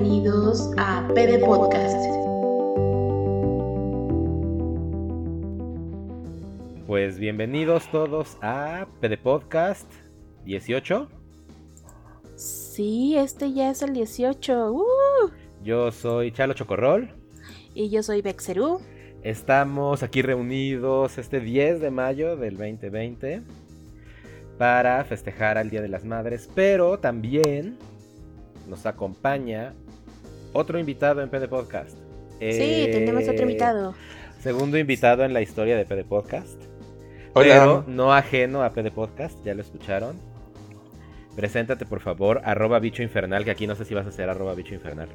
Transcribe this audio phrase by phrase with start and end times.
[0.00, 1.96] bienvenidos a PD Podcast.
[6.86, 9.90] Pues bienvenidos todos a PD Podcast
[10.44, 11.08] 18.
[12.36, 14.72] Sí, este ya es el 18.
[14.72, 14.84] ¡Uh!
[15.64, 17.10] Yo soy Chalo Chocorrol.
[17.74, 18.80] Y yo soy Bexerú.
[19.24, 23.42] Estamos aquí reunidos este 10 de mayo del 2020
[24.58, 27.76] para festejar al Día de las Madres, pero también
[28.68, 29.74] nos acompaña
[30.52, 31.96] otro invitado en PD Podcast.
[32.40, 33.94] Sí, tenemos otro Eh, invitado.
[34.42, 36.60] Segundo invitado en la historia de PD Podcast.
[37.34, 37.44] Hola.
[37.54, 40.16] Pero no ajeno a PD Podcast, ya lo escucharon.
[41.36, 44.54] Preséntate por favor, arroba bicho infernal, que aquí no sé si vas a ser arroba
[44.54, 45.08] bicho infernal.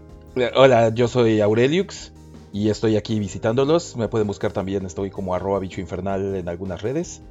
[0.55, 2.13] Hola, yo soy Aureliux
[2.53, 3.97] y estoy aquí visitándolos.
[3.97, 7.21] Me pueden buscar también, estoy como arroba bicho infernal en algunas redes.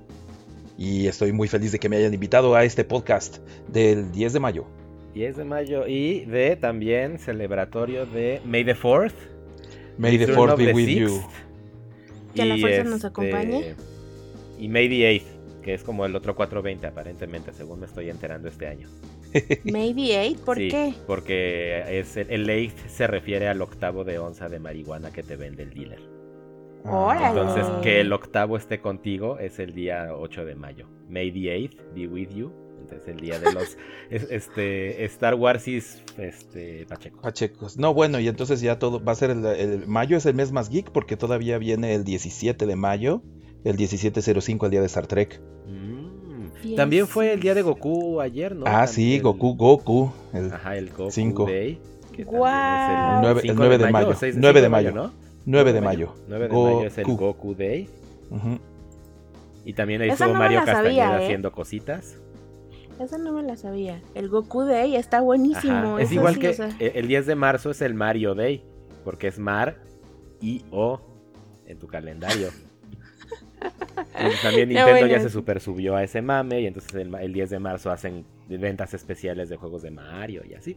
[0.76, 4.40] Y estoy muy feliz de que me hayan invitado a este podcast del 10 de
[4.40, 4.64] mayo.
[5.14, 9.12] 10 de mayo y de también celebratorio de May the 4th.
[9.98, 11.08] May the Return 4th of be the with you.
[11.08, 11.30] Sixth,
[12.34, 13.74] Que la fuerza nos este, acompañe.
[14.58, 18.48] Y May the 8th, que es como el otro 420 aparentemente, según me estoy enterando
[18.48, 18.88] este año.
[19.64, 20.94] Maybe 8, ¿por Sí, qué?
[21.06, 25.36] Porque es el, el 8 se refiere al octavo de onza de marihuana que te
[25.36, 26.00] vende el dealer.
[26.84, 27.40] Órale.
[27.40, 30.88] Entonces, que el octavo esté contigo es el día 8 de mayo.
[31.08, 32.52] May the 8th be with you.
[32.92, 33.76] Entonces, el día de los.
[34.10, 37.20] es- este Star Wars is este, Pacheco.
[37.22, 37.76] Pachecos.
[37.78, 40.52] No, bueno, y entonces ya todo va a ser el, el- mayo es el mes
[40.52, 43.22] más geek porque todavía viene el 17 de mayo,
[43.64, 45.40] el 1705 el día de Star Trek.
[45.66, 46.02] Mm.
[46.62, 46.76] Yes.
[46.76, 48.64] También fue el día de Goku ayer, ¿no?
[48.66, 50.12] ah, sí, El- Goku, Goku.
[50.32, 51.46] el Ajá, el Goku Cinco.
[51.46, 51.80] Day.
[52.12, 54.08] que también es El nueve- el 5 nueve de mayo.
[54.10, 54.92] o seis- Nueve cinco de mayo.
[54.92, 55.12] ¿no?
[55.46, 56.14] 9 de mayo.
[56.28, 57.16] 9 de mayo es el Goku.
[57.24, 57.88] Goku Day.
[58.30, 58.58] Ujú.
[59.64, 61.24] Y también ahí Esa estuvo no Mario la sabía, Castañeda ¿eh?
[61.24, 62.16] haciendo cositas.
[63.02, 64.00] Esa no me la sabía.
[64.14, 65.72] El Goku Day está buenísimo.
[65.72, 66.02] Ajá.
[66.02, 68.34] Es eso igual sí, que o sea, eh, el 10 de marzo es el Mario
[68.34, 68.64] Day,
[69.04, 69.76] porque es Mar
[70.40, 71.00] y O
[71.66, 72.50] en tu calendario.
[74.14, 77.14] Entonces, también No, Nintendo bueno, ya se super subió a ese mame y entonces el,
[77.14, 80.76] el 10 de marzo hacen ventas especiales de juegos de Mario y así.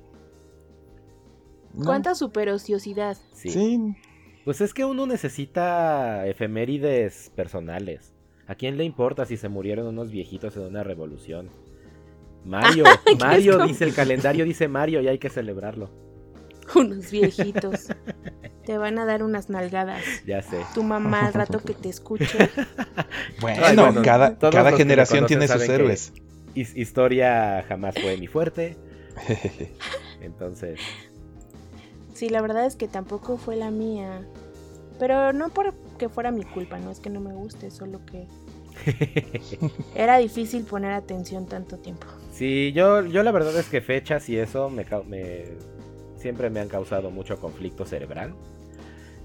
[1.74, 1.86] No.
[1.86, 3.18] ¿Cuánta superociosidad?
[3.34, 3.50] Sí.
[3.50, 3.96] Sí.
[4.46, 8.14] Pues es que uno necesita efemérides personales.
[8.48, 11.50] ¿A quién le importa si se murieron unos viejitos en una revolución?
[12.46, 12.84] Mario,
[13.20, 15.90] Mario dice el calendario, dice Mario y hay que celebrarlo.
[16.76, 17.88] Unos viejitos.
[18.66, 20.02] Te van a dar unas nalgadas.
[20.26, 20.62] Ya sé.
[20.74, 22.50] Tu mamá al rato que te escuche.
[23.40, 26.14] Bueno, Ay, bueno, cada, cada generación tiene sus héroes.
[26.56, 28.76] His- historia jamás fue mi fuerte.
[30.22, 30.80] Entonces,
[32.16, 34.22] Sí, la verdad es que tampoco fue la mía.
[34.98, 38.28] Pero no porque fuera mi culpa, no es que no me guste, solo que
[39.96, 42.08] era difícil poner atención tanto tiempo.
[42.36, 45.46] Sí, yo, yo la verdad es que fechas y eso me, me-
[46.18, 48.34] siempre me han causado mucho conflicto cerebral.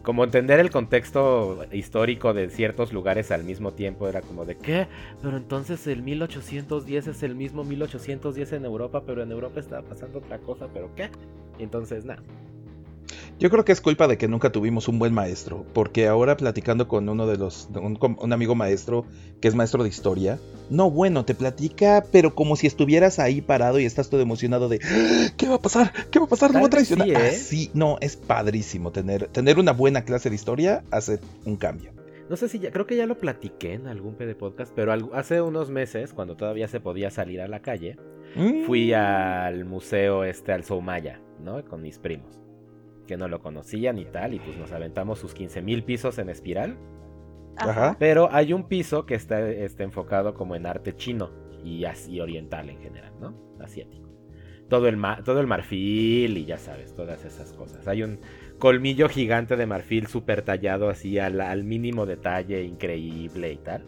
[0.02, 4.86] Como entender el contexto histórico de ciertos lugares al mismo tiempo era como de ¿qué?
[5.20, 10.20] Pero entonces el 1810 es el mismo 1810 en Europa, pero en Europa estaba pasando
[10.20, 11.10] otra cosa, pero ¿qué?
[11.58, 12.22] Entonces nada.
[13.40, 16.86] Yo creo que es culpa de que nunca tuvimos un buen maestro, porque ahora platicando
[16.88, 19.06] con uno de los, un, un amigo maestro
[19.40, 23.80] que es maestro de historia, no bueno, te platica, pero como si estuvieras ahí parado
[23.80, 25.30] y estás todo emocionado de "¡Ah!
[25.38, 25.90] ¿qué va a pasar?
[26.10, 26.52] ¿Qué va a pasar?
[26.52, 27.06] ¿No va a traicionar?
[27.08, 27.16] sí, ¿eh?
[27.16, 31.92] Así, no, es padrísimo tener, tener una buena clase de historia, hace un cambio.
[32.28, 35.40] No sé si ya, creo que ya lo platiqué en algún PD podcast, pero hace
[35.40, 37.96] unos meses, cuando todavía se podía salir a la calle,
[38.36, 38.64] Mm.
[38.66, 41.64] fui al museo este, al Soumaya, ¿no?
[41.64, 42.38] Con mis primos,
[43.10, 46.30] que no lo conocían y tal, y pues nos aventamos sus 15 mil pisos en
[46.30, 46.76] espiral.
[47.56, 47.96] Ajá.
[47.98, 51.30] Pero hay un piso que está, está enfocado como en arte chino
[51.64, 53.34] y así oriental en general, ¿no?
[53.58, 54.08] Asiático.
[54.68, 57.88] Todo el, ma- todo el marfil y ya sabes, todas esas cosas.
[57.88, 58.20] Hay un
[58.60, 63.84] colmillo gigante de marfil súper tallado así al, al mínimo detalle, increíble y tal.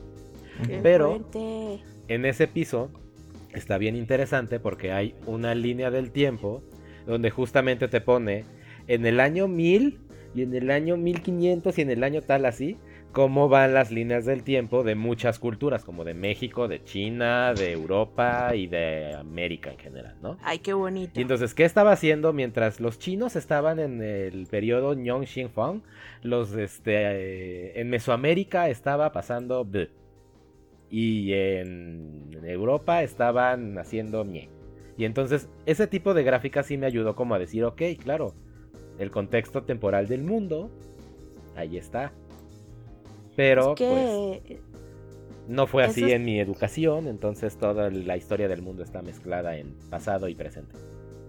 [0.66, 1.78] Qué Pero- fuerte.
[2.09, 2.91] En ese piso
[3.54, 6.63] está bien interesante porque hay una línea del tiempo
[7.07, 8.45] donde justamente te pone
[8.86, 10.00] en el año 1000
[10.34, 12.78] y en el año 1500 y en el año tal así
[13.12, 17.72] cómo van las líneas del tiempo de muchas culturas, como de México, de China, de
[17.72, 20.38] Europa y de América en general, ¿no?
[20.42, 21.20] Ay, qué bonito.
[21.20, 25.82] Y entonces, ¿qué estaba haciendo mientras los chinos estaban en el periodo Nyong Xin Fong?
[26.22, 29.90] Los, este, eh, en Mesoamérica estaba pasando B.
[30.90, 34.50] Y en Europa estaban haciendo ñe.
[34.98, 38.34] Y entonces, ese tipo de gráfica sí me ayudó como a decir, ok, claro,
[38.98, 40.71] el contexto temporal del mundo,
[41.56, 42.12] ahí está.
[43.36, 44.60] Pero, es que pues,
[45.48, 49.56] no fue así es- en mi educación, entonces toda la historia del mundo está mezclada
[49.56, 50.77] en pasado y presente.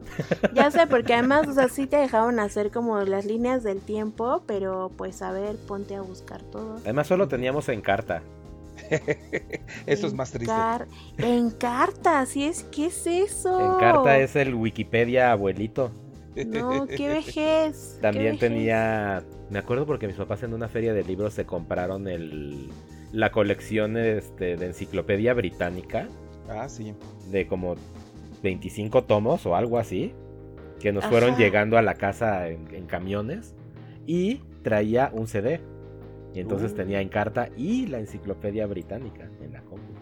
[0.54, 4.44] Ya sé, porque además, o sea, sí te dejaban hacer como las líneas del tiempo,
[4.45, 6.75] pero pues a ver, ponte a buscar todo.
[6.83, 8.21] Además solo teníamos en carta.
[9.86, 10.54] Eso es más triste.
[11.18, 12.63] En carta, ¿sí es?
[12.63, 13.60] ¿Qué es eso?
[13.60, 15.92] En carta es el Wikipedia abuelito.
[16.47, 17.94] No, qué vejez.
[17.95, 18.39] qué También vejez.
[18.39, 22.69] tenía, me acuerdo porque mis papás en una feria de libros se compraron el,
[23.12, 26.07] la colección este, de enciclopedia británica
[26.50, 26.94] Ah, sí.
[27.31, 27.75] de como
[28.41, 30.12] 25 tomos o algo así,
[30.80, 33.56] que nos fueron llegando a la casa en, en camiones
[34.06, 35.62] y traía un CD.
[36.36, 36.75] Y entonces Uh.
[36.75, 39.94] tenía en carta y la enciclopedia británica en la compu.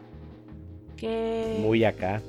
[0.96, 2.22] Qué- Muy acá.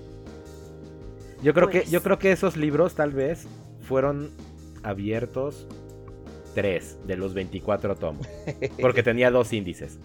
[1.43, 1.91] Yo creo que Pues.
[1.91, 3.47] yo creo que esos libros tal vez
[3.83, 4.31] fueron
[4.83, 5.67] abiertos
[6.55, 8.27] tres de los 24 tomos,
[8.81, 9.99] porque tenía dos índices.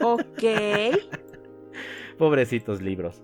[0.00, 0.42] Ok.
[2.18, 3.22] Pobrecitos libros.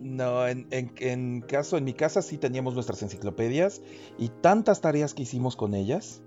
[0.00, 3.82] No, en, en- en caso, en mi casa sí teníamos nuestras enciclopedias
[4.18, 6.22] y tantas tareas que hicimos con ellas.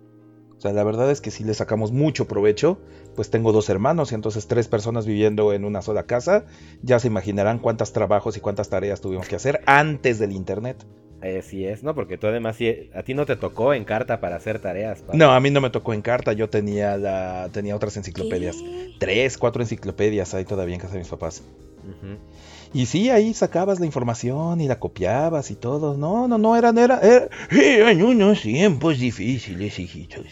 [0.57, 2.80] O sea, la verdad es que sí le sacamos mucho provecho.
[3.15, 6.45] Pues tengo dos hermanos y entonces tres personas viviendo en una sola casa.
[6.83, 10.85] Ya se imaginarán cuántos trabajos y cuántas tareas tuvimos que hacer antes del internet.
[11.39, 11.95] Así es, ¿no?
[11.95, 15.03] Porque tú además sí- a ti no te tocó en carta para hacer tareas.
[15.13, 18.57] No, a mí no me tocó en carta, yo tenía la tenía otras enciclopedias.
[18.57, 18.89] ¿Qué?
[18.99, 21.41] Tres, cuatro enciclopedias ahí todavía en casa de mis papás.
[22.73, 25.95] Y sí, ahí sacabas la información y la copiabas y todo.
[25.95, 30.25] No, no, no, eran, era, era- eran unos tiempos difíciles, hijitos.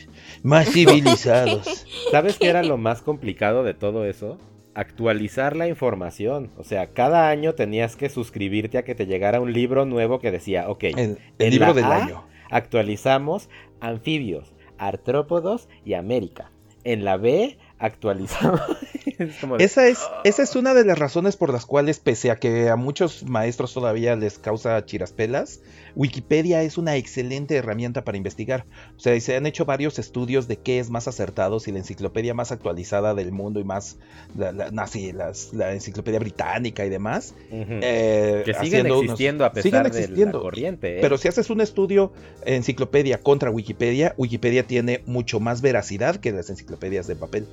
[0.43, 1.85] Más civilizados.
[2.09, 4.38] ¿Sabes qué era lo más complicado de todo eso?
[4.73, 6.51] Actualizar la información.
[6.57, 10.31] O sea, cada año tenías que suscribirte a que te llegara un libro nuevo que
[10.31, 12.23] decía, ok, El, el En libro del A, año.
[12.50, 13.50] actualizamos
[13.81, 16.51] anfibios, artrópodos y América.
[16.85, 18.62] En la B actualizamos.
[19.18, 22.31] Es como de- Esa es, esa es una de las razones por las cuales, pese
[22.31, 25.60] a que a muchos maestros todavía les causa chiraspelas,
[25.95, 28.66] Wikipedia es una excelente herramienta para investigar.
[28.98, 32.33] O sea, se han hecho varios estudios de qué es más acertado, si la enciclopedia
[32.33, 33.98] más actualizada del mundo y más,
[34.36, 37.36] la, la, no, sí, las- la enciclopedia británica y demás.
[37.51, 40.38] Eh, que siguen unos- existiendo a pesar siguen de existiendo.
[40.39, 40.98] la corriente.
[40.98, 41.00] ¿eh?
[41.01, 42.12] Pero si haces un estudio
[42.45, 47.45] enciclopedia contra Wikipedia, Wikipedia tiene mucho más veracidad que las enciclopedias de papel.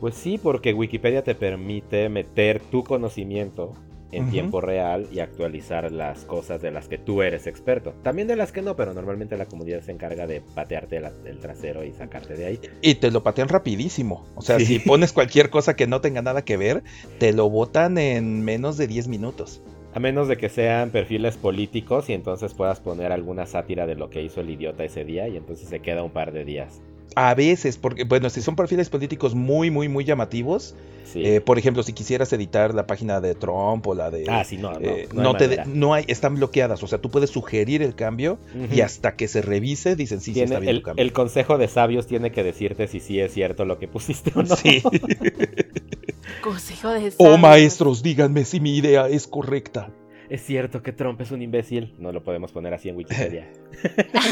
[0.00, 3.74] Pues sí, porque Wikipedia te permite meter tu conocimiento
[4.12, 7.92] en tiempo real y actualizar las cosas de las que tú eres experto.
[8.02, 11.38] También de las que no, pero normalmente la comunidad se encarga de patearte la- el
[11.38, 12.60] trasero y sacarte de ahí.
[12.82, 14.24] Y te lo patean rapidísimo.
[14.34, 14.64] O sea, Sí.
[14.66, 16.82] si pones cualquier cosa que no tenga nada que ver,
[17.18, 19.62] te lo botan en menos de 10 minutos.
[19.94, 24.10] A menos de que sean perfiles políticos y entonces puedas poner alguna sátira de lo
[24.10, 26.80] que hizo el idiota ese día y entonces se queda un par de días.
[27.16, 30.74] A veces, porque, bueno, si son perfiles políticos muy, muy, muy llamativos,
[31.04, 31.26] Sí.
[31.26, 34.26] eh, por ejemplo, si quisieras editar la página de Trump o la de...
[34.28, 34.78] ah, sí, no, no.
[34.80, 37.96] eh, no hay te de- no hay, están bloqueadas, o sea, tú puedes sugerir el
[37.96, 38.38] cambio
[38.72, 41.02] y hasta que se revise dicen sí, sí está bien el, tu cambio.
[41.04, 44.44] el consejo de sabios tiene que decirte si sí es cierto lo que pusiste o
[44.44, 44.54] no.
[44.54, 44.82] Sí.
[46.42, 47.40] Consejo de oh sabios.
[47.40, 49.90] maestros, díganme si mi idea es correcta.
[50.30, 51.94] Es cierto que Trump es un imbécil.
[51.98, 53.50] No lo podemos poner así en Wikipedia.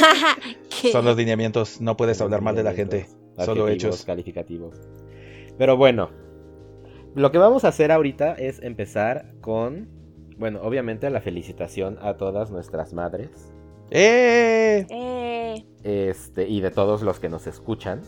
[0.92, 3.06] Son los lineamientos, no puedes hablar mal de la gente,
[3.36, 4.04] solo hechos.
[4.04, 4.80] calificativos.
[5.58, 6.10] Pero bueno,
[7.14, 9.88] lo que vamos a hacer ahorita es empezar con,
[10.38, 13.52] bueno, obviamente la felicitación a todas nuestras madres
[13.90, 14.86] ¡Eh!
[14.90, 18.02] Eh, este, y de todos los que nos escuchan.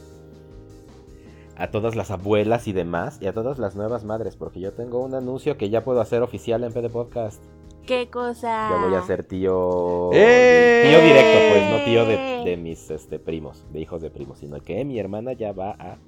[1.57, 5.01] A todas las abuelas y demás, y a todas las nuevas madres, porque yo tengo
[5.01, 7.43] un anuncio que ya puedo hacer oficial en PD Podcast.
[7.87, 8.69] ¿Qué cosa?
[8.71, 10.11] Ya voy a ser tío.
[10.13, 10.85] ¡Eh!
[10.89, 14.61] Tío directo, pues, no tío de, de mis este, primos, de hijos de primos, sino
[14.61, 15.99] que mi hermana ya va a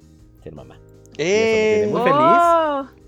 [0.43, 0.79] ser mamá.
[1.17, 1.87] ¡Eh!
[1.91, 3.03] muy Oh, feliz.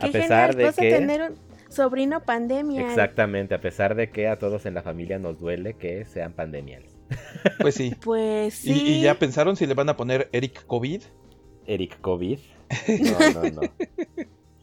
[0.00, 1.36] A pesar genial, de que- tener un
[1.68, 2.80] sobrino pandemia.
[2.86, 6.96] Exactamente, a pesar de que a todos en la familia nos duele que sean pandemiales.
[7.60, 7.94] Pues sí.
[8.02, 8.82] Pues ¿Y, sí.
[8.98, 11.02] y ya pensaron si le van a poner Eric COVID?
[11.66, 12.38] Eric COVID.
[12.88, 13.60] No, no, no.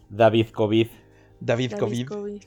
[0.10, 0.88] David COVID.
[1.40, 2.08] David David COVID.
[2.08, 2.42] COVID.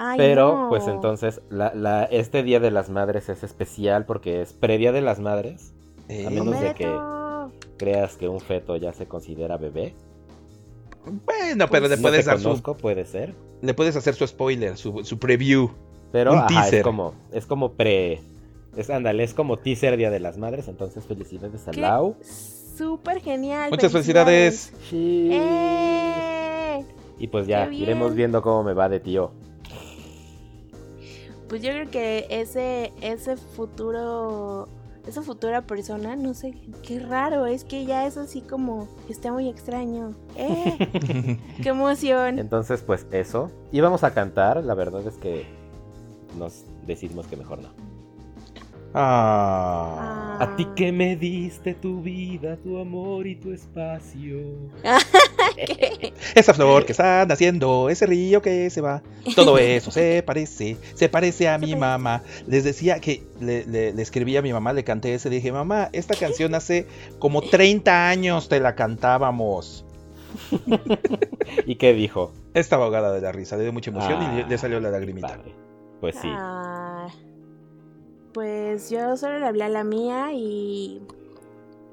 [0.00, 0.68] Ay, Pero, no.
[0.68, 5.00] pues entonces, la, la- este Día de las Madres es especial porque es previa de
[5.00, 5.72] las Madres.
[6.08, 6.94] Eh, A menos de que-
[7.78, 9.94] Creas que un feto ya se considera bebé.
[11.04, 13.34] Bueno, pero le no puedes te dar su, conozco, puede ser.
[13.62, 15.70] le puedes hacer su spoiler, su, su preview.
[16.12, 16.74] Pero Un ajá, teaser.
[16.76, 18.20] es como, es como pre.
[18.76, 20.68] Es ándale, es como teaser Día de las Madres.
[20.68, 21.80] Entonces, felicidades a ¿Qué?
[21.80, 22.16] Lau.
[22.22, 23.70] Súper genial.
[23.70, 24.72] Muchas felicidades.
[24.88, 25.30] Sí.
[25.32, 26.84] ¡Eh!
[27.18, 29.32] Y pues ya, iremos viendo cómo me va de tío.
[31.48, 34.68] Pues yo creo que ese, ese futuro,
[35.06, 39.48] esa futura persona, no sé, qué raro, es que ya es así como, está muy
[39.48, 40.14] extraño.
[40.36, 41.38] ¡Eh!
[41.62, 42.38] ¡Qué emoción!
[42.38, 43.50] Entonces, pues eso.
[43.72, 45.46] Íbamos a cantar, la verdad es que
[46.38, 47.87] nos decidimos que mejor no.
[48.94, 50.38] Ah.
[50.40, 54.38] A ti que me diste tu vida, tu amor y tu espacio.
[55.56, 56.12] ¿Qué?
[56.34, 59.02] Esa flor que está naciendo, ese río que se va,
[59.34, 61.80] todo eso se parece, se parece a Se mi parece.
[61.80, 62.22] mamá.
[62.46, 65.50] Les decía que le, le- le escribí a mi mamá, le canté ese, le dije,
[65.52, 66.86] mamá, esta canción hace
[67.18, 69.84] como 30 años te la cantábamos.
[71.66, 72.32] ¿Y qué dijo?
[72.54, 74.90] Estaba ahogada de la risa, le dio mucha emoción y Ah, le, le salió la
[74.90, 75.38] lagrimita.
[76.00, 76.28] Pues sí.
[76.30, 76.87] Ah,
[78.38, 81.02] pues yo solo le hablé a la mía y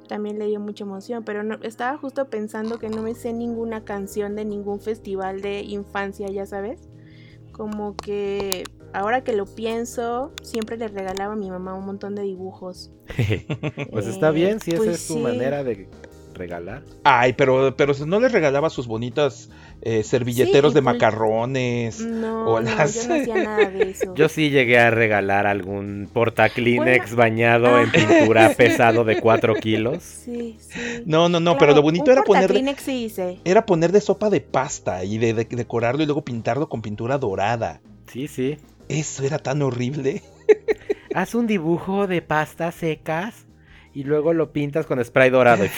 [0.07, 3.83] también le dio mucha emoción, pero no, estaba justo pensando que no me sé ninguna
[3.83, 6.87] canción de ningún festival de infancia, ya sabes.
[7.51, 12.21] Como que ahora que lo pienso, siempre le regalaba a mi mamá un montón de
[12.21, 12.91] dibujos.
[13.91, 15.19] pues está Eh, bien, si esa pues es tu sí.
[15.19, 15.89] manera de
[16.35, 16.83] regalar.
[17.03, 19.49] Ay, pero, pero no les regalaba sus bonitas
[19.81, 21.99] eh, servilleteros Sí, de pues- macarrones.
[22.01, 24.13] No, O no, las- yo no hacía nada de eso.
[24.15, 27.91] Yo sí llegué a regalar algún porta-Kleenex bañado en Ah.
[27.93, 30.03] pintura pesado de 4 kilos.
[30.03, 31.03] Sí, sí.
[31.05, 33.39] No, no, no, Claro, pero lo bonito un era poner portakleenex sí hice.
[33.45, 37.17] era poner de sopa de pasta y de, de- decorarlo y luego pintarlo con pintura
[37.17, 37.81] dorada.
[38.11, 38.57] Sí, sí.
[38.87, 40.21] Eso era tan horrible.
[41.13, 43.44] Haz un dibujo de pastas secas
[43.95, 45.63] y luego lo pintas con spray dorado.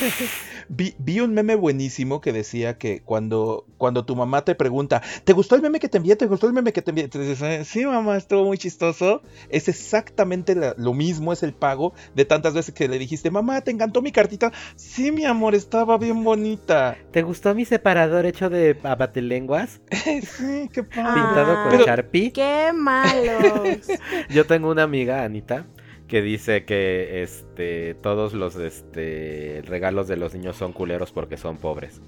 [0.69, 5.31] Vi, vi un meme buenísimo que decía que cuando, cuando tu mamá te pregunta, ¿te
[5.31, 6.17] gustó el meme que te envié?
[6.17, 7.07] ¿Te gustó el meme que te envié?
[7.07, 9.21] Te dices, "Eh, sí, mamá, estuvo muy chistoso.
[9.47, 13.61] Es exactamente la- lo mismo, es el pago de tantas veces que le dijiste, mamá,
[13.61, 14.51] ¿te encantó mi cartita?
[14.75, 16.97] Sí, mi amor, estaba bien bonita.
[17.11, 19.79] ¿Te gustó mi separador hecho de abatelenguas?
[19.91, 21.13] sí, qué padre.
[21.13, 21.63] Pintado Ah.
[21.63, 22.33] con Pero- Sharpie.
[22.33, 23.87] ¡Qué malos!
[24.29, 25.65] Yo tengo una amiga, Anita,
[26.07, 31.57] que dice que este todos los este regalos de los niños son culeros porque son
[31.57, 32.01] pobres.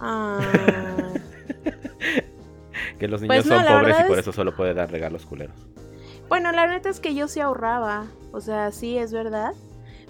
[0.00, 0.40] Ah,
[2.98, 5.24] Que los niños Pues no, son pobres y por es- eso solo puede dar regalos
[5.24, 5.56] culeros.
[6.28, 8.06] Bueno, la neta es que yo sí ahorraba.
[8.32, 9.52] O sea, sí es verdad.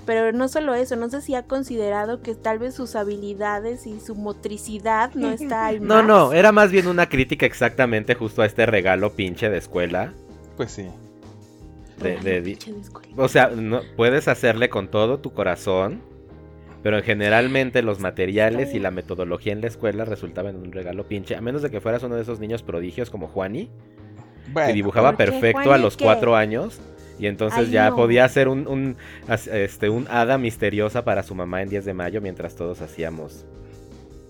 [0.07, 4.01] Pero no solo eso, no sé si ha considerado que tal vez sus habilidades y
[4.01, 8.47] su motricidad no está al No, no, era más bien una crítica exactamente justo a
[8.47, 10.13] este regalo pinche de escuela.
[10.57, 10.87] Pues sí.
[12.03, 12.59] De- de de.
[13.17, 16.01] O sea, no, puedes hacerle con todo tu corazón,
[16.83, 21.37] pero generalmente los materiales y la metodología en la escuela resultaban en un regalo pinche,
[21.37, 23.71] a menos de que fueras uno de esos niños prodigios como Juani,
[24.55, 26.05] que dibujaba ¿por qué, perfecto a los qué?
[26.05, 26.81] cuatro años.
[27.19, 27.97] Y entonces Ay, ya no.
[27.97, 28.97] podía hacer un,
[29.29, 33.45] este, un hada misteriosa para su mamá en 10 de mayo mientras todos hacíamos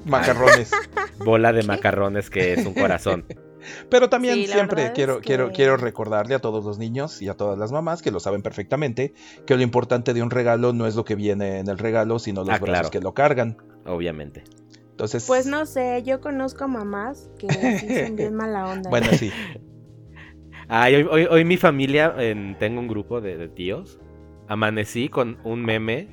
[0.04, 0.72] macarrones.
[1.24, 3.24] bola de macarrones que es un corazón.
[3.88, 7.34] Pero también Sí, siempre es quiero, quiero, quiero recordarle a todos los niños y a
[7.34, 9.14] todas las mamás que lo saben perfectamente,
[9.46, 12.40] que lo importante de un regalo no es lo que viene en el regalo, sino
[12.42, 12.90] los Ah, brazos claro.
[12.90, 13.56] que lo cargan.
[13.86, 14.44] Obviamente.
[14.90, 17.48] Entonces, Pues no sé, yo conozco mamás que
[17.78, 18.90] sí son bien mala onda.
[18.90, 19.30] bueno, sí.
[20.68, 23.98] Ay, hoy, hoy- hoy mi familia, en- tengo un grupo de, de tíos.
[24.48, 26.08] Amanecí con un meme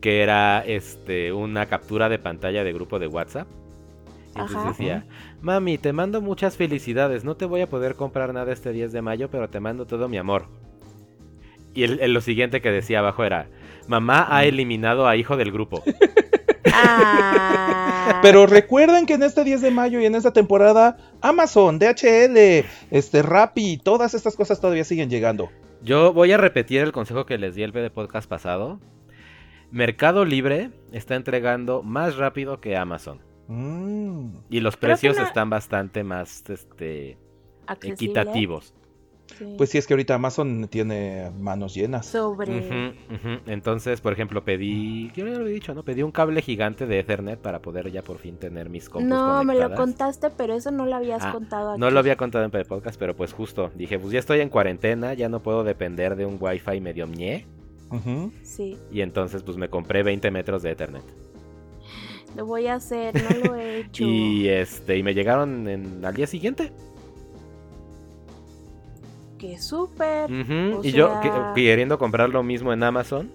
[0.00, 3.48] que era este una captura de pantalla de grupo de WhatsApp.
[4.34, 4.68] Y entonces Ajá.
[4.68, 5.06] decía,
[5.44, 7.22] mami, te mando muchas felicidades.
[7.24, 10.08] No te voy a poder comprar nada este 10 de mayo, pero te mando todo
[10.08, 10.46] mi amor.
[11.74, 13.48] Y el, el- lo siguiente que decía abajo era,
[13.88, 15.82] mamá ha eliminado a hijo del grupo.
[16.76, 18.18] Ah.
[18.20, 23.22] Pero recuerden que en este 10 de mayo y en esta temporada, Amazon, DHL, este
[23.22, 25.50] Rappi, todas estas cosas todavía siguen llegando.
[25.82, 28.80] Yo voy a repetir el consejo que les di el de podcast pasado.
[29.70, 33.20] Mercado Libre está entregando más rápido que Amazon.
[33.48, 34.28] Mm.
[34.50, 37.18] Y los Creo precios están bastante más este,
[37.66, 37.94] Accesible.
[37.94, 38.74] equitativos.
[39.38, 39.54] Sí.
[39.56, 42.04] Pues sí, es que ahorita Amazon tiene manos llenas.
[42.06, 42.94] sobre.
[43.46, 45.82] Entonces, por ejemplo, pedí, yo ya lo había dicho, ¿no?
[45.82, 49.42] Pedí un cable gigante de Ethernet para poder ya por fin tener mis compus No,
[49.42, 51.80] me lo contaste, pero eso no lo habías Ah, contado aquí.
[51.80, 55.14] No lo había contado en Podcast, pero pues justo dije, pues ya estoy en cuarentena,
[55.14, 57.46] ya no puedo depender de un wifi medio ñe.
[58.42, 61.04] Sí, Y entonces pues me compré 20 metros de Ethernet.
[62.36, 64.04] Lo voy a hacer, no lo he hecho.
[64.04, 66.72] Y este, y me llegaron en- al día siguiente.
[69.38, 70.30] Qué súper.
[70.82, 73.30] Y yo que- queriendo comprar lo mismo en Amazon,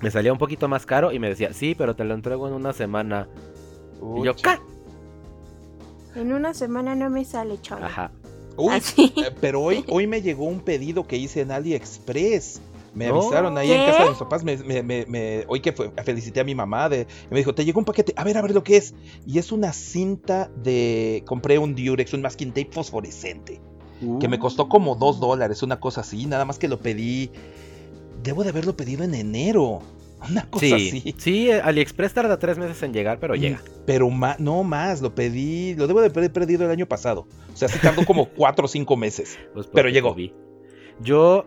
[0.00, 2.54] me salía un poquito más caro y me decía, sí, pero te lo entrego en
[2.54, 3.28] una semana.
[4.18, 4.34] Y yo.
[4.36, 4.56] ¿qué?
[6.20, 7.84] En una semana no me sale, chaval.
[7.84, 8.10] Ajá.
[8.56, 9.12] Uy, Así.
[9.16, 12.60] eh, pero hoy, hoy me llegó un pedido que hice en AliExpress.
[12.96, 13.20] Me No.
[13.20, 14.42] avisaron ahí en casa de mis papás.
[14.42, 16.88] Me, me- me- me- hoy que fue, felicité a mi mamá.
[16.88, 18.12] De, y me dijo: Te llegó un paquete.
[18.16, 18.94] A ver, a ver lo que es.
[19.26, 21.22] Y es una cinta de.
[21.26, 23.60] Compré un Durex, un masking tape fosforescente.
[24.20, 26.26] Que me costó como dos dólares, una cosa así.
[26.26, 27.30] Nada más que lo pedí.
[28.22, 29.80] Debo de haberlo pedido en enero.
[30.30, 31.14] Una cosa Sí, así.
[31.18, 33.60] sí, AliExpress tarda tres meses en llegar, pero llega.
[33.84, 37.26] Pero ma- no más, lo pedí, lo debo de haber perdido el año pasado.
[37.52, 39.38] O sea, sí tardó como cuatro o cinco meses.
[39.52, 40.14] Pues Pero llegó.
[40.14, 40.32] vi.
[41.00, 41.44] Yo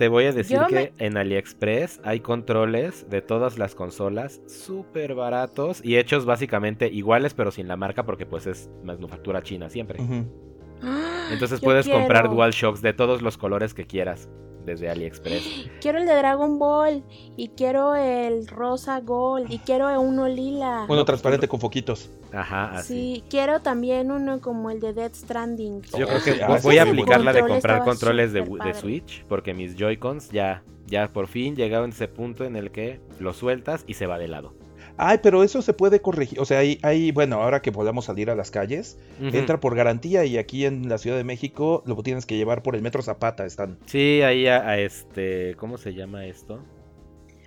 [0.00, 5.14] te voy a decir Yo que en AliExpress hay controles de todas las consolas súper
[5.14, 9.98] baratos y hechos básicamente iguales, pero sin la marca, porque pues es manufactura china siempre.
[11.30, 12.34] Entonces Yo puedes comprar quiero.
[12.34, 14.30] DualShocks de todos los colores que quieras
[14.70, 15.42] desde AliExpress.
[15.80, 17.02] Quiero el de Dragon Ball
[17.36, 20.86] y quiero el rosa gold y quiero uno lila.
[20.88, 22.10] Uno transparente con foquitos.
[22.32, 22.94] Ajá, así.
[23.16, 25.82] Sí, quiero también uno como el de Death Stranding.
[25.96, 28.32] Yo Oh, creo que sí, voy- ah, voy sí, a aplicar la de comprar controles
[28.32, 28.40] de.
[28.74, 33.00] Switch, porque mis Joy-Cons ya, ya por fin llegaron a ese punto en el que
[33.18, 34.54] lo sueltas y se va de lado.
[35.02, 36.38] Ay, pero eso se puede corregir.
[36.40, 40.26] O sea, hay, hay bueno, ahora que podamos salir a las calles, entra por garantía
[40.26, 43.46] y aquí en la Ciudad de México lo tienes que llevar por el Metro Zapata.
[43.46, 43.78] Están.
[43.86, 46.62] Sí, ahí a, a este, ¿cómo se llama esto?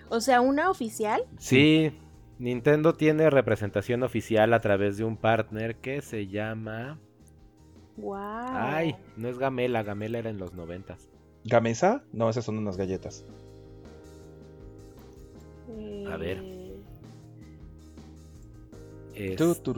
[0.10, 1.26] O sea, una oficial.
[1.38, 1.92] Sí,
[2.40, 7.00] Nintendo tiene representación oficial a través de un partner que se llama...
[7.98, 8.16] Wow.
[8.18, 11.08] Ay, no es Gamela, Gamela era en los noventas.
[11.46, 12.04] ¿Gamesa?
[12.12, 13.24] No, esas son unas galletas.
[16.10, 16.63] a ver.
[19.16, 19.74] Este, tu, tu,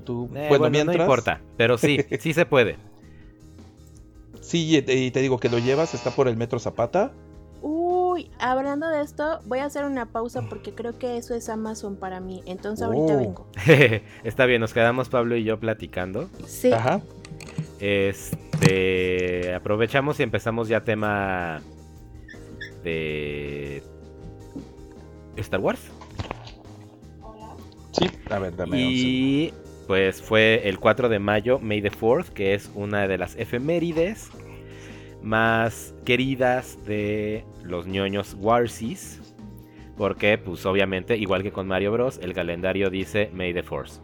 [0.00, 0.24] tu.
[0.26, 0.96] eh, bueno, bueno, mientras.
[0.96, 2.76] no importa, pero sí, sí se puede.
[4.40, 7.12] Sí, y te, y te digo que lo llevas, está por el Metro Zapata.
[7.62, 11.96] Uy, hablando de esto, voy a hacer una pausa porque creo que eso es Amazon
[11.96, 12.42] para mí.
[12.44, 13.18] Entonces ahorita Oh.
[13.18, 13.46] vengo.
[14.24, 16.28] Está bien, nos quedamos Pablo y yo platicando.
[16.46, 16.72] Sí.
[16.72, 17.00] Ajá.
[17.80, 21.62] Este, aprovechamos y empezamos ya tema
[22.82, 23.82] de
[25.36, 25.80] Star Wars.
[27.96, 28.80] Sí, a ver, dame.
[28.80, 29.52] Y
[29.86, 34.30] pues fue el 4 de mayo, May the 4th, que es una de las efemérides
[35.22, 39.20] más queridas de los ñoños Warsis.
[39.96, 44.00] Porque, pues obviamente, igual que con Mario Bros, el calendario dice May the 4th.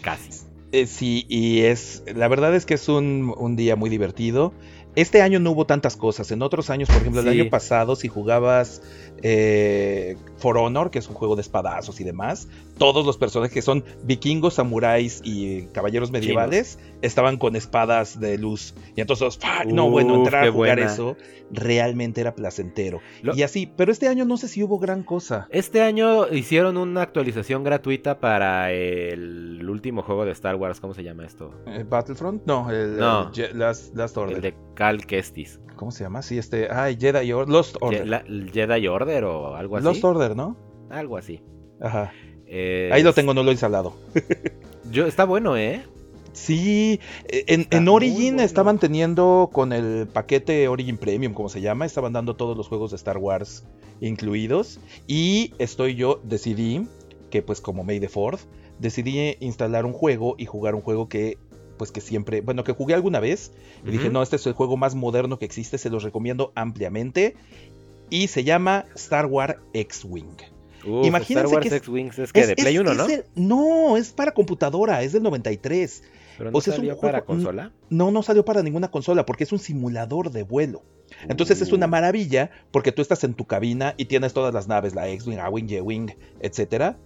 [0.00, 0.30] Casi.
[0.72, 2.02] Eh, sí, y es.
[2.14, 4.54] La verdad es que es un, un día muy divertido.
[4.94, 6.30] Este año no hubo tantas cosas.
[6.32, 7.40] En otros años, por ejemplo, el Sí.
[7.40, 8.82] año pasado, si jugabas
[9.22, 13.62] eh, For Honor, que es un juego de espadazos y demás, todos los personajes que
[13.62, 18.74] son vikingos, samuráis y caballeros medievales estaban con espadas de luz.
[18.96, 20.92] Y entonces, no, bueno, entrar a jugar buena.
[20.92, 21.16] eso
[21.52, 23.00] realmente era placentero.
[23.22, 25.46] Lo- Y así, pero este año no sé si hubo gran cosa.
[25.50, 30.80] Este año hicieron una actualización gratuita para el último juego de Star Wars.
[30.80, 31.52] ¿Cómo se llama esto?
[31.66, 32.42] Eh, ¿Battlefront?
[32.46, 33.30] No, el, No.
[33.36, 34.36] el Last, Last Order.
[34.36, 35.60] El de Cal Kestis.
[35.76, 36.22] ¿Cómo se llama?
[36.22, 36.70] Sí, este.
[36.70, 38.06] Ay, Jedi Or- Lost Order.
[38.06, 39.84] La- Jedi Order o algo así.
[39.84, 40.56] Lost Order, ¿no?
[40.90, 41.40] Algo así.
[41.80, 42.12] Ajá.
[42.46, 43.94] Eh, Ahí lo tengo, no lo he instalado.
[44.90, 45.82] Yo, está bueno, ¿eh?
[46.32, 48.42] Sí, eh, en, en Origin bueno.
[48.42, 52.90] estaban teniendo con el paquete Origin Premium, como se llama, estaban dando todos los juegos
[52.90, 53.64] de Star Wars
[54.00, 54.80] incluidos.
[55.06, 56.86] Y estoy yo, decidí,
[57.30, 58.40] que pues como May the 4th,
[58.78, 61.38] decidí instalar un juego y jugar un juego que
[61.76, 63.52] pues que siempre, bueno, que jugué alguna vez.
[63.84, 67.34] Y dije, no, este es el juego más moderno que existe, se los recomiendo ampliamente.
[68.12, 70.36] Y se llama Star Wars X-Wing.
[70.84, 73.06] Imagínense Star Wars que es- X-Wings es que Es- de Play es- 1, es ¿no?
[73.06, 76.02] el- no, es para computadora, es del 93.
[76.38, 77.72] Pero no o sea, es un salió para juego- consola.
[77.88, 80.82] No, no salió para ninguna consola porque es un simulador de vuelo.
[81.28, 81.90] Entonces es una Uh.
[81.90, 85.68] maravilla porque tú estás en tu cabina y tienes todas las naves, la X-Wing, A-Wing,
[85.70, 86.96] Y-Wing, etcétera.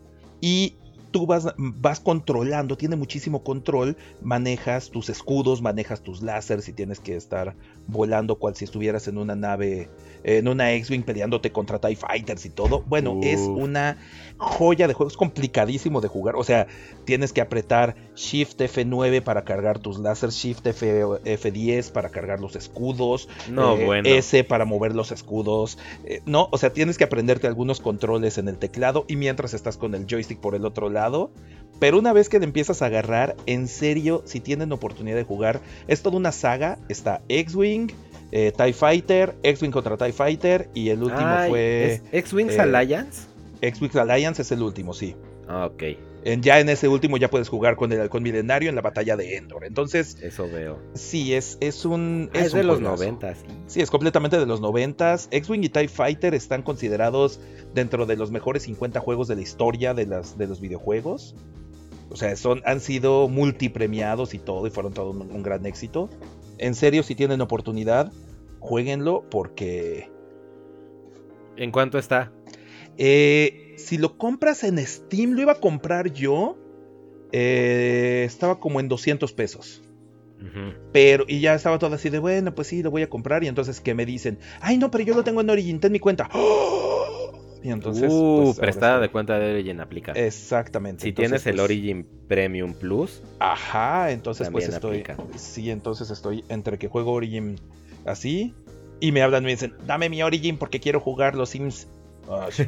[0.41, 0.77] Y
[1.11, 7.01] tú vas, vas controlando, tiene muchísimo control, manejas tus escudos, manejas tus láseres y tienes
[7.01, 9.89] que estar volando cual si estuvieras en una nave,
[10.27, 12.83] en una X-Wing peleándote contra TIE Fighters y todo.
[12.87, 13.97] Bueno, es una
[14.39, 16.35] joya de juego, es complicadísimo de jugar.
[16.35, 16.67] O sea,
[17.05, 22.57] tienes que apretar Shift F9 para cargar tus láseres, Shift F, F10 para cargar los
[22.57, 24.09] escudos, No, eh, bueno.
[24.09, 25.79] S para mover los escudos.
[26.05, 29.77] eh, no, o sea, tienes que aprenderte algunos controles en el teclado y mientras estás
[29.77, 31.31] con el joystick por el otro lado.
[31.79, 35.61] Pero una vez que le empiezas a agarrar, en serio, si tienen oportunidad de jugar,
[35.89, 36.79] es toda una saga.
[36.89, 37.93] Está X-Wing,
[38.33, 42.61] eh, TIE Fighter, X-Wing contra TIE Fighter y el último Ay, fue ¿es X-Wings eh,
[42.61, 43.23] Alliance?
[43.61, 45.15] X-Wing Alliance, es el último, sí.
[45.49, 45.83] Ah, ok,
[46.25, 49.17] En- ya en ese último ya puedes jugar con el halcón milenario en la batalla
[49.17, 49.65] de Endor.
[49.65, 50.79] Entonces, eso veo.
[50.95, 52.31] sí, es, es un...
[52.35, 53.39] Ah, es un de los noventas.
[53.69, 55.29] Sí, es completamente de los noventas.
[55.31, 57.39] X-Wing y TIE Fighter están considerados
[57.75, 61.37] dentro de los mejores 50 juegos de la historia de, las, de los videojuegos.
[62.11, 66.09] O sea, son, han sido multipremiados y todo, y fueron todo un, un gran éxito.
[66.59, 68.13] En serio, si tienen oportunidad,
[68.61, 70.11] jueguenlo porque
[71.57, 72.33] ¿En cuánto está?
[72.99, 76.57] eh, si lo compras en Steam, lo iba a comprar yo.
[77.33, 79.83] eh, estaba como en 200 pesos.
[80.93, 83.43] Pero, y ya estaba todo así de, bueno, pues sí, lo voy a comprar.
[83.45, 85.99] Y entonces que me dicen, ay, no, pero yo lo tengo en Origin, ten mi
[85.99, 86.29] cuenta.
[86.33, 86.96] ¡Oh!
[87.67, 88.13] Y entonces.
[88.13, 90.13] uh, pues, prestada de cuenta de Origin aplica.
[90.13, 91.03] Exactamente.
[91.03, 95.01] si entonces, tienes el pues, Origin Premium Plus, Ajá, entonces pues estoy.
[95.01, 95.17] aplica.
[95.35, 97.57] Sí, entonces estoy entre que juego Origin
[98.05, 98.55] así.
[99.01, 101.89] Y me hablan y me dicen, dame mi Origin porque quiero jugar los Sims.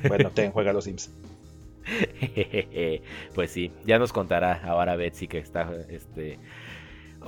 [0.09, 1.13] Bueno, ten, juega los Sims.
[3.37, 6.41] pues sí, ya nos contará ahora Betsy que está este,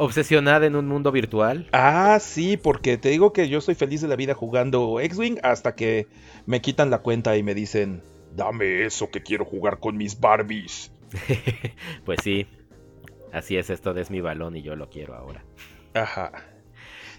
[0.01, 1.69] obsesionada en un mundo virtual.
[1.73, 5.75] Ah, sí, porque te digo que yo soy feliz de la vida jugando X-Wing hasta
[5.75, 6.07] que
[6.47, 8.03] me quitan la cuenta y me dicen,
[8.35, 10.91] dame eso que quiero jugar con mis Barbies.
[12.07, 12.47] pues sí,
[13.31, 15.45] así es, esto es mi balón y yo lo quiero ahora.
[15.93, 16.33] Ajá.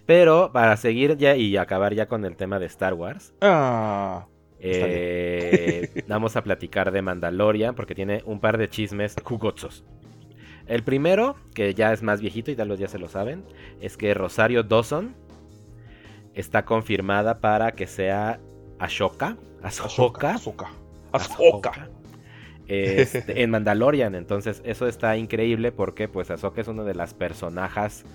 [0.07, 4.25] Pero para seguir ya y acabar ya con el tema de Star Wars, Ah,
[4.59, 9.85] eh, vamos a platicar de Mandalorian porque tiene un par de chismes jugosos.
[10.71, 13.43] El primero, que ya es más viejito y tal vez ya se lo saben,
[13.81, 15.13] es que Rosario Dawson
[16.33, 18.39] está confirmada para que sea
[18.79, 20.35] Ashoka, Ahsoka.
[20.35, 20.71] Ahsoka,
[21.11, 21.89] Ahsoka.
[22.69, 24.15] este, en Mandalorian.
[24.15, 28.05] Entonces, eso está increíble porque pues Ahsoka es una de las personajes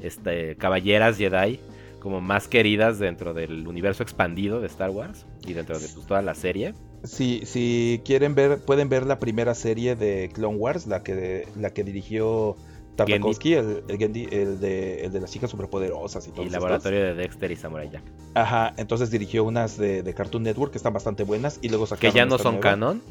[0.00, 1.60] este, caballeras Jedi
[2.00, 6.22] como más queridas dentro del universo expandido de Star Wars y dentro de pues, toda
[6.22, 6.74] la serie.
[7.04, 11.70] Si, si quieren ver, pueden ver la primera serie de Clone Wars, la que, la
[11.70, 12.56] que dirigió
[12.96, 17.14] Tartakovsky, el, el, el de, el de las chicas superpoderosas y todo Y Laboratorio de
[17.14, 18.02] Dexter y Samurai Jack.
[18.34, 22.12] Ajá, entonces dirigió unas de, de, Cartoon Network que están bastante buenas y luego sacaron
[22.12, 23.02] Que ya no son nueva, canon.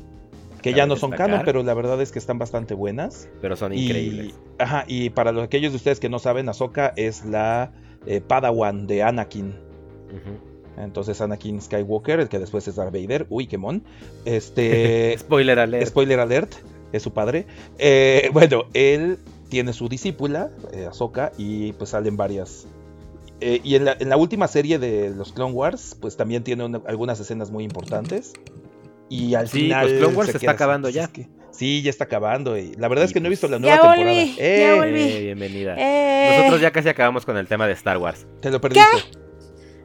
[0.61, 3.29] Que ya no son canon, pero la verdad es que están bastante buenas.
[3.41, 4.35] Pero son y, increíbles.
[4.59, 7.71] Ajá, y para los, aquellos de ustedes que no saben, Ahsoka es la
[8.05, 9.47] eh, Padawan de Anakin.
[9.47, 10.48] Uh -huh.
[10.79, 13.27] Entonces Anakin Skywalker, el que después es Darth Vader.
[13.29, 13.83] Uy, qué mon.
[14.25, 15.17] Este.
[15.19, 15.87] Spoiler alert.
[15.87, 16.55] Spoiler alert.
[16.91, 17.45] Es su padre.
[17.77, 22.65] Eh, bueno, él tiene su discípula, eh, Ahsoka, y pues salen varias.
[23.41, 26.65] Eh, y en la, en la, última serie de los Clone Wars, pues también tiene
[26.65, 28.33] una, algunas escenas muy importantes.
[29.07, 29.87] Y al sí, final.
[29.87, 31.03] pues Clone Wars se está acabando así, ya.
[31.03, 32.57] Es que, sí, ya está acabando.
[32.57, 34.11] Y la verdad y es que no he pues, visto la nueva ya temporada.
[34.11, 35.01] Volví, eh, ya volví.
[35.01, 35.75] Eh, bienvenida.
[35.77, 36.37] Eh.
[36.37, 38.27] Nosotros ya casi acabamos con el tema de Star Wars.
[38.41, 39.19] Te lo perdiste.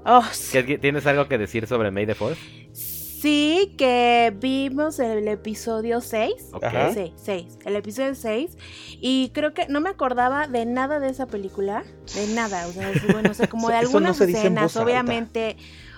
[0.07, 2.38] Oh, ¿Qué, ¿Tienes algo que decir sobre May the Fourth?
[2.73, 6.51] Sí, que vimos el episodio 6.
[6.53, 6.93] Okay.
[6.93, 7.59] Sí, 6.
[7.64, 8.59] El episodio 6.
[9.01, 11.85] Y creo que no me acordaba de nada de esa película.
[12.14, 12.67] De nada.
[12.67, 15.57] O sea, bueno, o sea como de algunas no escenas, obviamente.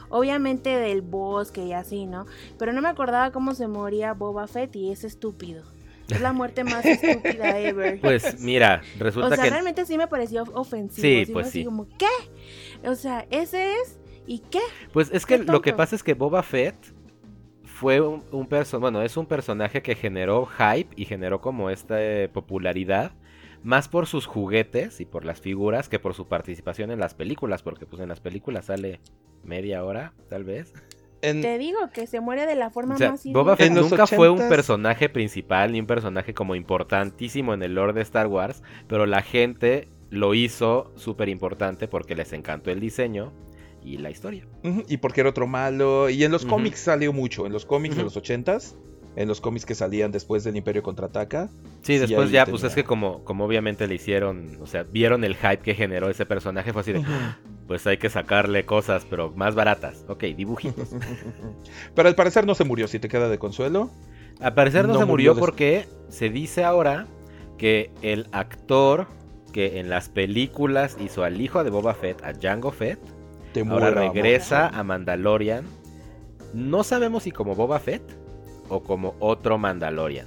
[0.09, 2.27] Obviamente del bosque y así, ¿no?
[2.61, 5.65] Pero no me acordaba cómo se moría Boba Fett y es estúpido.
[6.09, 8.01] Es la muerte más estúpida ever.
[8.01, 9.51] Pues mira, resulta o sea, que.
[9.51, 11.03] realmente sí me pareció ofensivo.
[11.03, 11.65] Sí, pues sí.
[11.65, 12.07] como, ¿qué?
[12.87, 13.99] O sea, ese es.
[14.27, 14.61] ¿Y qué?
[14.93, 16.75] Pues es que lo que pasa es que Boba Fett
[17.65, 22.03] fue un, un personaje, bueno, es un personaje que generó hype y generó como esta
[22.03, 23.13] eh, popularidad
[23.63, 27.63] más por sus juguetes y por las figuras que por su participación en las películas,
[27.63, 29.01] porque pues en las películas sale
[29.45, 30.73] media hora, tal vez.
[31.23, 33.57] En- Te digo que se muere de la forma O sea, más Boba.
[33.57, 34.49] Fett nunca fue un 80s.
[34.49, 39.23] personaje principal ni un personaje como importantísimo en el lore de Star Wars, pero la
[39.23, 43.33] gente lo hizo súper importante porque les encantó el diseño
[43.83, 44.47] y la historia.
[44.89, 46.09] Y porque era otro malo.
[46.11, 47.47] Y en los cómics salió mucho.
[47.47, 48.77] En los cómics de los ochentas.
[49.15, 51.49] En los cómics que salían después del Imperio Contraataca.
[51.83, 52.51] Sí, Sí, después ya, tenía.
[52.59, 56.11] pues es que como, como obviamente le hicieron, o sea, vieron el hype que generó
[56.11, 57.05] ese personaje, fue así de,
[57.67, 60.05] pues hay que sacarle cosas, pero más baratas.
[60.09, 60.91] Ok, dibujitos.
[61.95, 63.91] Pero al parecer no se murió, si te queda de consuelo.
[64.41, 67.07] Al parecer no, No se murió porque se dice ahora
[67.57, 69.07] que el actor
[69.57, 72.99] que en las películas hizo al hijo de Boba Fett, a Jango Fett,
[73.55, 74.81] Te ahora muera, regresa amor.
[74.81, 75.65] a Mandalorian.
[76.53, 78.03] No sabemos si como Boba Fett
[78.69, 80.27] o como otro Mandalorian.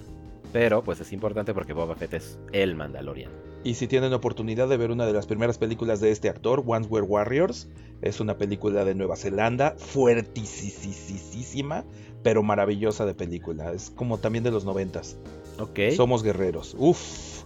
[0.52, 3.30] Pero pues es importante porque Boba Fett es el Mandalorian.
[3.64, 6.90] Y si tienen oportunidad de ver una de las primeras películas de este actor, Once
[6.90, 7.70] Were Warriors,
[8.02, 11.86] es una película de Nueva Zelanda, fuertisísima,
[12.24, 13.74] pero maravillosa de película.
[13.74, 15.18] Es como también de los noventas.
[15.60, 15.82] Ok.
[15.96, 16.76] Somos guerreros.
[16.80, 17.39] Uf.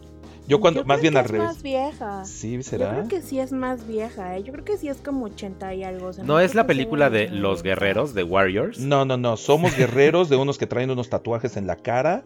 [0.47, 1.47] Yo cuando, Yo más creo bien que al es revés.
[1.47, 2.25] más vieja.
[2.25, 2.89] Sí, Yo será.
[2.91, 4.43] creo que sí es más vieja, ¿eh?
[4.43, 6.07] Yo creo que sí es como 80 y algo.
[6.07, 7.63] o sea, ¿No es la película de los Los 90.
[7.63, 8.79] Guerreros, de Warriors?
[8.79, 9.37] No, no, no.
[9.37, 12.23] Somos guerreros de unos que traen unos tatuajes en la cara.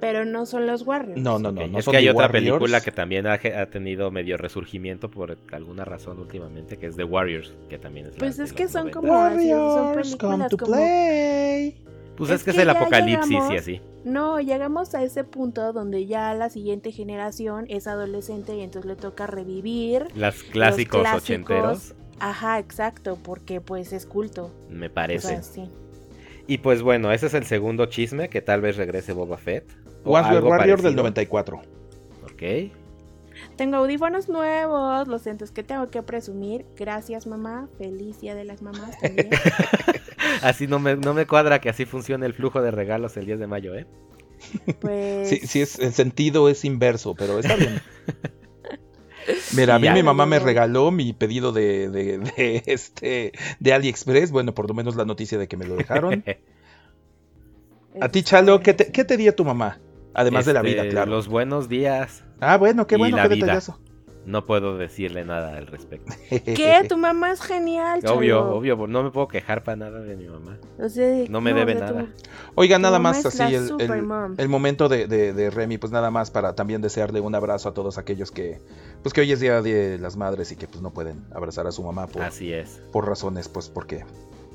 [0.00, 1.20] Pero no son los Warriors.
[1.20, 1.64] No, no, no.
[1.68, 2.44] no es son que hay otra Warriors.
[2.58, 7.04] película que también ha, ha tenido medio resurgimiento por alguna razón últimamente, que es The
[7.04, 8.98] Warriors, que también es Pues es que son 90.
[8.98, 11.76] como así, son Warriors, come to como- play.
[12.16, 13.80] Pues es es, que es el apocalipsis y llegamos- así.
[14.04, 18.96] No, llegamos a ese punto donde ya la siguiente generación es adolescente y entonces le
[18.96, 20.08] toca revivir.
[20.14, 21.22] Las clásicos, clásicos.
[21.22, 24.50] ochenteros, Ajá, exacto, porque pues es culto.
[24.68, 25.28] me O parece.
[25.28, 25.68] sea, sí.
[26.46, 29.64] Y pues bueno, ese es el segundo chisme, que tal vez regrese Boba Fett.
[30.04, 30.92] o Warrior del parecido.
[30.94, 31.62] 94.
[32.24, 32.72] Ok.
[33.56, 36.64] Tengo audífonos nuevos, lo siento, es que tengo que presumir.
[36.76, 37.68] Gracias, mamá.
[37.78, 39.30] Feliz Día de las Mamás también.
[40.42, 43.38] Así no me, no me cuadra que así funcione el flujo de regalos el 10
[43.40, 43.86] de mayo, ¿eh?
[44.80, 47.80] Pues Sí, sí es, el sentido es inverso, pero está bien.
[49.54, 49.94] Mira, a mí Ya.
[49.94, 54.74] mi mamá me regaló mi pedido de, de, de, este de AliExpress, bueno, por lo
[54.74, 56.24] menos la noticia de que me lo dejaron.
[58.00, 59.78] A ti, Chalo, ¿qué te, qué te dio tu mamá?
[60.14, 61.10] Además de la vida, Este, claro.
[61.10, 62.24] Los buenos días.
[62.42, 63.78] Ah, bueno, qué bueno, qué detallazo.
[64.24, 66.12] No puedo decirle nada al respecto.
[66.30, 66.86] ¿Qué?
[66.88, 68.18] Tu mamá es genial, chavo.
[68.18, 70.58] Obvio, obvio, no me puedo quejar para nada de mi mamá.
[70.78, 72.06] O sea, No me debe tu- nada.
[72.54, 74.34] Oiga, Tu nada más así el, el- mom.
[74.38, 77.74] el momento de, de- de Remy, pues nada más para también desearle un abrazo a
[77.74, 78.60] todos aquellos que,
[79.02, 81.72] pues que hoy es Día de las Madres y que pues no pueden abrazar a
[81.72, 82.80] su mamá por, Así es.
[82.92, 84.04] por razones, pues porque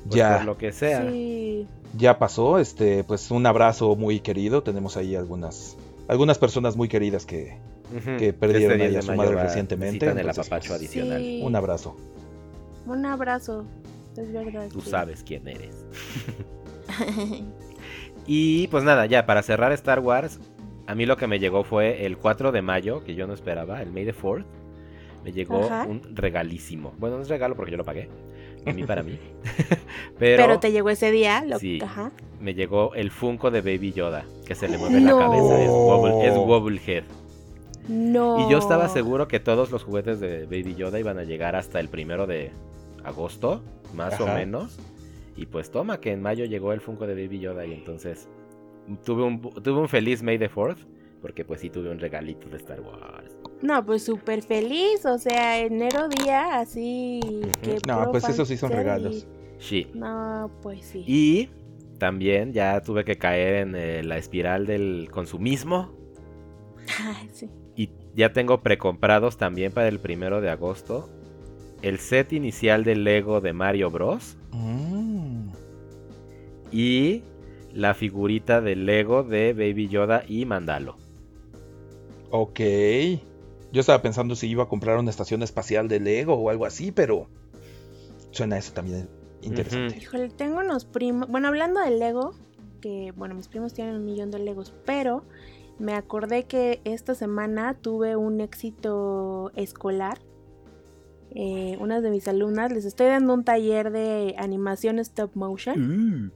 [0.04, 1.02] Pues ya, por lo que sea.
[1.10, 1.66] Sí.
[1.94, 5.76] ya pasó, este, pues un abrazo muy querido, tenemos ahí algunas,
[6.08, 7.58] algunas personas muy queridas que,
[8.18, 11.20] Que perdieron Este ahí 10 a su madre recientemente, el apapacho adicional.
[11.20, 11.40] Sí.
[11.42, 11.96] un abrazo.
[12.86, 13.64] Un abrazo.
[14.16, 14.68] Es verdad.
[14.72, 14.90] Tú sí.
[14.90, 15.84] sabes quién eres.
[18.30, 20.38] Y pues nada, ya para cerrar Star Wars,
[20.86, 23.80] a mí lo que me llegó fue el 4 de mayo, que yo no esperaba,
[23.80, 24.44] el May the 4th.
[25.24, 25.86] Me llegó Ajá.
[25.88, 26.92] un regalísimo.
[26.98, 28.10] Bueno, no es regalo porque yo lo pagué.
[28.66, 29.18] A mí para mí.
[30.18, 31.42] Pero, Pero, te llegó ese día.
[31.42, 31.58] Lo...
[31.58, 31.78] Sí.
[31.82, 32.12] Ajá.
[32.38, 35.18] me llegó el Funko de Baby Yoda, que se le mueve No.
[35.18, 35.62] la cabeza.
[35.62, 37.04] Es, wobble, es Wobblehead.
[37.88, 38.46] No.
[38.46, 41.80] Y yo estaba seguro que todos los juguetes de Baby Yoda iban a llegar hasta
[41.80, 42.52] el primero de
[43.04, 43.62] agosto,
[43.94, 44.78] más o menos.
[45.36, 48.28] Y pues toma que en mayo llegó el Funko de Baby Yoda y entonces
[49.04, 50.78] tuve un, tuve un feliz May the 4th,
[51.22, 53.36] porque pues sí tuve un regalito de Star Wars.
[53.62, 55.04] No, pues súper feliz.
[55.06, 57.20] O sea, enero día, así.
[57.62, 59.26] que No, pues esos sí son regalos.
[59.58, 59.88] Sí.
[59.94, 61.04] No, pues sí.
[61.06, 61.50] Y
[61.98, 65.90] también ya tuve que caer en eh, la espiral del consumismo.
[67.04, 67.50] Ay, sí.
[68.14, 71.08] Ya tengo precomprados también para el primero de agosto
[71.82, 74.36] el set inicial de Lego de Mario Bros.
[74.52, 75.50] Mm.
[76.72, 77.22] y
[77.72, 80.96] la figurita de Lego de Baby Yoda y Mandalo.
[82.30, 82.60] Ok.
[83.70, 86.92] Yo estaba pensando si iba a comprar una estación espacial de Lego o algo así,
[86.92, 87.28] pero
[88.30, 89.08] suena eso también
[89.42, 89.98] interesante.
[89.98, 91.28] Híjole, tengo unos primos.
[91.28, 92.34] Bueno, hablando de Lego,
[92.80, 95.24] que bueno, mis primos tienen un millón de Legos, pero
[95.78, 100.18] me acordé que esta semana tuve un éxito escolar.
[101.34, 106.32] Eh, unas de mis alumnas les estoy dando un taller de animación stop motion.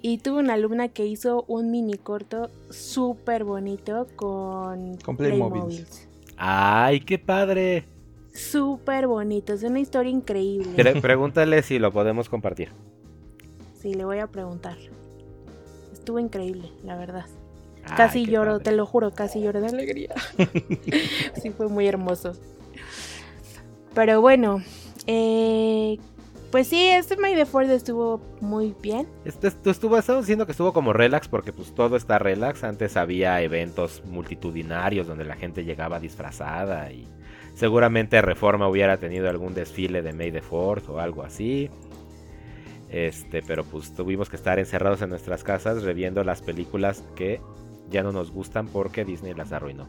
[0.00, 5.16] Y tuve una alumna que hizo un mini corto súper bonito con, Con.
[5.16, 6.08] Playmobiles.
[6.36, 7.84] ¡Ay, qué padre!
[8.32, 10.70] Súper bonito, es una historia increíble.
[10.76, 12.68] Pre- pregúntale si lo podemos compartir.
[13.80, 14.76] Sí, le voy a preguntar.
[15.92, 17.26] Estuvo increíble, la verdad.
[17.96, 18.64] Casi lloro, padre.
[18.64, 20.14] te lo juro, casi lloro de alegría.
[21.42, 22.32] sí, fue muy hermoso.
[23.94, 24.62] Pero bueno,
[25.06, 25.98] eh,
[26.50, 29.06] pues sí, este May the Fourth estuvo muy bien.
[29.24, 32.64] Este, esto estuvo, estamos diciendo que estuvo como relax porque pues todo está relax.
[32.64, 37.06] Antes había eventos multitudinarios donde la gente llegaba disfrazada y
[37.54, 41.70] seguramente Reforma hubiera tenido algún desfile de May the Fourth o algo así.
[42.88, 47.42] Este, pero pues tuvimos que estar encerrados en nuestras casas reviendo las películas que
[47.90, 49.88] ya no nos gustan porque Disney las arruinó.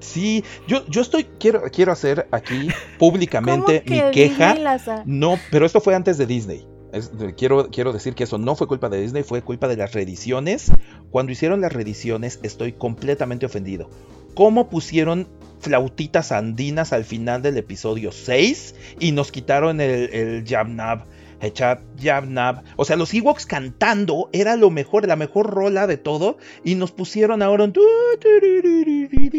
[0.00, 4.46] Sí, yo, yo estoy, quiero, quiero hacer aquí públicamente ¿Cómo que mi queja.
[4.54, 6.66] Disney las No, pero esto fue antes de Disney.
[6.92, 9.92] Es- quiero, quiero decir que eso no fue culpa de Disney, fue culpa de las
[9.92, 10.70] reediciones.
[11.10, 13.90] Cuando hicieron las reediciones estoy completamente ofendido.
[14.34, 15.26] ¿Cómo pusieron
[15.60, 21.04] flautitas andinas al final del episodio 6 y nos quitaron el, el Yabnab?
[21.40, 22.62] Echab, Yabnab.
[22.76, 26.36] O sea, los Ewoks cantando era lo mejor, la mejor rola de todo.
[26.64, 27.72] Y nos pusieron ahora un...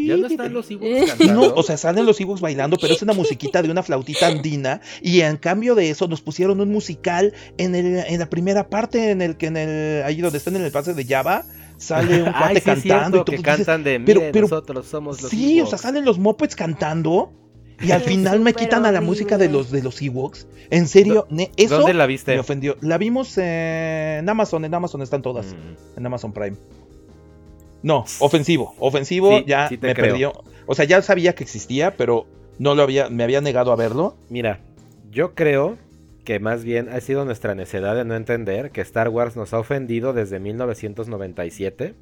[0.06, 1.34] Ya no están los Ewoks cantando.
[1.34, 4.82] No, o sea, salen los Ewoks bailando, pero es una musiquita de una flautita andina.
[5.02, 9.12] Y en cambio de eso, nos pusieron un musical en, el, en la primera parte,
[9.12, 10.04] en el que en el.
[10.04, 11.44] ahí donde están en el pase de Java,
[11.78, 13.18] sale un Ay, cuate sí cantando.
[13.18, 15.58] cierto, y que tú dices, cantan de pero- "Mire, pero- nosotros somos los Sí, o
[15.60, 15.70] Ewoks".
[15.70, 17.34] sea, salen los Muppets cantando.
[17.82, 20.48] Y al final me quitan a la música de los de los Ewoks.
[20.70, 22.38] En serio, ne- eso ¿Dónde la me viste?
[22.38, 22.76] ofendió.
[22.82, 25.48] La vimos en Amazon, en Amazon están todas.
[25.54, 25.98] Mm.
[26.00, 26.58] En Amazon Prime.
[27.82, 28.76] No, ofensivo.
[28.80, 30.08] Ofensivo, Sí, ya sí me creo.
[30.08, 30.34] perdió.
[30.68, 32.26] O sea, ya sabía que existía, pero
[32.58, 34.18] no lo había, me había negado a verlo.
[34.30, 34.60] Mira,
[35.12, 35.78] yo creo
[36.26, 39.60] que más bien ha sido nuestra necedad de no entender que Star Wars nos ha
[39.60, 41.96] ofendido desde 1997.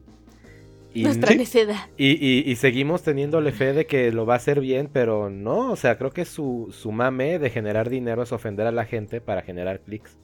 [1.00, 1.76] Y, Nuestra ne- necedad.
[1.98, 5.72] y, y- y seguimos teniéndole fe de que lo va a hacer bien, pero no,
[5.72, 9.22] o sea, creo que su, su mame de generar dinero es ofender a la gente
[9.22, 10.18] para generar clics.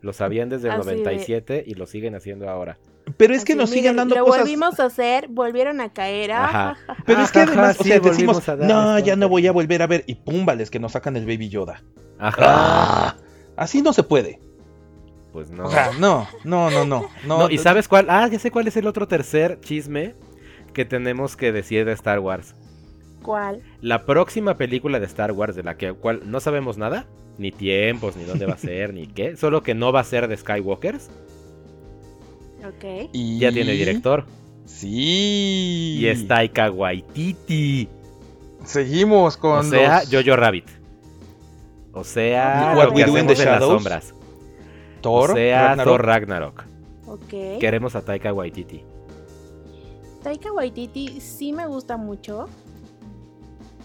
[0.00, 2.78] Lo sabían desde el Así de- 97 y lo siguen haciendo ahora.
[3.16, 4.40] Pero es que nos miren, siguen dando lo cosas.
[4.42, 6.32] volvimos a hacer, volvieron a caer.
[6.32, 6.76] Ajá.
[6.86, 9.06] ah, Pero es que Ajá, además, o sí, sea, decimos, a dar no, esto.
[9.06, 10.04] ya no voy a volver a ver.
[10.06, 11.82] Y púmbales que nos sacan el Baby Yoda.
[12.18, 12.36] Ajá.
[12.46, 13.16] Ah,
[13.56, 14.40] así no se puede.
[15.32, 15.64] Pues no.
[15.64, 17.08] O sea, no, no, no, no.
[17.26, 18.06] no, No, ¿y sabes cuál?
[18.08, 20.14] Ah, ya sé cuál es el otro tercer chisme
[20.72, 22.54] que tenemos que decir de Star Wars.
[23.22, 23.62] ¿Cuál?
[23.80, 28.16] La próxima película de Star Wars, de la que cual no sabemos nada, ni tiempos,
[28.16, 31.10] ni dónde va a ser, ni qué, solo que no va a ser de Skywalkers,
[32.66, 33.10] Ok.
[33.12, 33.38] Y...
[33.38, 34.26] ya tiene director.
[34.64, 35.98] Sí.
[36.00, 37.88] Y es Taika Waititi.
[38.64, 40.66] Seguimos con O sea, los Jojo Rabbit.
[41.92, 44.14] O sea, What lo que hacemos en las sombras.
[45.00, 45.84] Thor, o sea, Ragnarok.
[45.92, 46.64] Thor Ragnarok.
[47.06, 47.58] Ok.
[47.60, 48.82] Queremos a Taika Waititi.
[50.22, 52.46] Taika Waititi sí me gusta mucho.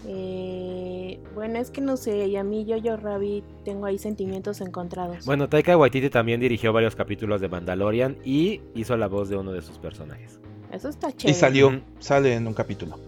[0.06, 5.24] Eh, bueno, es que no sé, y a mí Jojo Rabbit tengo ahí sentimientos encontrados.
[5.24, 9.52] Bueno, Taika Waititi también dirigió varios capítulos de Mandalorian y hizo la voz de uno
[9.52, 10.38] de sus personajes.
[10.70, 11.38] Eso está Y chévere.
[11.38, 11.78] salió, Ujú.
[12.00, 12.98] sale en un capítulo.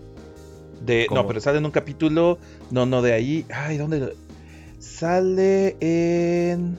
[0.80, 1.22] De, ¿Cómo?
[1.22, 2.38] no, pero sale en un capítulo.
[2.70, 3.44] No, no, de ahí.
[3.52, 4.14] Ay, ¿dónde?
[4.78, 6.78] Sale en.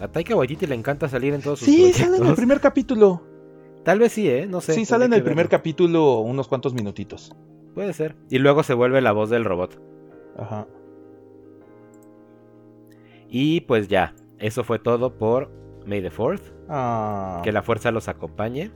[0.00, 2.02] A Taika Waititi le encanta salir en todos sus Sí, proyectos.
[2.06, 3.22] sale en el primer capítulo.
[3.84, 4.46] Tal vez sí, ¿eh?
[4.46, 4.72] No sé.
[4.74, 5.50] sí, sale en el primer verlo.
[5.58, 7.34] capítulo unos cuantos minutitos.
[7.74, 8.16] Puede ser.
[8.28, 9.80] Y luego se vuelve la voz del robot.
[10.38, 10.66] Ajá.
[13.28, 15.50] Y pues ya, eso fue todo por
[15.86, 16.40] May the 4th.
[16.68, 18.70] Ah, Que la fuerza los acompañe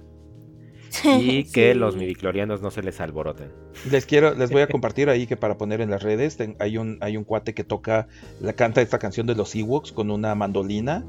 [1.02, 1.78] y que Sí.
[1.78, 3.50] los midiclorianos no se les alboroten.
[3.90, 6.76] Les quiero, les voy a compartir ahí que para poner en las redes ten- hay
[6.78, 8.06] un hay un cuate que toca,
[8.40, 11.04] la canta esta canción de los Ewoks con una mandolina.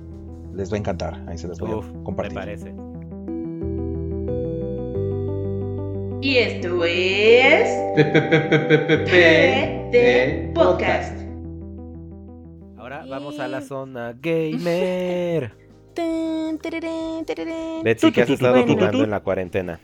[0.53, 1.21] Les va a encantar.
[1.27, 2.33] Ahí se las voy Uf, a me compartir.
[2.35, 2.73] parece.
[6.21, 7.69] Y esto es
[9.11, 11.19] PD Podcast.
[12.77, 15.51] Ahora vamos a la zona gamer.
[17.83, 18.73] Betsy, ¿qué has estado Bueno.
[18.73, 19.79] jugando en la cuarentena?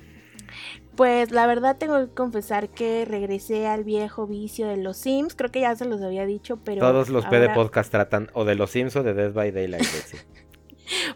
[0.96, 5.36] Pues la verdad tengo que confesar que regresé al viejo vicio de los Sims.
[5.36, 6.82] Creo que ya se los había dicho, pero.
[6.82, 9.82] Todos los PD ahora- Podcast tratan o de los Sims o de Death by Daylight,
[9.94, 10.18] Betsy.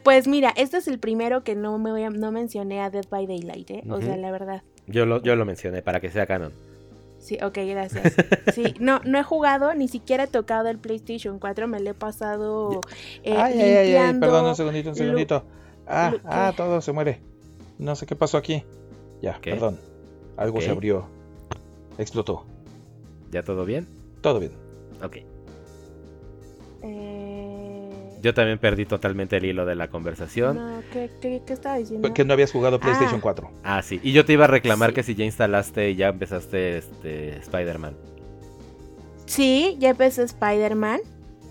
[0.04, 3.06] Pues mira, este es el primero que no me voy a- no mencioné a Dead
[3.10, 3.84] by Daylight, ¿eh?
[3.90, 4.64] O sea, la verdad.
[4.88, 6.54] Yo lo, yo lo mencioné para que sea canon.
[7.26, 8.14] Sí, ok, gracias.
[8.54, 11.94] Sí, no, no he jugado, ni siquiera he tocado el PlayStation 4, me lo he
[11.96, 12.82] pasado
[13.24, 15.44] eh, ay, ay, ay, ay, perdón, un segundito, un segundito.
[15.88, 17.22] Ah, ah, todo se muere.
[17.80, 18.64] No sé qué pasó aquí.
[19.24, 19.52] Ya, ¿Qué?
[19.52, 19.80] perdón.
[20.38, 21.08] Algo se abrió.
[21.98, 22.46] Explotó.
[23.32, 23.88] ¿Ya todo bien?
[24.22, 24.52] Todo bien.
[25.04, 25.18] Ok.
[26.84, 27.25] Eh,
[28.26, 30.56] Yo también perdí totalmente el hilo de la conversación.
[30.58, 32.12] no, ¿qué, qué, qué estaba diciendo?
[32.12, 33.22] Que no habías jugado PlayStation Ah.
[33.22, 33.52] 4.
[33.64, 34.00] Ah, sí.
[34.02, 34.96] Y yo te iba a reclamar Sí.
[34.96, 37.94] que si ya instalaste y ya empezaste este Spider-Man.
[39.28, 41.02] Sí, ya empecé Spider-Man.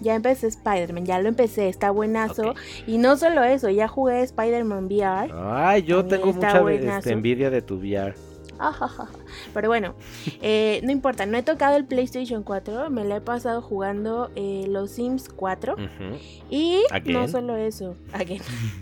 [0.01, 2.55] Ya empecé Spider-Man, ya lo empecé, está buenazo.
[2.89, 5.33] Y no solo eso, ya jugué Spider-Man VR.
[5.33, 6.61] Ay, yo tengo mucha
[6.99, 8.15] este, envidia de tu VR.
[9.53, 9.95] Pero bueno,
[10.43, 14.67] eh, no importa, no he tocado el PlayStation 4, me la he pasado jugando eh,
[14.69, 15.75] los Sims 4.
[15.75, 16.19] Ujú.
[16.51, 17.13] Y Again.
[17.15, 18.41] no solo eso, again.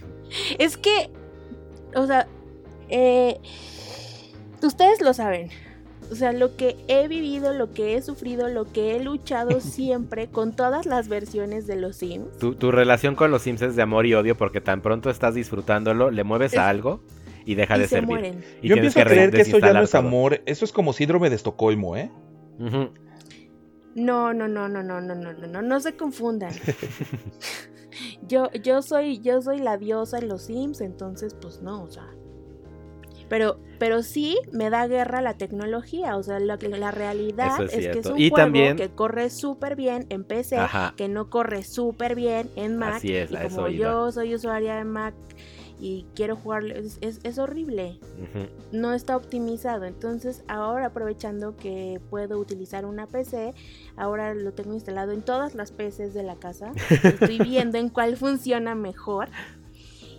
[0.58, 1.10] es que,
[1.94, 2.26] o sea,
[2.88, 3.38] eh,
[4.62, 5.50] ustedes lo saben.
[6.10, 10.28] O sea, lo que he vivido, lo que he sufrido, lo que he luchado siempre
[10.28, 12.36] con todas las versiones de los Sims.
[12.38, 15.34] Tu, tu relación con los Sims es de amor y odio porque tan pronto estás
[15.34, 17.00] disfrutándolo, le mueves Es- a algo
[17.44, 18.08] y deja y de se servir.
[18.08, 18.44] mueren.
[18.62, 20.00] Y Yo empiezo a re- creer que eso ya no es todo.
[20.02, 20.40] amor.
[20.46, 22.10] Eso es como síndrome de Estocolmo, ¿eh?
[23.94, 26.52] No, no, no, no, no, no, no, no, no, no se confundan.
[28.28, 32.06] yo, yo soy, yo soy la diosa en los Sims, entonces, pues no, o sea.
[33.28, 37.88] Pero, pero sí me da guerra la tecnología, o sea, la, la realidad es, es
[37.88, 40.92] que es un Y juego también- que corre súper bien en PC, Ajá.
[40.98, 42.96] que no corre súper bien en Mac.
[42.96, 43.84] Así es, y a como iba.
[43.84, 45.14] yo soy usuaria de Mac
[45.82, 47.98] y quiero jugar, es, es- es horrible
[48.70, 49.84] no está optimizado.
[49.84, 53.52] Entonces, ahora aprovechando que puedo utilizar una PC,
[53.96, 56.72] ahora lo tengo instalado en todas las PCs de la casa.
[57.02, 59.28] Estoy viendo en cuál funciona mejor.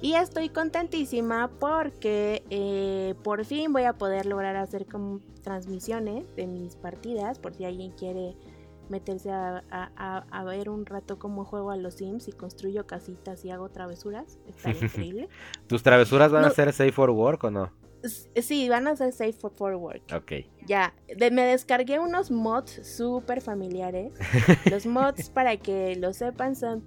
[0.01, 6.45] Y estoy contentísima porque eh, por fin voy a poder lograr hacer como transmisiones de
[6.45, 8.35] mis partidas, por si alguien quiere
[8.89, 13.43] meterse a, a- a- ver un rato cómo juego a los Sims y construyo casitas
[13.45, 14.39] y hago travesuras.
[14.47, 14.69] Está
[15.09, 15.29] increíble.
[15.67, 17.71] ¿Tus travesuras van a ser safe for work o no?
[18.35, 20.01] Sí, van a ser safe for, for work.
[20.13, 20.33] Ok.
[20.67, 24.11] Ya, de- me descargué unos mods súper familiares.
[24.69, 26.83] Los mods, para que lo sepan, son,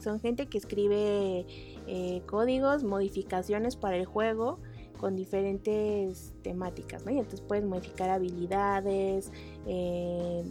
[0.00, 1.46] son gente que escribe
[1.88, 4.60] eh, códigos, modificaciones para el juego
[4.98, 7.10] con diferentes temáticas, ¿no?
[7.10, 9.32] Y entonces puedes modificar habilidades,
[9.66, 10.44] eh,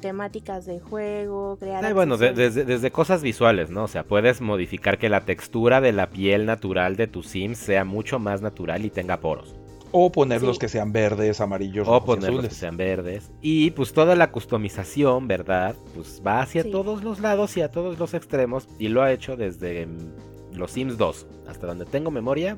[0.00, 1.94] temáticas de juego, crear...
[1.94, 3.84] Bueno, de- desde, desde cosas visuales, ¿no?
[3.84, 7.84] O sea, puedes modificar que la textura de la piel natural de tu Sims sea
[7.84, 9.54] mucho más natural y tenga poros.
[9.92, 10.60] O ponerlos Sí.
[10.60, 13.30] que sean verdes, amarillos, O ponerlos que sean verdes.
[13.40, 15.74] Y pues toda la customización, ¿verdad?
[15.94, 16.70] Pues va hacia Sí.
[16.70, 18.68] todos los lados y a todos los extremos.
[18.78, 21.26] Y lo ha hecho desde mm, los Sims 2.
[21.48, 22.56] Hasta donde tengo memoria.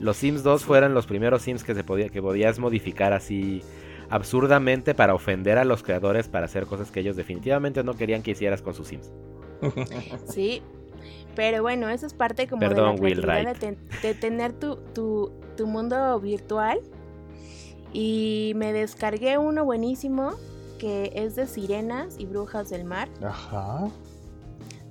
[0.00, 3.62] Los Sims 2 fueron los primeros Sims que se podía, que podías modificar así
[4.10, 8.30] absurdamente para ofender a los creadores para hacer cosas que ellos definitivamente no querían que
[8.32, 9.10] hicieras con sus Sims.
[10.28, 10.62] Sí,
[11.34, 14.76] pero bueno, eso es parte como Perdón, de la Will de, ten- de tener tu,
[14.94, 16.80] tu, tu mundo virtual.
[17.92, 20.32] Y me descargué uno buenísimo
[20.78, 23.88] que es de sirenas y brujas del mar, Ajá.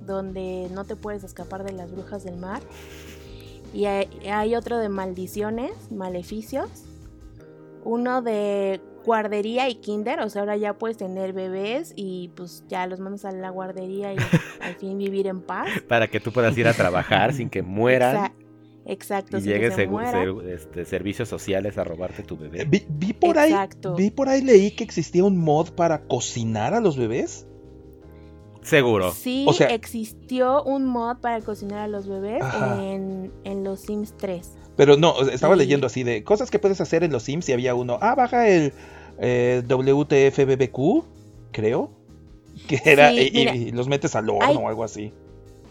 [0.04, 2.60] donde no te puedes escapar de las brujas del mar.
[3.72, 6.68] Y hay, hay otro de maldiciones, maleficios.
[7.84, 12.86] Uno de guardería y kinder, o sea, ahora ya puedes tener bebés y pues ya
[12.86, 14.16] los mandas a la guardería y
[14.60, 15.68] al fin vivir en paz.
[15.88, 18.16] Para que tú puedas ir a trabajar sin que mueran.
[18.16, 18.32] Exa-
[18.84, 19.88] Exacto, Y lleguen se
[20.54, 22.64] este, servicios sociales a robarte tu bebé.
[22.66, 23.94] Vi, vi por ahí, Exacto.
[23.96, 27.46] vi por ahí leí que existía un mod para cocinar a los bebés.
[28.62, 29.12] Seguro.
[29.12, 32.42] Sí, O sea- existió un mod para cocinar a los bebés
[32.78, 34.52] en, en los Sims 3.
[34.76, 35.58] Pero no, o sea, estaba Sí.
[35.60, 37.98] leyendo así de cosas que puedes hacer en los Sims y había uno.
[38.00, 38.72] Ah, baja el
[39.18, 41.04] eh, WTFBBQ,
[41.52, 41.90] creo.
[42.66, 43.10] Que era.
[43.10, 43.54] Sí, y, y- mira.
[43.56, 45.12] y los metes al horno Hay- o algo así.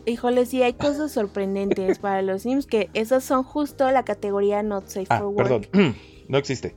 [0.05, 4.87] Híjole, sí, hay cosas sorprendentes para los Sims que esas son justo la categoría Not
[4.87, 5.69] Safe Ah, for Work.
[5.69, 5.95] perdón.
[6.29, 6.75] no existe.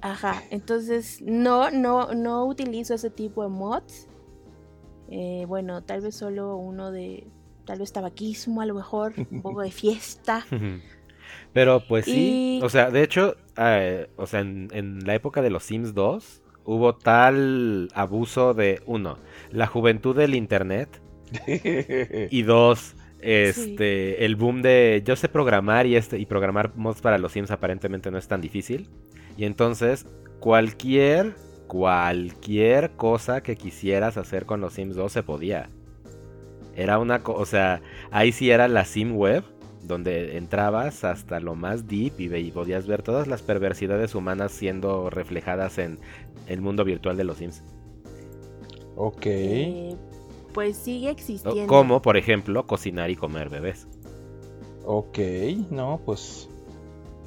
[0.00, 4.08] Ajá, entonces no, no, no utilizo ese tipo de mods.
[5.10, 7.26] Eh, bueno, tal vez solo uno de,
[7.66, 10.44] tal vez tabaquismo a lo mejor, un poco de fiesta.
[11.52, 15.42] Pero pues sí, Y- o sea, de hecho, eh, o sea, en, en la época
[15.42, 19.18] de los Sims 2 hubo tal abuso de, uno,
[19.50, 21.00] la juventud del Internet
[22.30, 27.18] y dos, este, el boom de yo sé programar y este y programar mods para
[27.18, 28.88] los Sims aparentemente no es tan difícil
[29.36, 30.06] y entonces
[30.40, 31.34] cualquier
[31.68, 35.70] cualquier cosa que quisieras hacer con los Sims 2 se podía.
[36.74, 37.80] Era una cosa, o sea,
[38.10, 39.44] ahí sí era la Sim web
[39.82, 45.78] donde entrabas hasta lo más deep y, podías ver todas las perversidades humanas siendo reflejadas
[45.78, 45.98] en
[46.46, 47.62] el mundo virtual de los Sims.
[48.96, 49.26] ok.
[49.26, 49.96] Eh,
[50.52, 51.66] pues sigue existiendo.
[51.66, 53.88] Como, por ejemplo, cocinar y comer bebés.
[54.84, 55.18] Ok.
[55.70, 56.48] No, pues.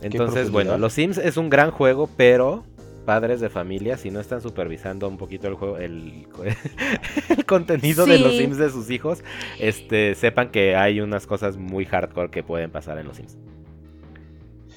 [0.01, 2.63] Entonces, bueno, los Sims es un gran juego, pero
[3.05, 6.27] padres de familia, si no están supervisando un poquito el juego, el,
[7.29, 8.35] el contenido de los.
[8.35, 9.23] Sims de sus hijos,
[9.59, 13.37] este, sepan que hay unas cosas muy hardcore que pueden pasar en los Sims.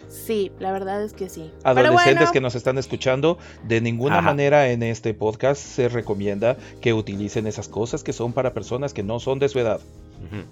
[0.09, 1.53] Sí, la verdad es que sí.
[1.65, 4.27] Adolescentes bueno, que nos están escuchando, de ninguna Ajá.
[4.27, 9.03] manera en este podcast se recomienda que utilicen esas cosas que son para personas que
[9.03, 9.81] no son de su edad,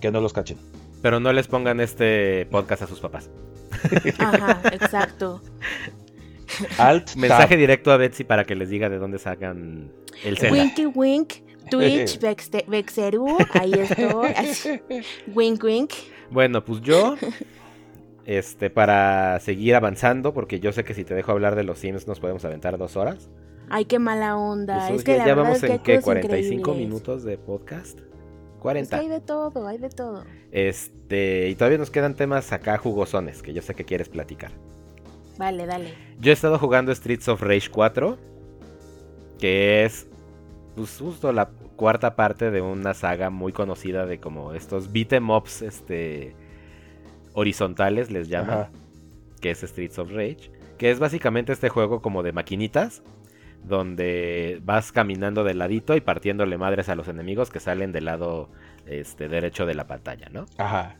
[0.00, 0.58] que no los cachen.
[1.02, 3.30] Pero no les pongan este podcast a sus papás.
[4.18, 5.42] Ajá, exacto.
[6.78, 9.90] Alt Mensaje directo a Betsy para que les diga de dónde sacan
[10.24, 10.52] el cel.
[10.52, 11.32] Winky wink,
[11.70, 14.28] Twitch, Vexte- Vexerú, ahí estoy.
[14.36, 14.80] así.
[15.34, 15.92] Wink wink.
[16.30, 17.16] Bueno, pues yo,
[18.24, 22.06] este, para seguir avanzando, porque yo sé que si te dejo hablar de los Sims
[22.08, 23.28] nos podemos aventar dos horas.
[23.68, 24.88] Ay, qué mala onda.
[24.88, 26.88] Pues, es que ya, la ya verdad vamos es que en qué, cosas 45 increíbles.
[26.88, 27.98] minutos de podcast.
[27.98, 28.96] Es que 40.
[28.98, 30.24] hay de todo, hay de todo.
[30.52, 34.50] Este, y todavía nos quedan temas acá jugosones que yo sé que quieres platicar.
[35.38, 35.94] Vale, dale.
[36.18, 38.16] Yo he estado jugando Streets of Rage 4,
[39.38, 40.06] que es
[40.74, 45.28] pues, justo la cuarta parte de una saga muy conocida de como estos beat 'em
[45.30, 46.34] ups este,
[47.34, 48.70] horizontales, les llaman, Ajá.
[49.40, 53.02] que es Streets of Rage, que es básicamente este juego como de maquinitas,
[53.64, 58.48] donde vas caminando de ladito y partiéndole madres a los enemigos que salen del lado
[58.86, 60.46] este, derecho de la pantalla, ¿no?
[60.56, 60.96] Ajá.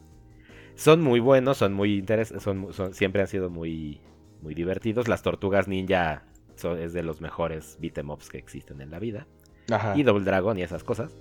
[0.75, 4.01] Son muy buenos, son muy interesantes, son, son- siempre han sido muy,
[4.43, 5.09] muy divertidos.
[5.09, 6.23] Las tortugas ninja
[6.57, 9.27] son, es de los mejores beat'em ups que existen en la vida.
[9.71, 9.95] Ajá.
[9.97, 11.17] Y Double Dragon y esas cosas.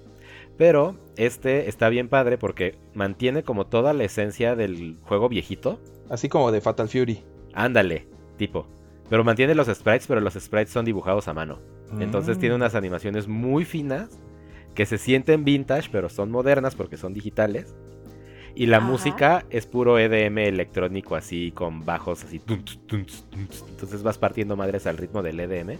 [0.58, 5.80] Pero este está bien padre porque mantiene como toda la esencia del juego viejito.
[6.10, 7.24] Así como de Fatal Fury.
[7.54, 8.08] Ándale,
[8.38, 8.68] tipo.
[9.10, 11.60] Pero mantiene los sprites, pero los sprites son dibujados a mano.
[12.00, 12.40] Entonces Mm.
[12.40, 14.20] tiene unas animaciones muy finas
[14.74, 17.76] que se sienten vintage, pero son modernas porque son digitales.
[18.56, 18.86] Y la Ajá.
[18.88, 22.42] música es puro EDM electrónico, así con bajos, así.
[23.70, 25.78] Entonces vas partiendo madres al ritmo del EDM,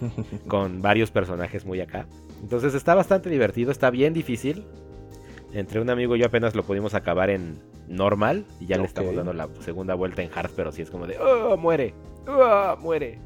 [0.48, 2.06] con varios personajes muy acá.
[2.42, 4.64] Entonces está bastante divertido, está bien difícil.
[5.52, 7.58] Entre un amigo y yo apenas lo pudimos acabar en
[7.88, 11.06] normal, y ya le estamos dando la segunda vuelta en hard, pero sí es como
[11.08, 11.92] de, ¡Oh, muere!
[12.28, 13.18] ¡Oh, muere!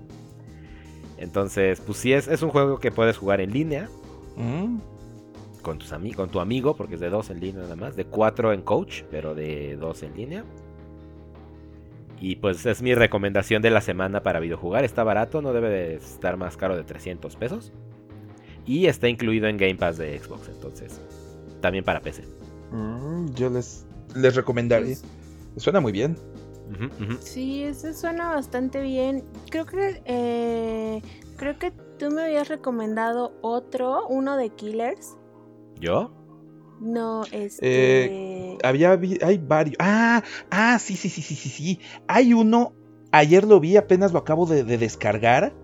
[1.18, 3.88] Entonces, pues sí, es, es un juego que puedes jugar en línea
[4.36, 4.78] Mm.
[5.64, 8.04] Con, tus ami- con tu amigo, porque es de dos en línea nada más, de
[8.04, 10.44] cuatro en coach, pero de dos en línea.
[12.20, 14.84] Y pues es mi recomendación de la semana para videojugar.
[14.84, 17.72] Está barato, no debe de estar más caro de 300 pesos.
[18.64, 21.00] Y está incluido en Game Pass de Xbox, entonces
[21.60, 22.22] también para PC.
[22.70, 23.84] Mm, yo les,
[24.14, 24.96] les recomendaría.
[25.56, 26.16] Suena muy bien.
[27.20, 29.22] Sí, eso suena bastante bien.
[29.50, 31.02] Creo que eh,
[31.36, 35.16] creo que tú me habías recomendado otro, uno de Killers.
[35.80, 36.12] ¿Yo?
[36.80, 38.58] No, este.
[38.62, 39.76] Había vi- hay varios.
[39.78, 41.78] Ah, ah, sí, sí, sí, sí, sí, sí.
[42.08, 42.72] Hay uno.
[43.12, 45.54] Ayer lo vi, apenas lo acabo de, de descargar.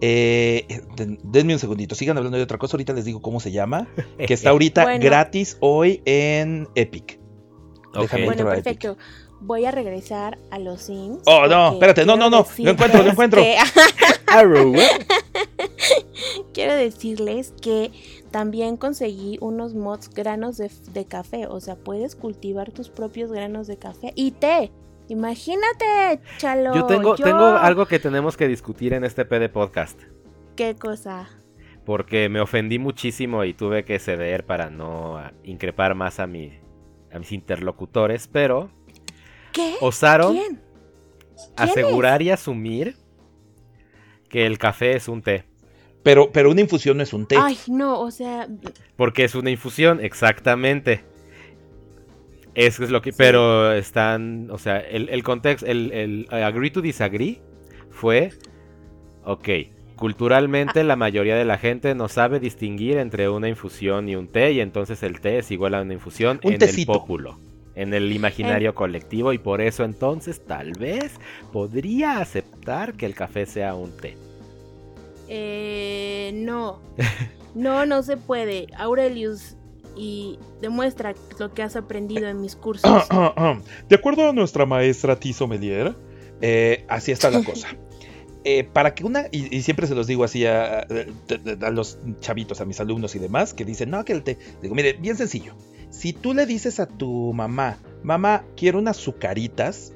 [0.00, 2.76] Eh, den- denme un segundito, sigan hablando de otra cosa.
[2.76, 3.88] Ahorita les digo cómo se llama.
[4.18, 5.04] Que está ahorita Bueno.
[5.04, 7.20] gratis hoy en Epic.
[7.94, 8.00] Ok.
[8.02, 8.64] Déjame bueno, entro a Epic.
[8.64, 8.96] perfecto.
[9.40, 11.20] Voy a regresar a los Sims.
[11.26, 13.40] Oh, no, espérate, no, no, no, lo encuentro, lo encuentro.
[13.40, 13.56] que-
[14.26, 14.88] Arrow, ¿eh?
[16.52, 17.92] quiero decirles que
[18.30, 21.46] también conseguí unos mods granos de, de café.
[21.46, 24.70] O sea, puedes cultivar tus propios granos de café y té.
[25.08, 26.74] Imagínate, chalo.
[26.74, 29.98] Yo tengo, yo- tengo algo que tenemos que discutir en este PD podcast.
[30.56, 31.28] ¿Qué cosa?
[31.84, 36.58] Porque me ofendí muchísimo y tuve que ceder para no ah, increpar más a, mi,
[37.12, 38.28] a mis interlocutores.
[38.28, 38.70] Pero
[39.52, 39.76] ¿Qué?
[39.80, 40.60] osaron ¿Quién?
[41.56, 42.96] asegurar y asumir
[44.28, 45.44] que el café es un té.
[46.08, 47.36] Pero, pero una infusión no es un té.
[47.38, 48.48] Ay, no, o sea,
[48.96, 51.04] Porque es una infusión, exactamente.
[52.54, 53.12] Eso es lo que.
[53.12, 53.18] Sí.
[53.18, 54.48] Pero están.
[54.50, 55.66] O sea, el, el contexto.
[55.66, 57.42] El, el agree to disagree
[57.90, 58.30] fue.
[59.22, 59.50] Ok.
[59.96, 64.52] Culturalmente, la mayoría de la gente no sabe distinguir entre una infusión y un té.
[64.52, 66.92] Y entonces el té es igual a una infusión Un en tecito.
[66.92, 67.38] el pópulo.
[67.74, 69.34] En el imaginario colectivo.
[69.34, 71.20] Y por eso entonces, tal vez,
[71.52, 74.16] podría aceptar que el café sea un té.
[75.28, 76.80] Eh, no.
[77.54, 78.66] No, no se puede.
[78.76, 79.56] Aurelius,
[79.96, 83.08] y demuestra lo que has aprendido en mis cursos.
[83.88, 85.96] De acuerdo a nuestra maestra Tiso Melier,
[86.40, 87.68] eh, así está la cosa.
[88.44, 90.86] Eh, para que una, y, y siempre se los digo así a, a-
[91.66, 94.38] a los chavitos, a mis alumnos y demás, que dicen, no, que té.
[94.62, 95.54] Digo, mire, bien sencillo.
[95.90, 99.92] Si tú le dices a tu mamá, mamá, quiero unas sucaritas,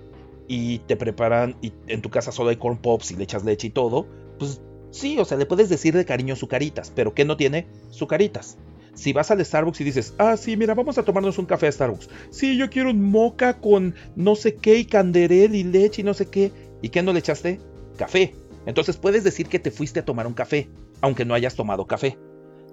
[0.48, 3.68] y te preparan, y en tu casa solo hay corn pops y le echas leche
[3.68, 4.08] y todo,
[4.38, 4.60] pues
[4.93, 7.66] sí, o sea, le puedes decir de cariño sucaritas, pero ¿qué no tiene?
[7.90, 8.59] Sucaritas.
[8.95, 11.72] Si vas al Starbucks y dices, ah, sí, mira, vamos a tomarnos un café a
[11.72, 12.09] Starbucks.
[12.30, 16.14] Sí, yo quiero un moca con no sé qué y canderel y leche y no
[16.14, 16.53] sé qué.
[16.82, 17.59] ¿Y qué no le echaste?
[17.97, 18.34] Café.
[18.66, 20.68] Entonces puedes decir que te fuiste a tomar un café,
[21.01, 22.18] aunque no hayas tomado café.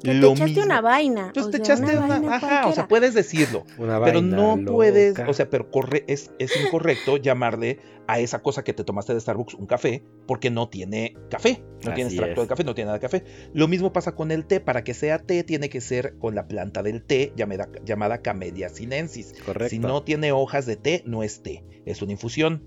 [0.04, 0.64] Que te Lo echaste mismo.
[0.64, 1.28] una vaina.
[1.28, 3.66] O te sea, echaste una, vaina ajá, o sea, puedes decirlo.
[3.78, 8.64] Una Pero no puedes, o sea, pero corre, es, es incorrecto llamarle a esa cosa
[8.64, 12.47] que te tomaste de Starbucks un café, porque no tiene café, no tiene extracto es.
[12.47, 13.24] de café, no tiene nada de café.
[13.54, 16.47] Lo mismo pasa con el té, para que sea té tiene que ser con la
[16.47, 19.36] planta del té llamada, llamada Camellia sinensis.
[19.45, 19.70] Correcto.
[19.70, 22.64] Si no tiene hojas de té, no es té, es una infusión.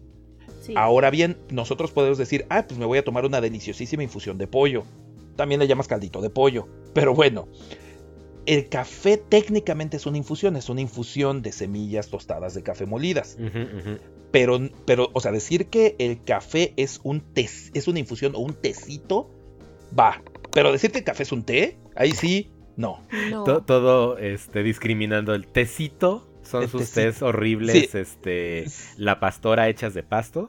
[0.61, 0.75] Sí.
[0.77, 4.47] Ahora bien, nosotros podemos decir, ah, pues me voy a tomar una deliciosísima infusión de
[4.47, 4.85] pollo.
[5.37, 6.69] También le llamas caldito de pollo.
[6.95, 7.49] Pero bueno,
[8.47, 13.37] el café técnicamente es una infusión, es una infusión de semillas tostadas de café molidas.
[14.31, 18.39] Pero, pero, o sea, decir que el café es un té, es una infusión o
[18.39, 19.31] un tecito,
[19.99, 20.23] va.
[20.53, 23.03] Pero decir que el café es un té, ahí sí, no.
[23.31, 23.45] No.
[23.45, 27.01] To- todo este discriminando el tecito son El sus tecito.
[27.01, 27.99] tés horribles Sí.
[27.99, 28.65] este
[28.97, 30.49] la pastora hechas de pasto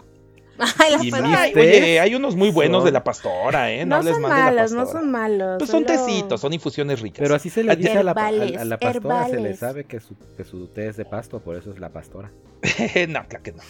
[0.79, 1.27] Ay, la y pastora.
[1.29, 3.79] mis Ay, tés oye, hay unos muy buenos son- de la pastora, ¿eh?
[3.85, 5.55] No, no hables son mal de la malos, no son malos.
[5.59, 7.19] Pues son solo- tecitos, son infusiones ricas.
[7.21, 10.15] pero así se le dice a la, a- la pastora se le sabe que su,
[10.37, 12.31] que su té es de pasto por eso es la pastora
[13.09, 13.63] no, claro que no.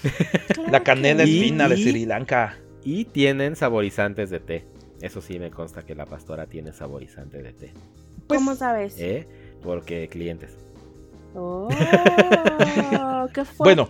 [0.54, 2.58] Claro La canela que es Y- fina de Sri Lanka.
[2.84, 4.66] y tienen saborizantes de té
[5.02, 7.74] eso sí me consta que la pastora tiene saborizante de té
[8.28, 8.96] Pues, ¿Cómo sabes?
[9.00, 9.28] ¿eh?
[9.64, 10.52] porque clientes
[11.36, 11.68] Oh,
[13.34, 13.56] qué fuerte.
[13.58, 13.90] Bueno,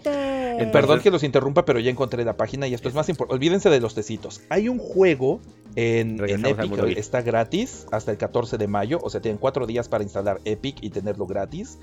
[0.53, 3.35] Entonces- Perdón que los interrumpa, pero ya encontré la página y esto es más importante.
[3.35, 4.41] Olvídense de los tecitos.
[4.49, 5.39] Hay un juego
[5.75, 10.03] en, Epic, está gratis hasta el 14 de mayo, o sea, tienen cuatro días para
[10.03, 11.79] instalar Epic y tenerlo gratis.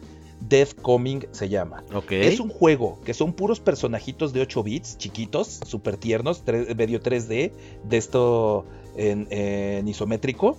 [0.49, 1.85] Death Coming se llama.
[1.93, 7.01] ok Es un juego que son puros personajitos de 8 bits, chiquitos, súper tiernos, medio
[7.01, 7.53] 3D,
[7.85, 8.65] de esto
[8.97, 10.57] en, en isométrico,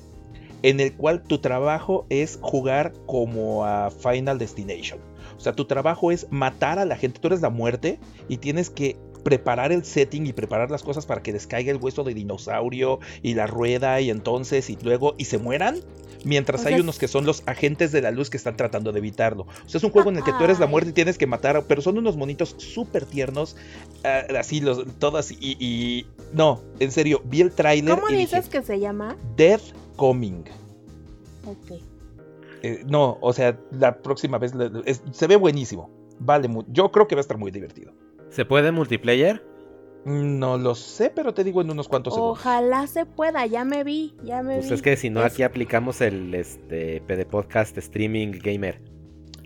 [0.61, 4.99] en el cual tu trabajo es jugar como a Final Destination.
[5.41, 8.69] O sea, tu trabajo es matar a la gente, tú eres la muerte y tienes
[8.69, 12.13] que preparar el setting y preparar las cosas para que les caiga el hueso de
[12.13, 15.77] dinosaurio y la rueda y entonces y luego y se mueran.
[16.23, 18.99] Mientras O hay unos que son los agentes de la luz que están tratando de
[18.99, 19.47] evitarlo.
[19.65, 21.25] O sea, es un juego en el que tú eres la muerte y tienes que
[21.25, 23.55] matar, pero son unos monitos súper tiernos,
[24.03, 28.45] ah, así los, todas y, y- No, en serio, vi el tráiler ¿Cómo y dices
[28.45, 29.17] dije, que se llama?
[29.35, 30.43] Death Coming.
[31.47, 31.81] Ok.
[32.63, 34.53] Eh, no, o sea, la próxima vez
[34.85, 35.89] es- se ve buenísimo.
[36.19, 37.93] Vale, mu- yo creo que va a estar muy divertido.
[38.29, 39.43] ¿Se puede multiplayer?
[40.05, 42.39] No lo sé, pero te digo en unos cuantos segundos.
[42.39, 44.73] Ojalá se pueda, ya me vi, ya me Pues vi.
[44.75, 48.81] es que si no, Es- aquí aplicamos el este PD Podcast Streaming Gamer.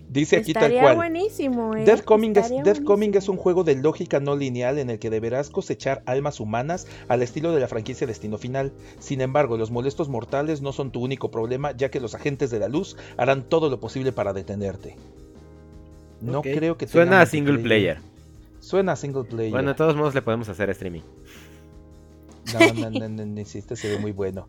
[0.09, 0.95] Dice aquí tal cual.
[0.95, 1.83] buenísimo, ¿eh?
[1.83, 3.33] Death Coming, es, Estaría Death Coming es buenísimo.
[3.33, 7.51] un juego de lógica no lineal en el que deberás cosechar almas humanas al estilo
[7.51, 8.71] de la franquicia Destino Final.
[8.99, 12.59] Sin embargo, los molestos mortales no son tu único problema, ya que los agentes de
[12.59, 14.95] la luz harán todo lo posible para detenerte.
[16.21, 17.97] No creo que Suena a single player.
[18.59, 19.51] Suena a single player.
[19.51, 21.01] Bueno, de todos modos le podemos hacer streaming.
[22.53, 24.47] No, no, no, no, no, este se ve muy bueno.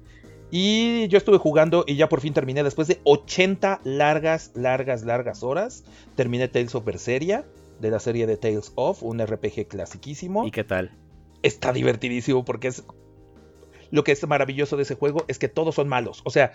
[0.50, 2.62] Y yo estuve jugando y ya por fin terminé.
[2.62, 5.84] Después de 80 largas, largas, largas horas,
[6.14, 7.44] terminé Tales of Berseria,
[7.80, 10.46] de la serie de Tales of, un RPG clasiquísimo.
[10.46, 10.92] ¿Y qué tal?
[11.42, 12.84] Está divertidísimo porque es...
[13.90, 16.20] Lo que es maravilloso de ese juego es que todos son malos.
[16.24, 16.52] O sea,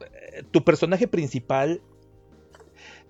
[0.00, 1.80] eh, tu personaje principal...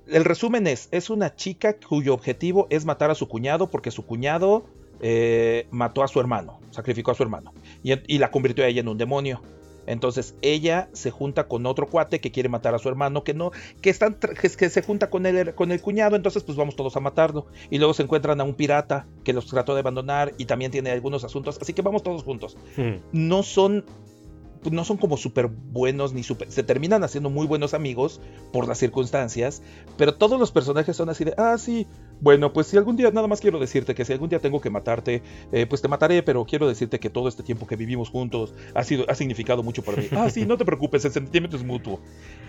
[0.07, 4.05] El resumen es, es una chica cuyo objetivo es matar a su cuñado porque su
[4.05, 4.67] cuñado
[5.01, 7.55] eh, mató a su hermano, sacrificó a su hermano
[7.85, 9.43] y, y la convirtió a ella en un demonio.
[9.87, 13.53] Entonces ella se junta con otro cuate que quiere matar a su hermano, que no,
[13.81, 17.01] que están, que, se junta con el, con el cuñado, entonces pues vamos todos a
[17.01, 17.47] matarlo.
[17.71, 20.91] Y luego se encuentran a un pirata que los trató de abandonar y también tiene
[20.91, 22.57] algunos asuntos, así que vamos todos juntos.
[23.13, 23.85] No son,
[24.63, 28.21] pues, no son como súper buenos ni súper, se terminan haciendo muy buenos amigos
[28.53, 29.63] por las circunstancias,
[29.97, 31.87] pero todos los personajes son así de, ah sí,
[32.23, 34.71] bueno pues si algún día, nada más quiero decirte que si algún día tengo que
[34.71, 38.55] matarte, eh, pues te mataré, pero quiero decirte que todo este tiempo que vivimos juntos
[38.75, 40.09] ha sido, ha significado mucho para mí.
[40.13, 42.01] Ah sí, no te preocupes, el sentimiento es mutuo.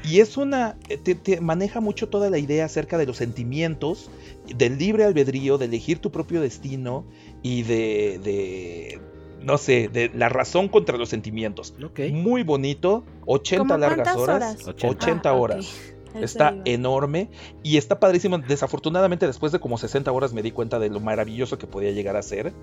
[0.03, 4.09] Y es una, eh, te, te maneja mucho toda la idea acerca de los sentimientos,
[4.55, 7.05] del libre albedrío, de elegir tu propio destino
[7.41, 9.01] y de, de
[9.43, 11.74] no sé, de la razón contra los sentimientos.
[11.84, 11.99] Ok.
[12.11, 15.30] Muy bonito, 80 ¿Cómo largas cuántas horas, 80, 80.
[15.30, 15.93] Ah, horas.
[16.22, 17.30] Está enorme
[17.64, 18.38] y está padrísimo.
[18.38, 22.16] Desafortunadamente, después de como 60 horas me di cuenta de lo maravilloso que podía llegar
[22.16, 22.53] a ser.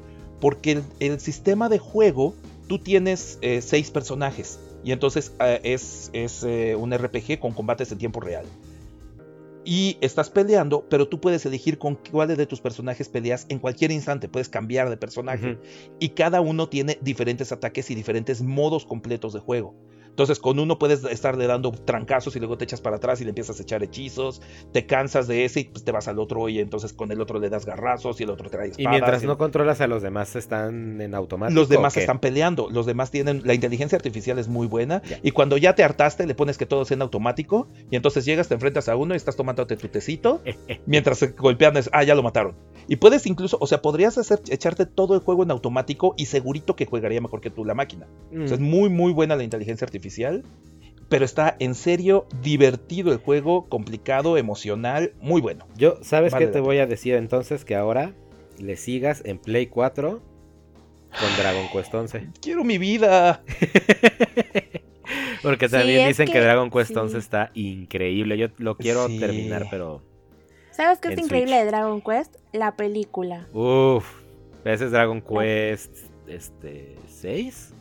[0.41, 2.35] Porque el, el sistema de juego,
[2.69, 4.59] tú tienes eh, seis personajes.
[4.83, 8.47] Y entonces eh, es, es eh, un RPG con combates en tiempo real.
[9.63, 13.91] Y estás peleando, pero tú puedes elegir con cuáles de tus personajes peleas en cualquier
[13.91, 14.29] instante.
[14.29, 15.59] Puedes cambiar de personaje.
[15.99, 19.75] Y cada uno tiene diferentes ataques y diferentes modos completos de juego.
[20.21, 23.31] Entonces con uno puedes estarle dando trancazos y luego te echas para atrás y le
[23.31, 26.59] empiezas a echar hechizos, te cansas de ese y pues te vas al otro y
[26.59, 28.91] entonces con el otro le das garrazos y el otro trae Y espadas.
[28.91, 31.59] mientras y- no controlas a los demás, están en automático.
[31.59, 35.57] los demás están peleando, los demás tienen, la inteligencia artificial es muy buena y cuando
[35.57, 38.91] ya te hartaste le pones que todo sea en automático y entonces llegas, te enfrentas
[38.91, 40.43] a uno y estás tomándote tu tecito
[40.85, 42.57] mientras se golpean, es, ah, ya lo mataron.
[42.89, 46.77] Y puedes incluso, o sea, podrías hacer, echarte todo el juego en automático y segurito
[46.77, 48.07] que jugaría mejor que tú la máquina.
[48.33, 48.43] Mm.
[48.43, 50.10] O sea, es muy, muy buena la inteligencia artificial.
[51.09, 55.67] Pero está en serio divertido el juego, complicado, emocional, muy bueno.
[55.77, 57.65] Yo, ¿sabes Vale qué te voy a decir entonces?
[57.65, 58.13] Que ahora
[58.59, 60.21] le sigas en Play 4
[61.11, 62.29] con Dragon Quest 11.
[62.41, 63.43] Quiero mi vida.
[65.43, 66.97] Porque también dicen que, que- Dragon Quest sí.
[66.97, 68.37] 11 está increíble.
[68.39, 69.19] Yo lo quiero Sí.
[69.19, 70.03] terminar, pero.
[70.71, 72.37] ¿Sabes qué es increíble de Dragon Quest?
[72.53, 73.49] La película.
[73.53, 74.07] Uff.
[74.65, 75.97] Ese es Dragon Quest.
[76.29, 76.95] Este.
[77.09, 77.73] ¿6?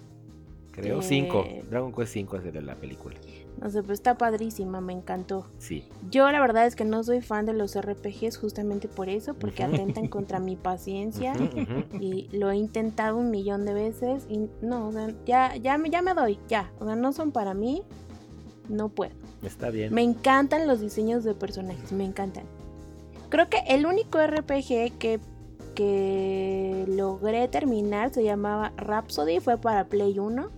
[0.81, 0.99] Creo.
[0.99, 1.03] Eh.
[1.03, 1.45] 5.
[1.69, 3.15] Dragon Quest 5 es de la película.
[3.61, 5.45] No sé, pues está padrísima, me encantó.
[5.57, 5.83] Sí.
[6.09, 9.63] Yo la verdad es que no soy fan de los RPGs justamente por eso, porque
[9.63, 11.33] atentan contra mi paciencia.
[11.99, 15.89] Y lo he intentado un millón de veces y no, o sea, ya, ya, me-
[15.89, 16.71] ya me doy, ya.
[16.79, 17.83] O sea, no son para mí,
[18.69, 19.11] no puedo.
[19.43, 19.93] Está bien.
[19.93, 22.45] Me encantan los diseños de personajes, me encantan.
[23.29, 25.19] Creo que el único RPG que,
[25.75, 30.49] que logré terminar se llamaba Rhapsody, fue para Play 1.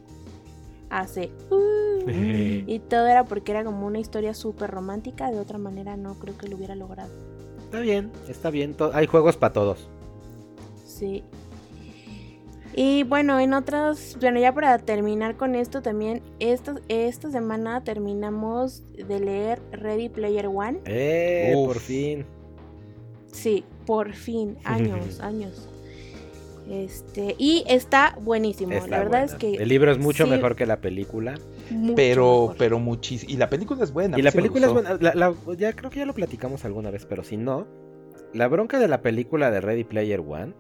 [0.92, 1.32] Hace...
[1.50, 6.16] uh, y todo era porque era como una historia súper romántica, de otra manera no
[6.16, 7.12] creo que lo hubiera logrado.
[7.64, 8.76] Está bien, está bien.
[8.94, 9.88] Hay juegos para todos.
[10.86, 11.24] Sí.
[12.74, 18.84] Y bueno, en otras, bueno, ya para terminar con esto también, esta, esta semana terminamos
[18.94, 20.80] de leer Ready Player One.
[20.86, 21.54] ¡Eh!
[21.56, 21.68] Uf.
[21.68, 22.26] Por fin.
[23.32, 25.70] Sí, por fin, años, años.
[26.72, 28.72] Este, y está buenísimo.
[28.72, 29.26] Está la verdad buena.
[29.26, 31.36] es que El libro es mucho sí, mejor que la película.
[31.96, 32.56] Pero, mejor.
[32.58, 33.32] pero muchísimo.
[33.32, 34.18] Y la película es buena.
[34.18, 34.98] Y la película es buena.
[35.02, 37.68] la- la- ya creo que ya lo platicamos alguna vez, pero si no,
[38.34, 40.54] la bronca de la película de Ready Player One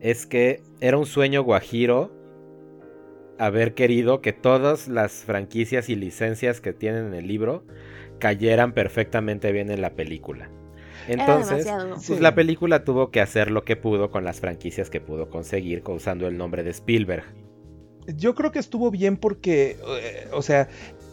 [0.00, 2.12] es que era un sueño guajiro
[3.38, 7.62] haber querido que todas las franquicias y licencias que tienen en el libro
[8.18, 10.50] cayeran perfectamente bien en la película.
[11.08, 11.66] Entonces,
[12.06, 15.82] pues, la película tuvo que hacer lo que pudo con las franquicias que pudo conseguir
[15.86, 17.24] usando el nombre de Spielberg.
[18.16, 20.68] Yo creo que estuvo bien porque, eh, o sea,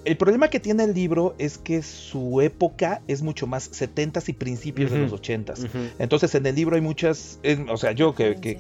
[0.05, 4.33] el problema que tiene el libro es que su época es mucho más 70s y
[4.33, 5.67] principios de los 80s.
[5.99, 7.39] Entonces en el libro hay muchas,
[7.69, 8.59] o sea, yo que, que,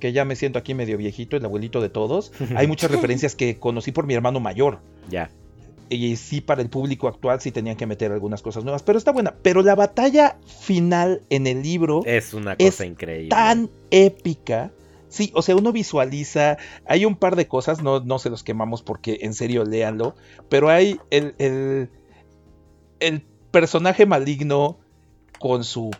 [0.00, 3.58] que, ya me siento aquí medio viejito, el abuelito de todos, hay muchas referencias que
[3.58, 4.80] conocí por mi hermano mayor.
[5.08, 5.30] Ya
[5.88, 9.12] y sí para el público actual sí tenían que meter algunas cosas nuevas, pero está
[9.12, 9.34] buena.
[9.42, 13.28] Pero la batalla final en el libro es una cosa increíble.
[13.28, 14.72] Tan épica.
[15.08, 18.82] Sí, o sea, uno visualiza, hay un par de cosas, no, no se los quemamos
[18.82, 20.16] porque en serio léanlo,
[20.48, 21.90] pero hay el, el,
[23.00, 24.78] el personaje maligno
[25.38, 25.90] con su,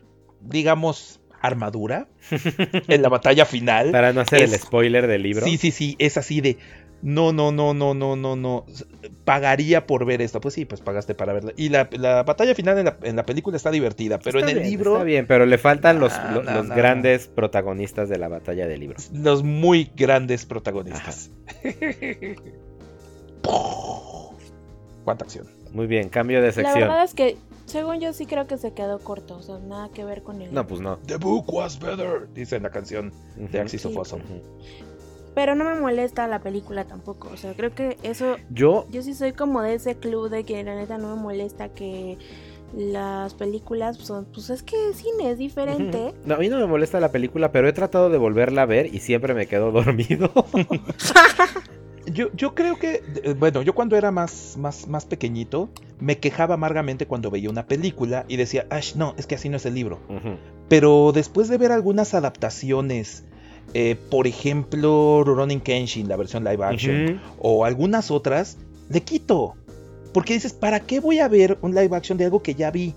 [0.40, 2.08] digamos, armadura
[2.88, 3.92] en la batalla final.
[3.92, 5.46] Para no hacer el spoiler del libro.
[5.46, 6.58] Sí, sí, sí, es así de,
[7.06, 8.66] no, no, no, no, no, no, no,
[9.24, 10.40] pagaría por ver esto.
[10.40, 11.52] Pues sí, pues pagaste para verla.
[11.56, 11.84] Y la,
[12.24, 14.94] batalla final en la, película está divertida, pero en el libro...
[14.94, 18.96] Está bien, pero le faltan los, los, grandes protagonistas de la batalla del libro.
[19.12, 21.30] Los muy grandes protagonistas.
[25.04, 25.46] ¿Cuánta acción?
[25.70, 26.80] Muy bien, cambio de sección.
[26.80, 27.36] La verdad es que,
[27.66, 29.36] según yo, sí creo que se quedó corto.
[29.36, 30.52] O sea, nada que ver con el...
[30.52, 30.98] No, pues no.
[31.06, 34.24] The book was better, dice en la canción de Axis of Awesome.
[35.36, 37.28] Pero no me molesta la película tampoco.
[37.30, 38.36] O sea, creo que eso.
[38.48, 38.86] Yo.
[38.90, 42.16] Yo sí soy como de ese club de que la neta no me molesta que
[42.74, 44.24] las películas son.
[44.32, 46.14] Pues es que cine es diferente.
[46.24, 48.86] No, a mí no me molesta la película, pero he tratado de volverla a ver
[48.94, 50.32] y siempre me quedo dormido.
[52.06, 53.02] yo, yo creo que.
[53.22, 55.68] Eh, bueno, yo cuando era más, más, más pequeño
[56.00, 59.58] me quejaba amargamente cuando veía una película y decía, Ash, no, es que así no
[59.58, 60.00] es el libro.
[60.70, 63.26] Pero después de ver algunas adaptaciones
[63.78, 68.56] eh, por ejemplo, Rurouni Kenshin, la versión live action, o algunas otras,
[68.88, 69.54] le quito.
[70.14, 72.94] Porque dices, ¿para qué voy a ver un live action de algo que ya vi?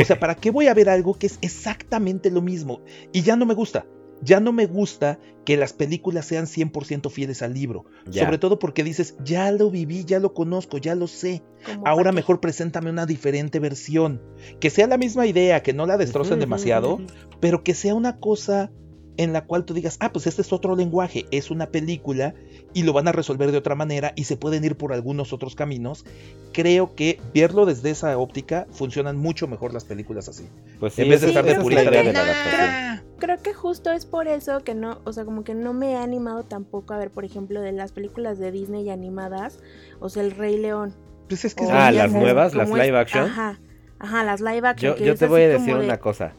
[0.00, 2.80] O sea, ¿para qué voy a ver algo que es exactamente lo mismo?
[3.12, 3.86] Y ya no me gusta.
[4.22, 7.84] Ya no me gusta que las películas sean 100% fieles al libro.
[8.08, 11.42] Sobre todo porque dices, ya lo viví, ya lo conozco, ya lo sé.
[11.84, 14.22] Ahora mejor preséntame una diferente versión.
[14.60, 17.00] Que sea la misma idea, que no la destrocen demasiado,
[17.40, 18.70] pero que sea una cosa
[19.16, 22.34] en la cual tú digas, ah, pues este es otro lenguaje, es una película
[22.72, 25.54] y lo van a resolver de otra manera y se pueden ir por algunos otros
[25.54, 26.04] caminos.
[26.52, 30.48] Creo que verlo desde esa óptica funcionan mucho mejor las películas así.
[30.80, 34.28] Pues sí, en vez de estar de purista de la Creo, que justo es por
[34.28, 37.24] eso que no, o sea, como que no me he animado tampoco a ver, por
[37.24, 39.60] ejemplo, de las películas de Disney animadas,
[40.00, 40.94] o sea, El Rey León.
[41.28, 43.24] Pues es que ah, las nuevas, las live action.
[43.24, 43.60] Ajá,
[43.98, 44.96] ajá, las live action.
[44.96, 46.34] Yo, yo te voy a decir una cosa.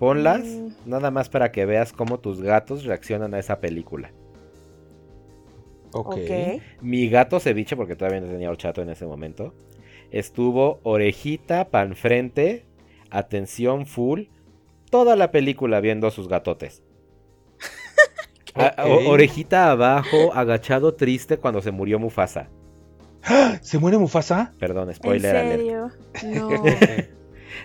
[0.00, 0.68] Ponlas mm.
[0.86, 4.10] nada más para que veas cómo tus gatos reaccionan a esa película.
[5.92, 6.16] Ok.
[6.80, 9.52] Mi gato ceviche, porque todavía no tenía chato en ese momento,
[10.10, 12.64] estuvo orejita, pan frente,
[13.10, 14.22] atención full,
[14.88, 16.82] toda la película viendo a sus gatotes.
[19.06, 22.48] orejita abajo, agachado triste cuando se murió Mufasa.
[23.60, 24.54] ¿Se muere Mufasa?
[24.58, 25.90] Perdón, spoiler ¿En serio?
[26.24, 26.50] No.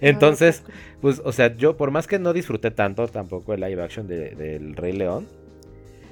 [0.01, 0.63] Entonces,
[1.01, 4.37] pues, o sea, yo por más que no disfruté tanto tampoco el live action del
[4.37, 5.27] de, Rey León,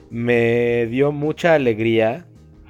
[0.10, 2.26] me dio mucha alegría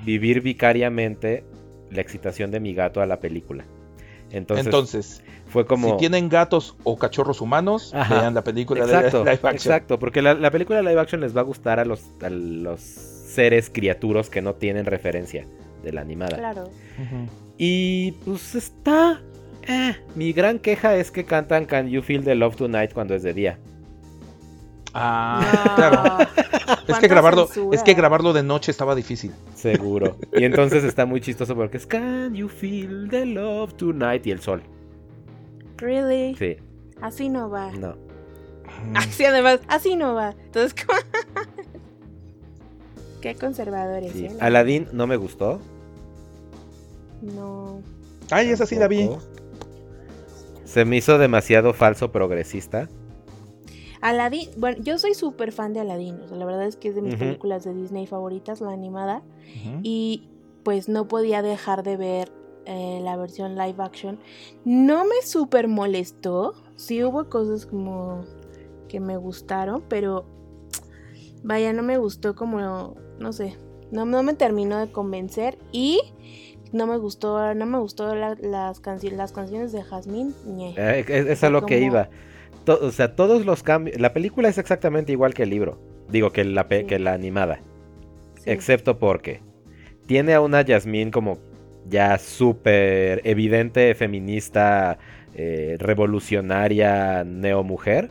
[0.06, 1.44] vivir vicariamente
[1.92, 3.66] la excitación de mi gato a la película.
[4.32, 5.92] Entonces, fue como...
[5.92, 9.54] Si tienen gatos o cachorros humanos, vean la película de live action.
[9.54, 12.82] Exacto, porque la, película de live action les va a gustar a los, a los
[12.82, 15.46] seres criaturas que no tienen referencia
[15.84, 16.38] de la animada.
[16.38, 16.64] Claro.
[17.58, 19.22] Y pues está
[19.68, 23.24] eh, mi gran queja es que cantan Can You Feel the Love Tonight cuando es
[23.24, 23.60] de día.
[24.94, 26.28] Ah, claro.
[26.88, 29.32] Es que grabarlo, es que grabarlo de noche estaba difícil.
[29.56, 30.18] Seguro.
[30.34, 34.42] Y entonces está muy chistoso porque es Can You Feel the Love Tonight y el
[34.42, 34.62] sol.
[35.78, 36.36] Really?
[36.36, 36.58] Sí.
[37.02, 37.72] Así no va.
[37.72, 37.96] No.
[38.96, 40.36] Así además, así no va.
[40.46, 40.74] Entonces,
[43.22, 44.12] qué conservadores.
[44.12, 44.26] Sí.
[44.26, 44.38] ¿eh?
[44.40, 45.62] Aladdin no me gustó.
[47.22, 47.82] No.
[48.30, 49.10] Ay, esa sí la vi.
[50.74, 52.90] Se me hizo demasiado falso progresista.
[54.02, 56.96] Aladdin, bueno, yo soy súper fan de Aladdin, o sea, la verdad es que es
[56.96, 59.22] de mis películas de Disney favoritas, la animada,
[59.84, 60.30] y
[60.64, 62.32] pues no podía dejar de ver
[62.66, 64.18] eh, la versión live action.
[64.66, 68.26] No me súper molestó, sí hubo cosas como
[68.88, 70.26] que me gustaron, pero
[71.44, 73.58] vaya, no me gustó como, no sé,
[73.92, 76.02] no, no me terminó de convencer y
[76.74, 80.32] no me gustó, no me gustó las, las canciones de Jasmine.
[80.76, 82.10] Eh, es, a lo que iba.
[82.68, 84.00] o sea, todos los cambios.
[84.00, 85.80] La película es exactamente igual que el libro.
[86.10, 86.86] Digo que la, pe- Sí.
[86.88, 87.60] que la animada.
[88.44, 88.50] Sí.
[88.50, 89.40] Excepto porque
[90.06, 91.38] tiene a una Yasmín como
[91.90, 94.98] ya súper evidente feminista,
[95.36, 98.10] eh, revolucionaria, neomujer,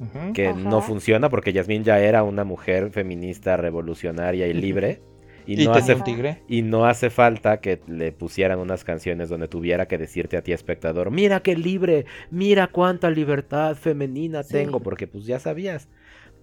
[0.00, 0.32] Ujú.
[0.32, 0.58] que Ajá.
[0.58, 5.00] no funciona porque Yasmín ya era una mujer feminista, revolucionaria y libre.
[5.46, 6.42] Y, Y no hace, un tigre.
[6.48, 10.52] y no hace falta que le pusieran unas canciones donde tuviera que decirte a ti,
[10.52, 14.52] espectador, mira qué libre, mira cuánta libertad femenina Sí.
[14.52, 15.88] tengo, porque pues ya sabías.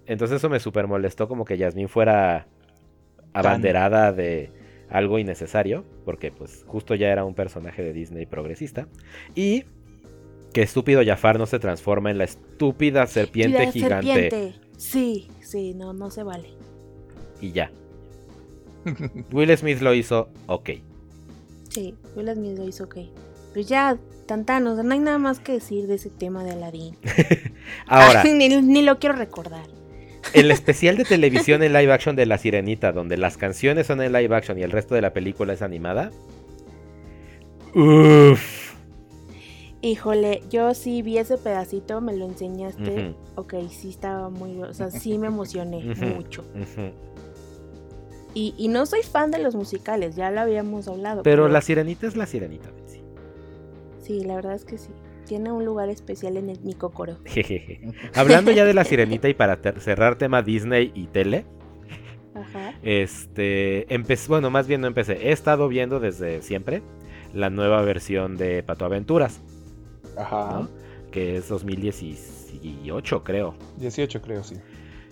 [0.05, 2.47] Entonces eso me super molestó como que Yasmín fuera
[3.33, 4.51] abanderada de
[4.89, 8.87] algo innecesario, porque pues justo ya era un personaje de Disney progresista.
[9.35, 9.65] Y
[10.53, 14.59] que estúpido Jafar no se transforma en la estúpida serpiente La gigante serpiente.
[14.77, 16.49] Sí, sí, no, no se vale.
[17.39, 17.71] y ya.
[19.31, 20.69] Will Smith lo hizo, ok.
[21.69, 22.97] Sí, Will Smith lo hizo ok.
[23.53, 26.95] Pues ya, tantanos, no hay nada más que decir de ese tema de Aladdin.
[27.87, 29.65] Ahora, ni, ni lo quiero recordar.
[30.33, 34.11] el especial de televisión en live action de La Sirenita, donde las canciones son en
[34.13, 36.11] live action y el resto de la película es animada.
[37.73, 38.69] Uff.
[39.81, 42.91] Híjole, yo sí vi ese pedacito, me lo enseñaste.
[42.91, 43.15] Ujú.
[43.35, 44.61] Ok, sí estaba muy...
[44.61, 46.43] O sea, sí me emocioné mucho.
[46.53, 46.91] Ujú.
[48.33, 51.23] Y, y no soy fan de los musicales, ya lo habíamos hablado.
[51.23, 52.69] Pero La Sirenita es La Sirenita.
[52.71, 53.01] Betsy.
[54.01, 54.89] Sí, la verdad es que sí.
[55.25, 57.17] Tiene un lugar especial en el, mi cocoro.
[57.25, 57.81] Jejeje.
[58.15, 61.45] Hablando ya de La Sirenita y para cerrar tema Disney y tele,
[62.33, 62.73] Ajá.
[62.83, 66.81] este, empecé, bueno, más bien no empecé, he estado viendo desde siempre
[67.33, 69.39] la nueva versión de Pato Aventuras,
[70.17, 70.61] Ajá.
[70.61, 70.69] ¿no?
[71.11, 73.55] que es 2018 creo.
[73.77, 74.55] 18 creo, sí.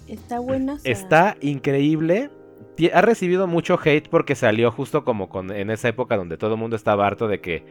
[0.08, 0.78] Está buena.
[0.84, 2.30] Está increíble.
[2.94, 6.60] Ha recibido mucho hate porque salió justo como con, en esa época donde todo el
[6.60, 7.66] mundo estaba harto de que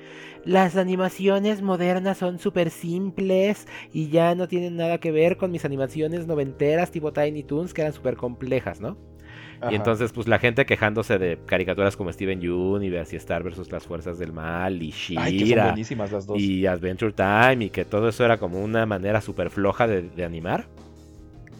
[0.44, 5.64] las animaciones modernas son súper simples y ya no tienen nada que ver con mis
[5.64, 8.96] animaciones noventeras tipo Tiny Toons que eran súper complejas, ¿no?
[9.60, 9.72] Ajá.
[9.72, 13.70] Y entonces pues la gente quejándose de caricaturas como Steven Universe y Star vs.
[13.72, 16.42] las Fuerzas del Mal y Ay, que son Shira buenísimas las dos.
[16.42, 20.24] y Adventure Time y que todo eso era como una manera súper floja de, de
[20.24, 20.68] animar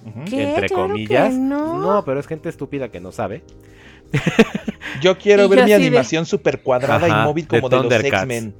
[0.07, 1.35] Entre Claro comillas.
[1.35, 2.03] no.
[2.07, 3.43] pero es gente estúpida que no sabe.
[5.03, 7.69] Yo quiero Y ver yo mi así de- animación super cuadrada Ajá, y móvil como
[7.69, 7.93] de, los.
[7.93, 8.55] X-Men.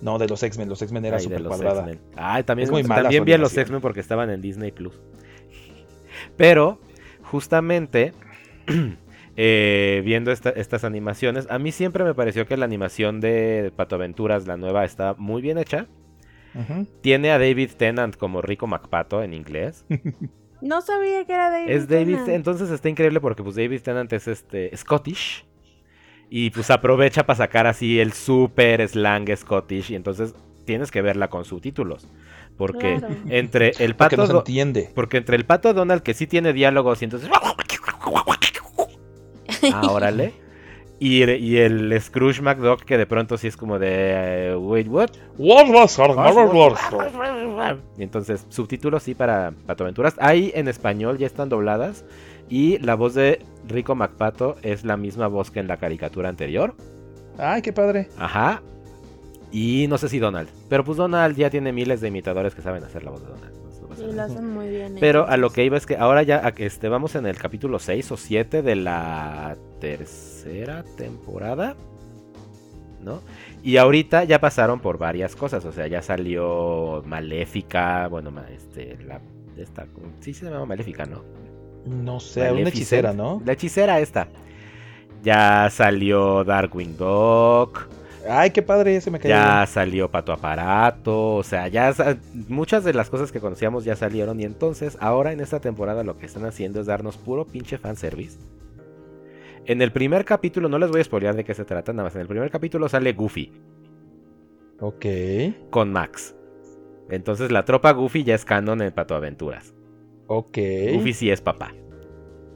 [0.00, 0.68] No, de los X-Men.
[0.68, 1.80] Los X-Men era Ay, super cuadrada.
[1.82, 1.98] X-Men.
[2.16, 3.62] Ay, también, Es muy mala también vi a los animación.
[3.62, 4.94] X-Men porque estaban en Disney Plus.
[6.36, 6.80] Pero,
[7.24, 8.12] justamente,
[9.36, 13.96] eh, viendo esta- estas animaciones, a mí siempre me pareció que la animación de Pato
[13.96, 15.86] Aventuras, la nueva, está muy bien hecha.
[17.00, 19.84] Tiene a David Tennant como Rico MacPato en inglés.
[20.62, 21.70] No sabía que era David.
[21.70, 22.28] Es David, Tennant.
[22.30, 25.44] entonces está increíble porque pues David Tennant es este Scottish
[26.30, 30.34] y pues aprovecha para sacar así el super slang Scottish y entonces
[30.64, 32.06] tienes que verla con subtítulos
[32.56, 33.14] porque Claro.
[33.28, 34.90] entre el Porque pato no se Do- entiende.
[34.94, 37.28] porque entre el pato Donald que sí tiene diálogos y entonces
[39.72, 40.32] ah, órale
[41.02, 45.10] y, y el Scrooge McDuck que de pronto sí es como de eh, wait what
[47.98, 50.14] y entonces, subtítulos sí para Pato Aventuras.
[50.18, 52.04] Hay en español, ya están dobladas.
[52.48, 56.74] Y la voz de Rico MacPato es la misma voz que en la caricatura anterior.
[57.36, 58.08] Ay, qué padre.
[58.16, 58.62] Ajá.
[59.50, 60.50] Y no sé si Donald.
[60.68, 63.52] Pero pues Donald ya tiene miles de imitadores que saben hacer la voz de Donald.
[63.96, 64.96] Sí, lo hacen muy bien.
[65.00, 67.36] Pero a lo que iba es que ahora ya a que este, vamos en el
[67.36, 70.31] capítulo 6 o 7 de la tercera
[70.96, 71.76] temporada.
[73.00, 73.20] ¿No?
[73.64, 75.64] Y ahorita ya pasaron por varias cosas.
[75.64, 78.06] O sea, ya salió Maléfica.
[78.08, 79.20] Bueno, este, la.
[79.56, 79.86] Esta,
[80.20, 81.24] sí se llama Maléfica, ¿no?
[81.84, 83.42] No sé, una hechicera, ¿no?
[83.44, 84.28] La hechicera esta.
[85.22, 87.88] Ya salió Darkwing Dog.
[88.28, 89.34] Ay, qué padre, ese me cayó.
[89.34, 91.92] Ya salió Pato Aparato, o sea, ya
[92.48, 96.18] muchas de las cosas que conocíamos ya salieron y entonces ahora en esta temporada lo
[96.18, 98.38] que están haciendo es darnos puro pinche fanservice.
[99.66, 102.14] En el primer capítulo, no les voy a spoilear de qué se trata, nada más
[102.16, 103.52] en el primer capítulo sale Goofy.
[104.80, 105.06] Ok.
[105.70, 106.34] con Max.
[107.10, 109.74] Entonces la tropa Goofy ya es canon en Pato Aventuras.
[110.26, 110.58] Ok.
[110.94, 111.72] Goofy sí es papá.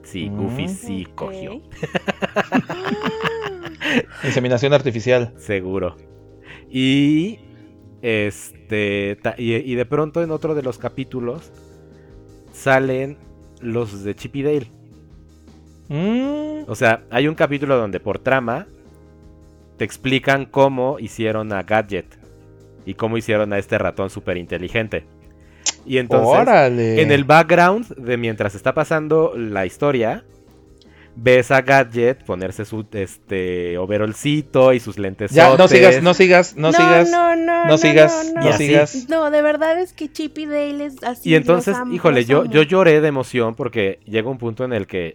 [0.02, 0.68] Sí, Goofy Mm.
[0.68, 1.14] sí Ok.
[1.14, 1.62] cogió,
[4.24, 5.32] Inseminación artificial.
[5.36, 5.96] seguro.
[6.68, 7.38] Y
[8.02, 11.52] este y, y de pronto en otro de los capítulos
[12.52, 13.18] salen
[13.60, 14.66] los de Chip y Dale.
[15.88, 18.66] Mm, O sea, hay un capítulo donde por trama
[19.76, 22.18] te explican cómo hicieron a Gadget
[22.84, 25.04] y cómo hicieron a este ratón súper inteligente.
[25.84, 27.02] Y entonces, Órale.
[27.02, 30.24] en el background de mientras está pasando la historia,
[31.14, 35.30] ves a Gadget ponerse su este overolcito y sus lentes.
[35.30, 37.10] Ya, no sigas, no sigas, no, sigas.
[37.10, 39.08] No, no, no, sigas, no, sigas.
[39.08, 41.30] No, de verdad es que Chip y Dale es así.
[41.30, 45.14] Y entonces, híjole, yo, yo lloré de emoción porque llega un punto en el que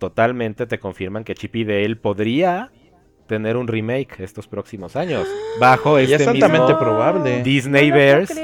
[0.00, 2.72] totalmente te confirman que Chip y Dale podría
[3.28, 5.28] tener un remake estos próximos años.
[5.60, 6.24] Bajo este es
[6.76, 7.44] probable.
[7.44, 8.34] Disney Bears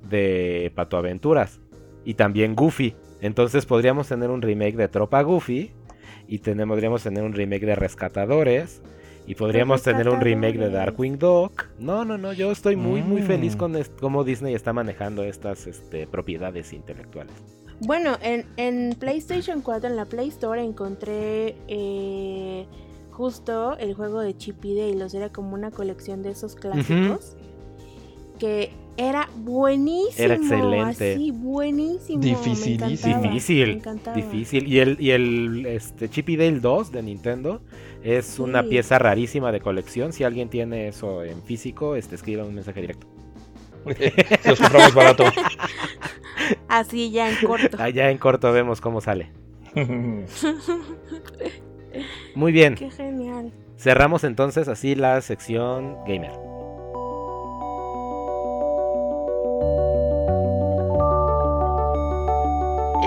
[0.00, 1.60] de Pato Aventuras.
[2.06, 2.96] Y también Goofy.
[3.20, 5.72] Entonces podríamos tener un remake de Tropa Goofy.
[6.26, 8.80] Y podríamos tener un remake de Rescatadores.
[9.26, 11.52] Y podríamos tener un remake de Darkwing Dog.
[11.78, 13.58] No, no, no, yo estoy muy, muy feliz mm.
[13.58, 17.34] con cómo Disney está manejando estas este, propiedades intelectuales.
[17.80, 22.66] Bueno, en, en, PlayStation 4, en la Play Store, encontré eh,
[23.10, 25.06] justo el juego de Chip y Dale.
[25.14, 27.36] era como una colección de esos clásicos.
[28.38, 30.24] Que era buenísimo.
[30.24, 31.14] Era excelente.
[31.14, 32.22] Así, buenísimo.
[32.22, 33.22] Dificilísimo.
[33.22, 33.82] Difícil.
[34.14, 34.68] Difícil.
[34.68, 37.60] Y el, y el este, Chip y Dale 2 de Nintendo
[38.04, 40.12] es una pieza rarísima de colección.
[40.12, 43.06] Si alguien tiene eso en físico, este, escriba un mensaje directo.
[44.44, 45.24] Los compramos barato.
[46.68, 47.78] Así ya en corto.
[47.80, 49.32] Allá en corto vemos cómo sale.
[52.34, 52.74] Muy bien.
[52.74, 53.52] Qué genial.
[53.78, 56.32] Cerramos entonces así la sección gamer.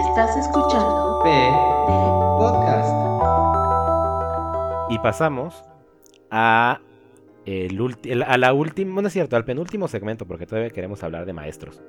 [0.09, 1.29] Estás escuchando P,
[4.89, 5.63] Y pasamos
[6.31, 6.79] a
[7.45, 11.33] el, a la última, no es cierto, al penúltimo segmento, porque todavía queremos hablar de
[11.33, 11.81] maestros.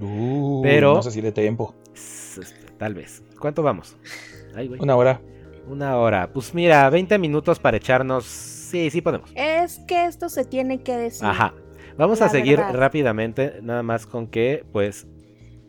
[0.00, 1.74] Uh, Pero no sé si de tiempo.
[2.78, 3.22] Tal vez.
[3.38, 3.96] ¿Cuánto vamos?
[4.78, 5.20] Una hora.
[5.68, 6.30] Una hora.
[6.32, 8.24] Pues mira, 20 minutos para echarnos.
[8.24, 9.30] Sí, sí podemos.
[9.34, 11.26] Es que esto se tiene que decir.
[11.26, 11.54] Ajá.
[11.96, 15.06] Vamos a seguir rápidamente, nada más con que, pues,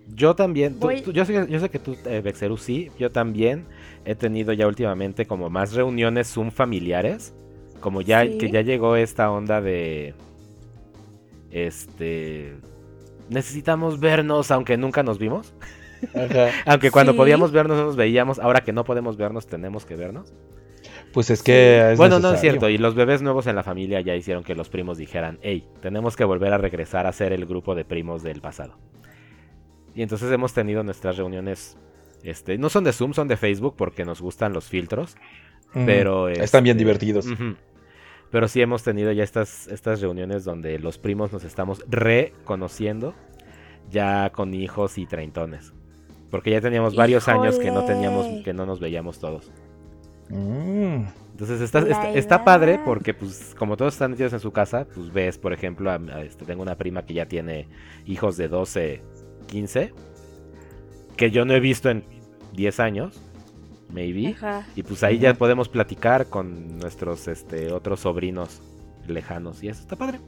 [0.07, 0.79] yo también,
[1.13, 3.67] yo, sé, yo, sé, que tú, eh, Bexeru, sí, yo también
[4.06, 7.34] he tenido ya últimamente como más reuniones Zoom familiares,
[7.80, 10.14] como ya que ya llegó esta onda de,
[11.51, 12.56] este,
[13.30, 15.53] necesitamos vernos aunque nunca nos vimos.
[16.66, 20.34] Aunque cuando podíamos vernos no nos veíamos, ahora que no podemos vernos tenemos que vernos.
[21.14, 21.95] Pues es que...
[21.97, 24.70] bueno, no es cierto, y los bebés nuevos en la familia ya hicieron que los
[24.70, 28.41] primos dijeran, hey, tenemos que volver a regresar a ser el grupo de primos del
[28.41, 28.78] pasado.
[29.95, 31.78] Y entonces hemos tenido nuestras reuniones,
[32.26, 35.15] este, no son de Zoom, son de Facebook porque nos gustan los filtros,
[35.73, 36.28] pero...
[36.28, 37.28] Están bien este, divertidos.
[38.32, 43.13] Pero sí hemos tenido ya estas, estas reuniones donde los primos nos estamos reconociendo,
[43.91, 45.71] ya con hijos y treintones.
[46.32, 49.51] Porque ya teníamos varios años que no teníamos, que no nos veíamos todos.
[50.30, 51.03] Mm.
[51.32, 51.82] Entonces está,
[52.15, 55.93] está, padre porque pues como todos están metidos en su casa, pues ves, por ejemplo,
[56.23, 57.67] este, tengo una prima que ya tiene
[58.05, 59.01] hijos de 12,
[59.47, 59.93] 15,
[61.15, 62.14] que yo no he visto en
[62.56, 63.20] 10 años,
[63.89, 64.36] maybe.
[64.76, 68.62] Y pues ahí ya podemos platicar con nuestros este, otros sobrinos
[69.08, 70.20] lejanos y eso está padre.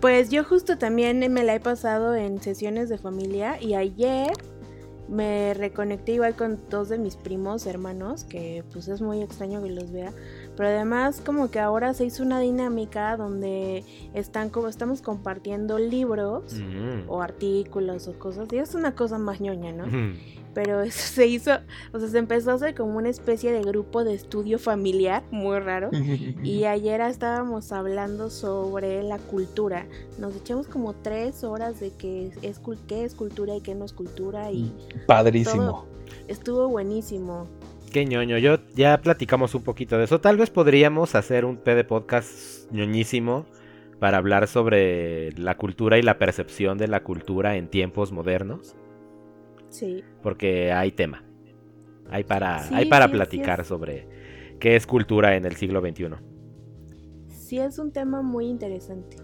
[0.00, 4.32] Pues yo justo también me la he pasado en sesiones de familia y ayer
[5.08, 9.70] me reconecté igual con dos de mis primos hermanos, que pues es muy extraño que
[9.70, 10.12] los vea,
[10.56, 13.84] pero además como que ahora se hizo una dinámica donde
[14.14, 17.08] están como estamos compartiendo libros mm.
[17.08, 19.86] o artículos o cosas, y es una cosa más ñoña, ¿no?
[20.56, 21.50] pero eso se hizo,
[21.92, 25.58] o sea, se empezó a hacer como una especie de grupo de estudio familiar, muy
[25.58, 25.90] raro.
[26.42, 29.86] y ayer estábamos hablando sobre la cultura.
[30.18, 33.92] Nos echamos como tres horas de qué es, qué es cultura y qué no es
[33.92, 34.50] cultura.
[34.50, 34.72] Y
[35.06, 35.84] Padrísimo.
[36.26, 37.46] Estuvo buenísimo.
[37.92, 40.20] Qué ñoño, yo ya platicamos un poquito de eso.
[40.20, 43.46] Tal vez podríamos hacer un PD podcast ñoñísimo
[43.98, 48.76] para hablar sobre la cultura y la percepción de la cultura en tiempos modernos.
[49.68, 50.02] Sí.
[50.22, 51.24] Porque hay tema.
[52.10, 54.06] Hay para, hay para platicar sobre
[54.60, 56.16] qué es cultura en el siglo XXI.
[57.28, 59.16] Sí, es un tema muy interesante.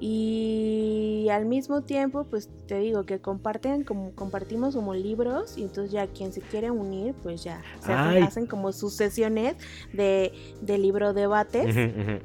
[0.00, 5.90] Y al mismo tiempo, pues te digo que comparten como compartimos como libros y entonces
[5.90, 9.56] ya quien se quiere unir, pues ya se hacen, como sus sesiones
[9.92, 11.74] de, de libro debates.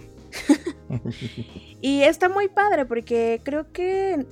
[1.82, 4.26] y está muy padre porque creo que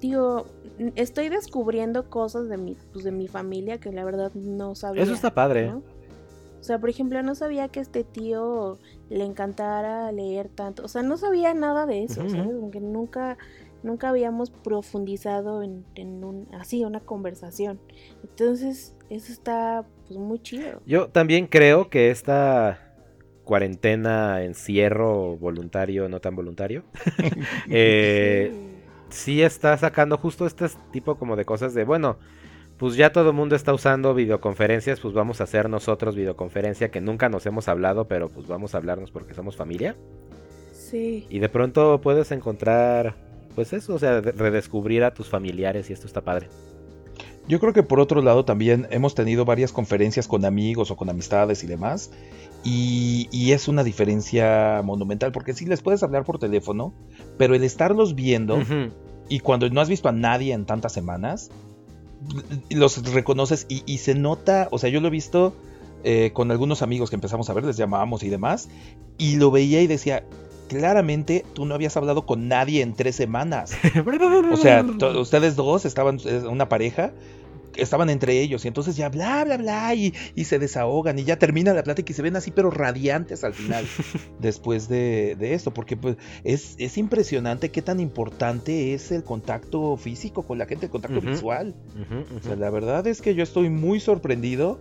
[0.00, 0.46] digo,
[0.94, 5.02] estoy descubriendo cosas de mi, pues, de mi familia que la verdad no sabía.
[5.02, 5.70] Eso está padre.
[5.70, 8.78] O sea, por ejemplo, no sabía que este tío
[9.10, 10.84] le encantara leer tanto.
[10.84, 13.38] O sea, no sabía nada de eso, Aunque nunca,
[13.82, 15.84] nunca habíamos profundizado en,
[16.24, 17.80] un, así una conversación.
[18.22, 20.82] Entonces, eso está pues muy chido.
[20.86, 22.84] Yo también creo que esta
[23.44, 26.84] cuarentena, encierro voluntario, no tan voluntario,
[27.70, 28.52] eh,
[29.08, 32.18] sí está sacando justo este tipo como de cosas de, bueno,
[32.78, 37.00] pues ya todo el mundo está usando videoconferencias, pues vamos a hacer nosotros videoconferencia que
[37.00, 39.96] nunca nos hemos hablado, pero pues vamos a hablarnos porque somos familia.
[40.72, 41.26] Sí.
[41.28, 43.16] Y de pronto puedes encontrar,
[43.56, 46.48] pues eso, o sea, redescubrir a tus familiares y esto está padre.
[47.48, 51.10] Yo creo que por otro lado también hemos tenido varias conferencias con amigos o con
[51.10, 52.12] amistades y demás.
[52.62, 56.92] Y, es una diferencia monumental, porque sí les puedes hablar por teléfono,
[57.38, 58.60] pero el estarlos viendo
[59.28, 61.50] y cuando no has visto a nadie en tantas semanas,
[62.70, 65.54] los reconoces y, se nota, o sea, yo lo he visto
[66.04, 68.68] eh, con algunos amigos que empezamos a ver, les llamábamos y demás,
[69.18, 70.24] y lo veía y decía,
[70.68, 73.72] claramente tú no habías hablado con nadie en tres semanas.
[74.52, 74.84] o sea,
[75.16, 77.12] ustedes dos estaban, una pareja,
[77.76, 80.12] estaban entre ellos y entonces ya bla, bla, bla y,
[80.44, 83.86] se desahogan y ya termina la plática y se ven así pero radiantes al final
[84.40, 90.42] después de, esto, porque pues es, es, impresionante qué tan importante es el contacto físico
[90.42, 91.74] con la gente, el contacto visual.
[92.36, 94.80] O sea, la verdad es que yo estoy muy sorprendido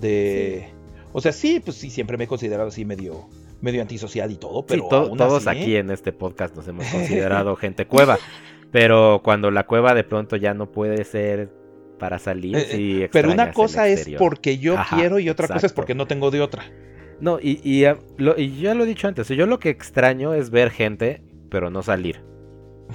[0.00, 0.68] de...
[1.12, 3.28] O sea, sí, pues sí, siempre me he considerado así medio
[3.60, 8.18] medio antisocial y todo, pero todos aquí en este podcast nos hemos considerado gente cueva,
[8.70, 11.50] pero cuando la cueva de pronto ya no puede ser
[11.98, 12.56] para salir.
[12.56, 16.06] Eh, eh, pero una cosa es porque yo quiero y otra cosa es porque no
[16.06, 16.64] tengo de otra.
[17.20, 17.98] No, y, y, ah,
[18.36, 21.82] y, ya lo he dicho antes, yo lo que extraño es ver gente, pero no
[21.82, 22.22] salir.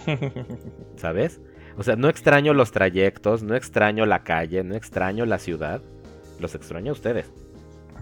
[0.95, 1.41] ¿Sabes?
[1.77, 5.81] O sea, no extraño los trayectos, no extraño la calle, no extraño la ciudad,
[6.39, 7.31] los extraño a ustedes.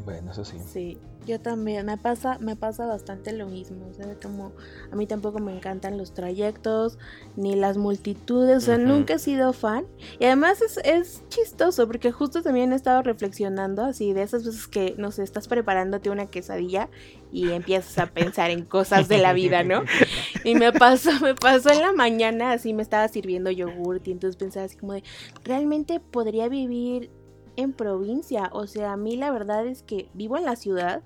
[0.06, 0.58] Bueno, eso sí.
[0.66, 0.98] Sí.
[1.28, 4.54] Yo también, me pasa, me pasa bastante lo mismo, o sea, como
[4.92, 6.98] a mí tampoco me encantan los trayectos,
[7.36, 9.86] ni las multitudes, o sea, nunca he sido fan.
[10.18, 14.68] Y además es, es, chistoso, porque justo también he estado reflexionando, así, de esas veces
[14.68, 16.90] que, no sé, estás preparándote una quesadilla
[17.32, 19.84] y empiezas a pensar en cosas de la vida, ¿no?
[20.46, 24.38] Y me pasó, me pasó en la mañana, así me estaba sirviendo yogurt y entonces
[24.38, 25.04] pensaba así como de,
[25.44, 27.12] ¿realmente podría vivir
[27.60, 28.50] en provincia?
[28.54, 31.04] O sea, a mí la verdad es que vivo en la ciudad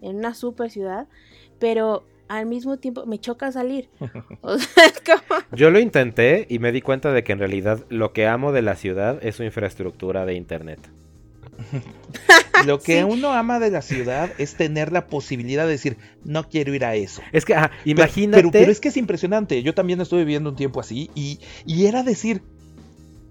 [0.00, 1.08] en una super ciudad,
[1.58, 3.88] pero al mismo tiempo me choca salir.
[5.52, 8.62] Yo lo intenté y me di cuenta de que en realidad lo que amo de
[8.62, 10.78] la ciudad es su infraestructura de internet.
[12.66, 16.74] lo que uno ama de la ciudad es tener la posibilidad de decir, no quiero
[16.74, 17.20] ir a eso.
[17.32, 18.48] Es que, imagínate.
[18.50, 19.62] Pero, es que es impresionante.
[19.62, 22.42] Yo también estuve viviendo un tiempo así y, y era decir,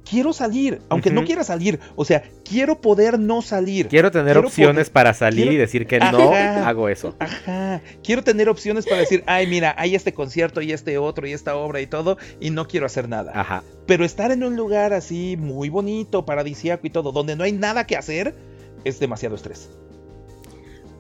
[0.10, 1.80] quiero salir, aunque no quiera salir.
[1.96, 3.88] O sea, quiero poder no salir.
[3.88, 7.16] Quiero tener opciones para salir y decir que no hago eso.
[7.20, 7.82] Ajá.
[8.04, 11.56] Quiero tener opciones para decir, ay, mira, hay este concierto y este otro y esta
[11.56, 13.32] obra y todo, y no quiero hacer nada.
[13.36, 13.64] Ajá.
[13.86, 17.86] Pero estar en un lugar así muy bonito, paradisíaco y todo, donde no hay nada
[17.86, 18.36] que hacer,
[18.84, 19.70] es demasiado estrés.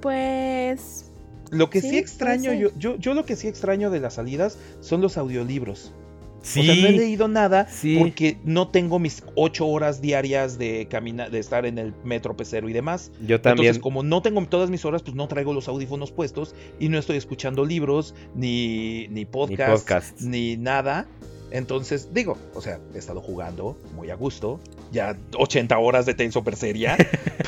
[0.01, 1.05] Pues.
[1.51, 5.01] Lo que sí, extraño, yo, yo, yo lo que sí extraño de las salidas son
[5.01, 5.93] los audiolibros.
[6.42, 7.68] Sí, o sea, no he leído nada
[7.98, 12.70] porque no tengo mis ocho horas diarias de caminar, de estar en el metro pecero
[12.70, 13.12] y demás.
[13.26, 13.68] Yo también.
[13.68, 16.98] Entonces, como no tengo todas mis horas, pues no traigo los audífonos puestos y no
[16.98, 21.08] estoy escuchando libros, ni, ni podcasts, ni, nada.
[21.52, 24.60] Entonces, digo, o sea, he estado jugando muy a gusto.
[24.91, 26.97] Ya 80 horas de Tenso Super seria.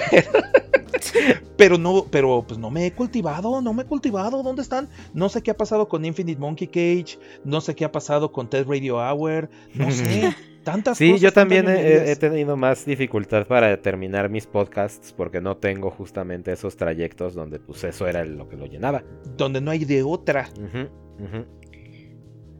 [0.10, 0.32] pero,
[1.58, 4.43] pero no, pero pues no me he cultivado, no me he cultivado.
[4.43, 4.89] ¿Dónde están?
[5.14, 8.49] No sé qué ha pasado con Infinite Monkey Cage, no sé qué ha pasado con
[8.49, 10.36] Ted Radio Hour, no sé.
[10.64, 15.89] Tantas sí, yo también he, tenido más dificultad para terminar mis podcasts porque no tengo
[15.89, 19.04] justamente esos trayectos donde pues eso era lo que lo llenaba.
[19.36, 20.49] Donde no hay de otra.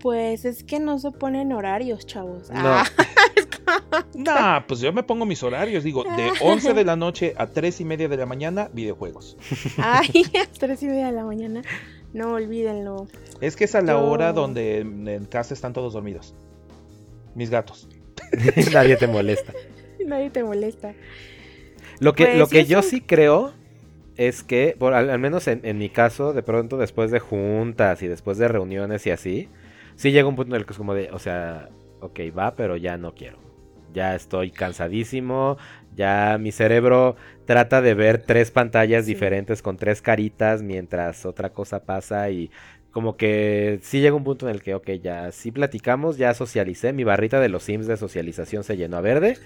[0.02, 2.49] Pues es que no se ponen horarios, chavos.
[2.49, 2.60] No.
[2.60, 2.86] Ah.
[4.16, 5.84] nah, pues yo me pongo mis horarios.
[5.84, 9.38] Digo, de 11 de la noche a 3 y media de la mañana, videojuegos.
[9.78, 11.62] Ay, a 3 y media de la mañana.
[12.14, 13.08] No olvídenlo.
[13.39, 16.36] Es que es a la hora donde en casa están todos dormidos.
[17.36, 17.88] Mis gatos.
[18.74, 19.54] Nadie te molesta.
[20.06, 20.93] Nadie te molesta.
[21.99, 23.54] Lo que, lo pues que yo sí creo
[24.18, 28.08] es que, por, al, menos en, en, mi caso, de pronto después de juntas y
[28.08, 29.47] después de reuniones y así,
[29.96, 31.70] sí llega un punto en el que es como de, o sea,
[32.02, 33.39] ok, va, pero ya no quiero.
[33.94, 35.58] Ya estoy cansadísimo,
[35.96, 37.16] ya mi cerebro
[37.46, 42.50] trata de ver tres pantallas diferentes con tres caritas mientras otra cosa pasa y
[42.92, 46.94] como que sí llega un punto en el que, ok, ya sí platicamos, ya socialicé,
[46.94, 49.38] mi barrita de los Sims de socialización se llenó a verde,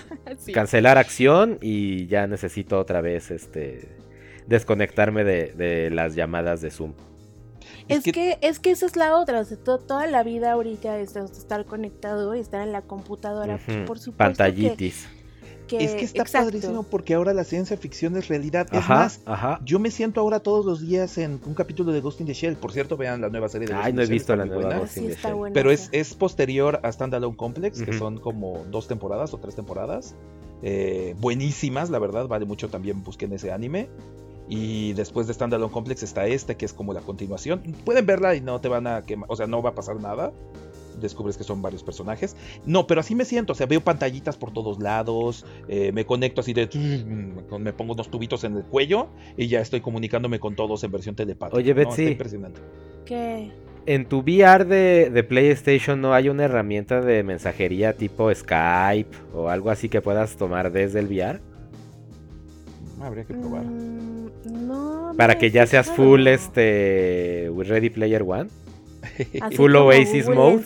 [0.52, 3.88] cancelar acción y ya necesito otra vez este
[4.46, 6.94] desconectarme de, de las llamadas de Zoom.
[7.88, 11.16] Es, que, es que esa es la otra, o sea, toda la vida ahorita es
[11.16, 14.12] estar conectado y estar en la computadora, por supuesto.
[14.12, 15.06] Pantallitis.
[15.70, 18.66] es que está padrísimo porque ahora la ciencia ficción es realidad.
[18.72, 19.20] es más,
[19.64, 22.56] yo me siento ahora todos los días en un capítulo de Ghost in the Shell.
[22.56, 24.96] Por cierto, vean la nueva serie de Ghost Ay, no he visto la nueva Ghost
[24.98, 25.52] in the Shell.
[25.52, 30.14] Pero es, es posterior a Standalone Complex, que son como dos temporadas o tres temporadas.
[30.62, 33.88] eh, buenísimas, la verdad, vale mucho también busquen ese anime.
[34.48, 37.60] Y después de Standalone Complex está este, que es como la continuación.
[37.84, 40.32] Pueden verla y no te van a quemar, o sea, no va a pasar nada.
[41.00, 42.34] Descubres que son varios personajes.
[42.64, 46.40] No, pero así me siento, o sea, veo pantallitas por todos lados, eh, me conecto
[46.40, 46.68] así de...
[47.58, 51.14] Me pongo unos tubitos en el cuello y ya estoy comunicándome con todos en versión
[51.14, 51.56] telepática.
[51.56, 52.06] Oye, Betsy.
[52.06, 52.60] impresionante.
[53.04, 53.52] ¿Qué?
[53.86, 59.48] En tu VR de, de, PlayStation no hay una herramienta de mensajería tipo Skype o
[59.48, 61.40] algo así que puedas tomar desde el VR.
[63.00, 63.64] Habría que probar.
[63.64, 65.12] Mm, no.
[65.16, 68.48] Para que ya seas full este Ready Player One.
[69.56, 70.64] full Oasis Mode.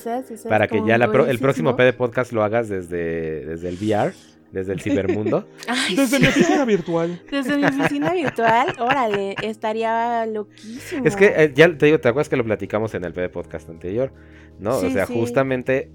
[0.49, 4.13] para que ya el próximo PD podcast lo hagas desde, desde el VR
[4.53, 5.49] desde el cibermundo.
[5.97, 7.21] desde mi oficina virtual.
[7.31, 11.05] Desde mi oficina virtual, órale, estaría loquísimo.
[11.05, 13.69] Es que eh, ya te digo, ¿te acuerdas que lo platicamos en el PD podcast
[13.69, 14.13] anterior?
[14.61, 14.77] ¿No?
[14.77, 15.91] o sea, justamente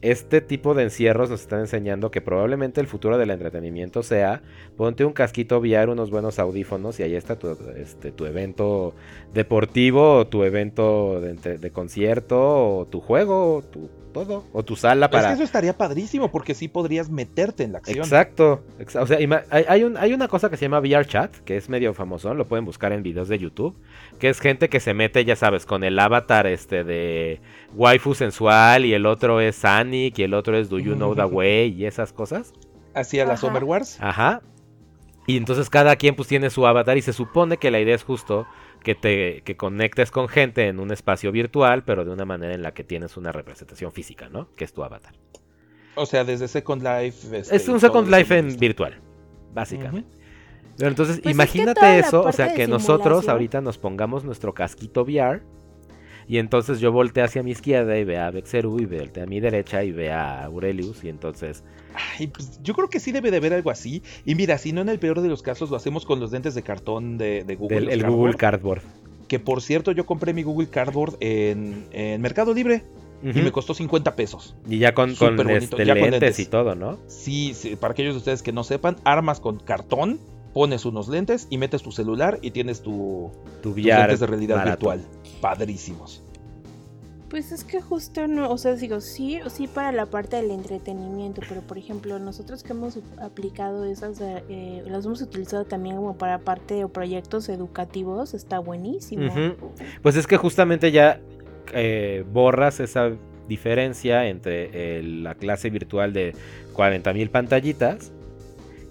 [0.00, 4.42] este tipo de encierros nos están enseñando que probablemente el futuro del entretenimiento sea
[4.76, 8.94] ponte un casquito VR, unos buenos audífonos y ahí está tu, este, tu evento
[9.34, 13.88] deportivo o tu evento de, concierto o tu juego tu
[14.24, 14.44] todo.
[14.52, 15.24] O tu sala para.
[15.24, 17.98] Es que eso estaría padrísimo porque sí podrías meterte en la acción.
[17.98, 18.64] Exacto.
[19.00, 19.18] O sea,
[19.50, 22.46] hay, un, hay una cosa que se llama VR Chat, que es medio famoso, lo
[22.46, 23.76] pueden buscar en videos de YouTube,
[24.18, 27.40] que es gente que se mete, ya sabes, con el avatar este de
[27.74, 31.24] waifu sensual y el otro es Sonic y el otro es Do You Know The
[31.24, 32.52] Way y esas cosas.
[32.94, 33.98] Hacia las Summer Wars.
[34.00, 34.42] Ajá.
[35.26, 38.02] Y entonces cada quien pues tiene su avatar y se supone que la idea es
[38.02, 38.46] justo
[38.82, 42.62] que te que conectes con gente en un espacio virtual, pero de una manera en
[42.62, 44.54] la que tienes una representación física, ¿no?
[44.54, 45.14] Que es tu avatar.
[45.94, 47.36] O sea, desde Second Life.
[47.36, 49.00] Este, es un Second Life en virtual,
[49.52, 50.16] básicamente.
[50.76, 55.42] Pero entonces, pues imagínate eso, o sea, que nosotros ahorita nos pongamos nuestro casquito VR
[56.28, 59.40] y entonces yo volteé hacia mi izquierda y ve a Bexeru y volteé a mi
[59.40, 61.02] derecha y ve a Aurelius.
[61.02, 61.64] Y entonces.
[61.94, 64.02] Ay, pues yo creo que sí debe de haber algo así.
[64.26, 66.54] Y mira, si no en el peor de los casos, lo hacemos con los lentes
[66.54, 67.90] de cartón de, Google.
[67.90, 68.82] el Google Cardboard.
[69.26, 72.84] Que por cierto, yo compré mi Google Cardboard en, Mercado Libre.
[73.22, 74.54] Y me costó 50 pesos.
[74.68, 77.00] Y ya con, con, este, lentes, y todo, ¿no?
[77.08, 80.20] Sí, sí, para aquellos de ustedes que no sepan, armas con cartón
[80.52, 83.30] pones unos lentes y metes tu celular y tienes tu,
[83.62, 85.04] tu lentes de realidad virtual.
[85.40, 86.22] Padrísimos.
[87.28, 91.42] Pues es que justo no, o sea, digo, sí, sí para la parte del entretenimiento,
[91.46, 96.38] pero por ejemplo, nosotros que hemos aplicado esas, eh, las hemos utilizado también como para
[96.38, 99.30] parte o proyectos educativos, está buenísimo.
[100.02, 101.20] Pues es que justamente ya
[101.74, 103.10] eh, borras esa
[103.46, 106.34] diferencia entre la clase virtual de
[106.74, 108.10] 40.000 pantallitas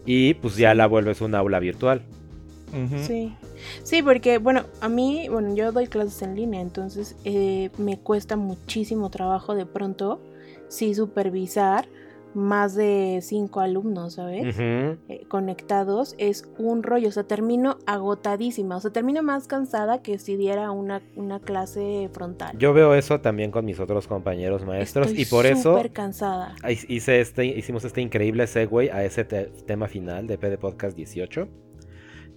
[0.05, 2.03] y pues ya la vuelves un aula virtual.
[3.05, 3.35] Sí.
[3.83, 8.35] Sí, porque, bueno, a mí, bueno, yo doy clases en línea, entonces eh, me cuesta
[8.35, 10.21] muchísimo trabajo de pronto,
[10.67, 11.87] sí, supervisar
[12.33, 14.55] más de cinco alumnos, ¿sabes?
[14.59, 20.19] Eh, conectados, es un rollo, o sea, termino agotadísima, o sea, termino más cansada que
[20.19, 22.55] si diera una, una clase frontal.
[22.59, 25.73] Yo veo eso también con mis otros compañeros maestros y por eso...
[25.73, 26.55] Súper cansada.
[26.87, 31.47] Hice este, hicimos este increíble segue a ese tema final de PD Podcast 18,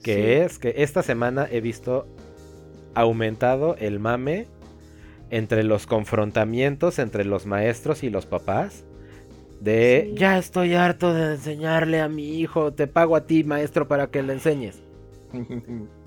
[0.02, 2.06] que es que esta semana he visto
[2.94, 4.46] aumentado el mame
[5.30, 8.84] entre los confrontamientos entre los maestros y los papás
[9.60, 14.06] de ya estoy harto de enseñarle a mi hijo, te pago a ti, maestro, para
[14.08, 14.80] que le enseñes.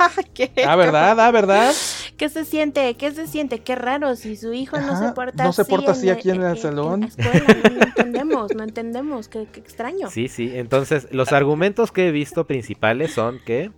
[0.34, 0.50] ¿Qué?
[0.66, 1.18] Ah, ¿verdad?
[1.20, 1.72] Ah, ¿verdad?
[2.20, 2.92] ¿Qué se siente?
[2.98, 3.60] ¿Qué se siente?
[3.60, 6.58] Qué raro si su hijo no se porta no se porta así aquí en el,
[6.58, 7.00] salón.
[7.00, 7.06] no
[7.82, 10.10] entendemos, no entendemos, qué, qué extraño.
[10.10, 13.70] Sí, sí, entonces los argumentos que he visto principales son que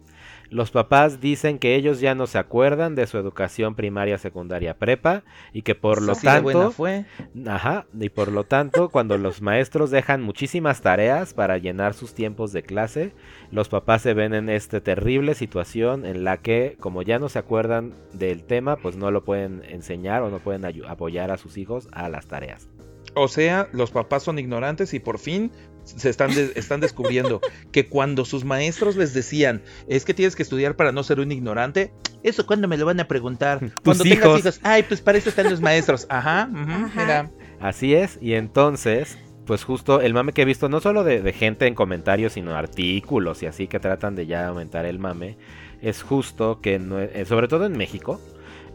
[0.53, 5.24] los papás dicen que ellos ya no se acuerdan de su educación primaria, secundaria, prepa
[5.55, 7.07] y que por lo tanto, fue.
[7.47, 12.53] ajá, y por lo tanto, cuando los maestros dejan muchísimas tareas para llenar sus tiempos
[12.53, 13.15] de clase,
[13.51, 17.39] los papás se ven en esta terrible situación en la que, como ya no se
[17.39, 21.89] acuerdan del tema, pues no lo pueden enseñar o no pueden apoyar a sus hijos
[21.93, 22.69] a las tareas.
[23.15, 25.51] O sea, los papás son ignorantes y por fin
[25.85, 27.41] se están, están descubriendo
[27.71, 31.33] que cuando sus maestros les decían, es que tienes que estudiar para no ser un
[31.33, 31.93] ignorante,
[32.23, 33.61] eso cuando me lo van a preguntar.
[33.83, 36.07] Cuando tengas hijos, ay, pues para eso están los maestros.
[36.09, 37.31] Ajá, mira.
[37.61, 41.33] Así es, y entonces, pues justo el mame que he visto, no solo de, de
[41.33, 45.37] gente en comentarios, sino artículos y así que tratan de ya aumentar el mame,
[45.81, 48.21] es justo que, no, eh, sobre todo en México,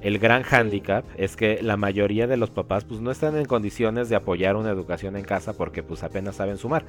[0.08, 4.08] el gran hándicap es que la mayoría de los papás pues no están en condiciones
[4.08, 6.86] de apoyar una educación en casa porque pues apenas saben sumar.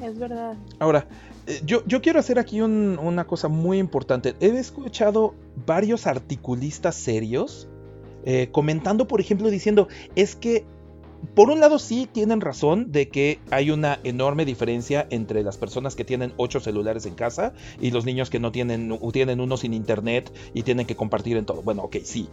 [0.00, 0.54] Es verdad.
[0.78, 1.08] Ahora,
[1.48, 4.36] eh, yo, yo quiero hacer aquí una cosa muy importante.
[4.38, 5.34] He escuchado
[5.66, 7.68] varios articulistas serios
[8.24, 10.64] eh, comentando, por ejemplo, diciendo, es que
[11.34, 15.94] por un lado sí tienen razón de que hay una enorme diferencia entre las personas
[15.94, 19.74] que tienen ocho celulares en casa y los niños que no tienen, tienen uno sin
[19.74, 21.62] internet y tienen que compartir en todo.
[21.62, 22.28] Bueno, ok, sí.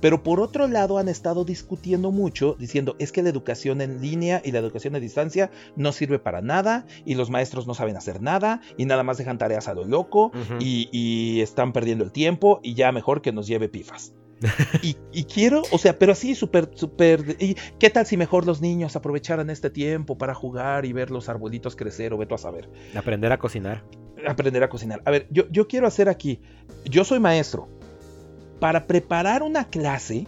[0.00, 4.42] Pero por otro lado han estado discutiendo mucho, diciendo es que la educación en línea
[4.44, 8.20] y la educación a distancia no sirve para nada y los maestros no saben hacer
[8.20, 12.58] nada y nada más dejan tareas a lo loco y, y, están perdiendo el tiempo
[12.64, 14.12] y ya mejor que nos lleve pifas.
[14.82, 17.36] y, quiero, o sea, pero así súper, súper...
[17.38, 21.28] ¿Y qué tal si mejor los niños aprovecharan este tiempo para jugar y ver los
[21.28, 22.68] arbolitos crecer o veto a saber?
[22.94, 23.84] Aprender a cocinar.
[24.26, 25.02] Aprender a cocinar.
[25.04, 26.40] A ver, yo, yo quiero hacer aquí,
[26.84, 27.68] yo soy maestro.
[28.60, 30.26] Para preparar una clase,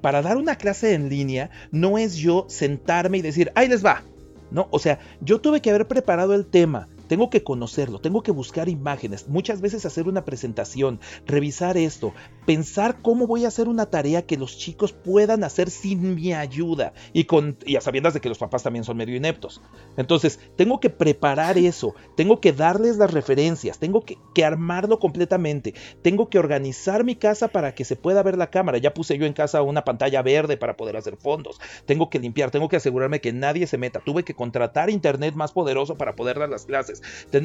[0.00, 4.02] para dar una clase en línea, no es yo sentarme y decir, ahí les va.
[4.50, 8.30] No, o sea, yo tuve que haber preparado el tema, tengo que conocerlo, tengo que
[8.30, 12.12] buscar imágenes, muchas veces hacer una presentación, revisar esto,
[12.44, 16.92] pensar cómo voy a hacer una tarea que los chicos puedan hacer sin mi ayuda
[17.12, 19.60] y, con, y a sabiendas de que los papás también son medio ineptos.
[19.96, 25.74] Entonces, tengo que preparar eso, tengo que darles las referencias, tengo que, que armarlo completamente,
[26.02, 28.78] tengo que organizar mi casa para que se pueda ver la cámara.
[28.78, 32.50] Ya puse yo en casa una pantalla verde para poder hacer fondos, tengo que limpiar,
[32.50, 36.38] tengo que asegurarme que nadie se meta, tuve que contratar internet más poderoso para poder
[36.38, 36.95] dar las clases.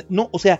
[0.09, 0.59] No, o sea,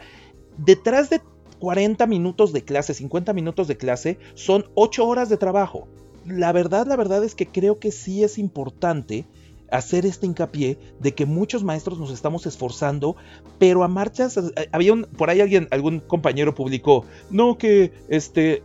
[0.57, 1.22] detrás de
[1.59, 5.88] 40 minutos de clase, 50 minutos de clase, son 8 horas de trabajo.
[6.26, 9.26] La verdad, la verdad es que creo que sí es importante
[9.72, 13.15] hacer este hincapié de que muchos maestros nos estamos esforzando,
[13.57, 18.63] pero a marchas, eh, había un, por ahí alguien, algún compañero publicó, no que este,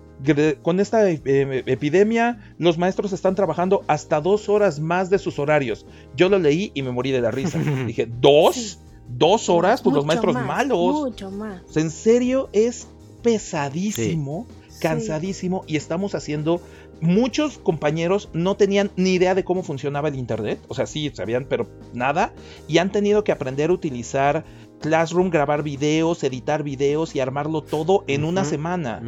[0.62, 5.86] con esta eh, epidemia los maestros están trabajando hasta dos horas más de sus horarios.
[6.16, 7.58] Yo lo leí y me morí de la risa.
[7.86, 8.80] Dije, ¿dos?
[9.08, 10.94] Dos horas, pues los maestros malos.
[10.94, 11.76] Mucho más.
[11.76, 12.88] en serio, es
[13.22, 14.46] pesadísimo,
[14.80, 16.60] cansadísimo y estamos haciendo...
[16.98, 21.44] Muchos compañeros no tenían ni idea de cómo funcionaba el Internet, o sea, sí, sabían,
[21.46, 22.32] pero nada,
[22.68, 24.46] y han tenido que aprender a utilizar
[24.80, 29.02] Classroom, grabar videos, editar videos y armarlo todo en una semana.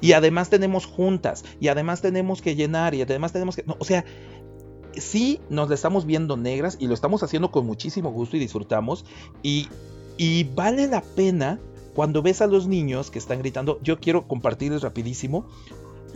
[0.00, 3.64] Y además tenemos juntas, y además tenemos que llenar, y además tenemos que...
[3.66, 4.04] o sea,
[4.96, 9.04] sí nos la estamos viendo negras y lo estamos haciendo con muchísimo gusto y disfrutamos.
[9.42, 9.68] Y,
[10.16, 11.58] y vale la pena
[11.94, 13.78] cuando ves a los niños que están gritando.
[13.82, 15.46] Yo quiero compartirles rapidísimo.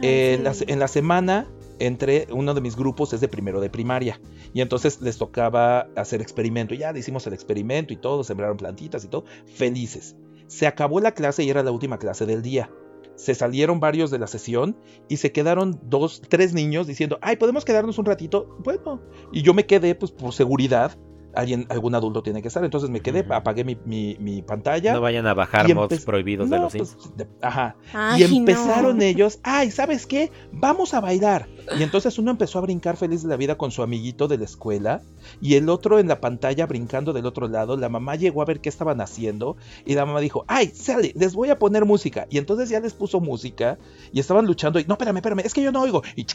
[0.02, 1.46] en, la, semana
[1.78, 4.20] entre uno de mis grupos es de primero de primaria
[4.52, 6.74] y entonces les tocaba hacer experimento.
[6.74, 9.24] Ya hicimos el experimento y todo, sembraron plantitas y todo,
[9.54, 10.16] felices.
[10.46, 12.70] Se acabó la clase y era la última clase del día
[13.16, 14.76] se salieron varios de la sesión
[15.08, 18.56] y se quedaron dos, tres niños diciendo, ay, ¿podemos quedarnos un ratito?
[18.60, 19.02] Bueno,
[19.32, 20.96] y yo me quedé pues por seguridad
[21.36, 22.64] alguien, algún adulto tiene que estar.
[22.64, 24.94] Entonces me quedé, apagué mi, pantalla.
[24.94, 26.96] No vayan a bajar mods prohibidos de los pues,
[27.40, 27.76] Ajá.
[28.16, 30.32] y empezaron ellos, ay, ¿sabes qué?
[30.52, 31.48] Vamos a bailar.
[31.78, 34.44] Y entonces uno empezó a brincar feliz de la vida con su amiguito de la
[34.44, 35.02] escuela
[35.40, 37.76] y el otro en la pantalla brincando del otro lado.
[37.76, 41.34] La mamá llegó a ver qué estaban haciendo y la mamá dijo, ay, sale, les
[41.34, 42.26] voy a poner música.
[42.30, 43.78] Y entonces ya les puso música
[44.12, 46.02] y estaban luchando y, no, espérame, espérame, es que yo no oigo.
[46.14, 46.26] Y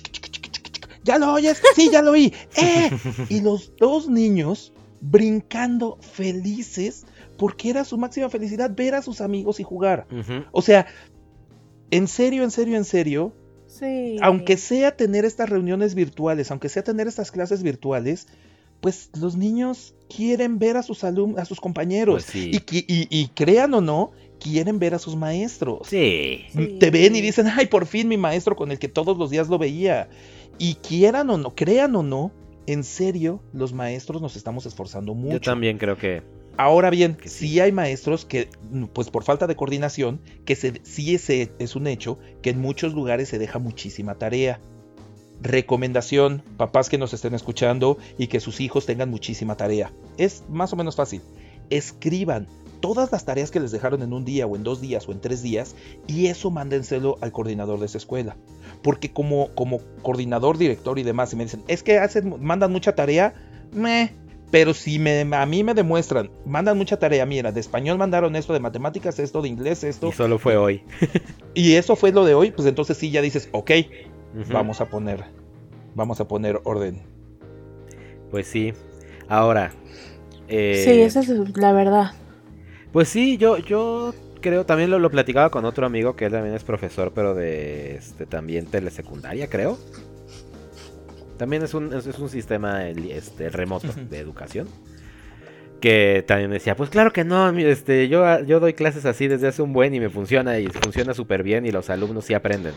[1.04, 1.62] ¿Ya lo oyes?
[1.76, 2.34] Sí, ya lo oí.
[2.56, 2.92] ¡Eh!
[3.30, 4.72] Y los dos niños
[5.02, 7.06] brincando felices
[7.38, 10.08] porque era su máxima felicidad ver a sus amigos y jugar.
[10.52, 10.88] O sea,
[11.90, 13.34] en serio, en serio, en serio.
[13.68, 14.18] Sí.
[14.22, 18.28] Aunque sea tener estas reuniones virtuales, aunque sea tener estas clases virtuales,
[18.82, 22.26] pues los niños quieren ver a sus alumnos, a sus compañeros.
[22.32, 25.88] Pues y, y, crean o no, quieren ver a sus maestros.
[25.88, 26.46] Sí.
[26.80, 29.48] Te ven y dicen, ay, por fin mi maestro con el que todos los días
[29.48, 30.10] lo veía.
[30.58, 32.32] Y quieran o no, crean o no,
[32.68, 35.34] en serio, los maestros nos estamos esforzando mucho.
[35.34, 36.22] Yo también creo que.
[36.58, 38.50] Ahora bien, sí hay maestros que,
[38.94, 42.94] pues por falta de coordinación, que se, sí ese es un hecho, que en muchos
[42.94, 44.60] lugares se deja muchísima tarea.
[45.42, 49.92] Recomendación, papás que nos estén escuchando y que sus hijos tengan muchísima tarea.
[50.18, 51.22] Es más o menos fácil.
[51.70, 52.48] Escriban
[52.82, 55.22] todas las tareas que les dejaron en un día o en dos días o en
[55.22, 55.76] tres días
[56.08, 58.36] y eso mándenselo al coordinador de esa escuela.
[58.84, 62.96] Porque como, como coordinador, director y demás, si me dicen, es que hacen, mandan mucha
[62.96, 63.34] tarea,
[63.72, 64.14] me,
[64.52, 68.52] pero si me, a mí me demuestran, mandan mucha tarea, mira, de español mandaron esto,
[68.54, 70.10] de matemáticas esto, de inglés esto.
[70.10, 70.84] Y solo fue hoy.
[71.54, 73.72] y eso fue lo de hoy, pues entonces sí ya dices, ok,
[74.52, 75.24] vamos a poner,
[75.96, 77.02] vamos a poner orden.
[78.30, 78.74] Pues sí.
[79.30, 79.72] Ahora.
[80.50, 80.84] Eh...
[80.86, 82.12] Sí, esa es la verdad.
[82.92, 86.56] Pues sí, yo, yo creo, también lo, lo, platicaba con otro amigo que él también
[86.56, 89.78] es profesor, pero de este también telesecundaria, creo.
[91.38, 94.68] También es un, es, un sistema este, remoto de educación.
[95.80, 99.64] Que también decía, pues claro que no, este, yo, yo doy clases así desde hace
[99.64, 102.74] un buen y me funciona y funciona súper bien y los alumnos sí aprenden.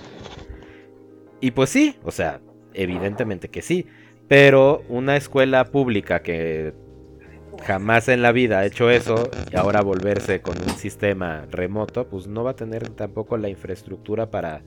[1.43, 2.41] Y pues sí, o sea,
[2.73, 3.87] evidentemente que sí.
[4.29, 6.73] Pero una escuela pública que
[7.63, 12.27] jamás en la vida ha hecho eso y ahora volverse con un sistema remoto, pues
[12.27, 14.63] no va a tener tampoco la infraestructura para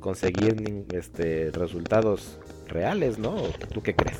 [0.00, 3.34] conseguir este, resultados reales, ¿no?
[3.72, 4.18] ¿Tú qué crees?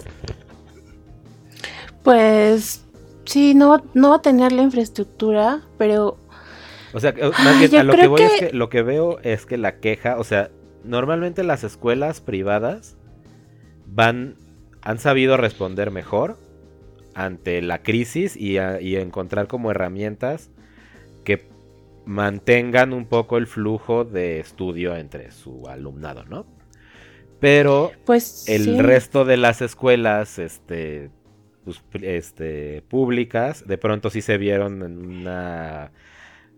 [2.03, 2.85] Pues
[3.25, 6.19] sí, no, no va a tener la infraestructura, pero...
[6.93, 9.59] O sea, más bien, a lo que voy es que lo que veo es que
[9.59, 10.51] la queja, o sea,
[10.85, 12.97] normalmente las escuelas privadas
[13.87, 14.37] van,
[14.81, 16.39] han sabido responder mejor
[17.15, 20.51] ante la crisis y, encontrar como herramientas
[21.25, 21.49] que
[22.05, 26.47] mantengan un poco el flujo de estudio entre su alumnado, ¿no?
[27.41, 31.11] Pero pues, el resto de las escuelas este,
[31.65, 35.93] pues, este, públicas de pronto sí se vieron en una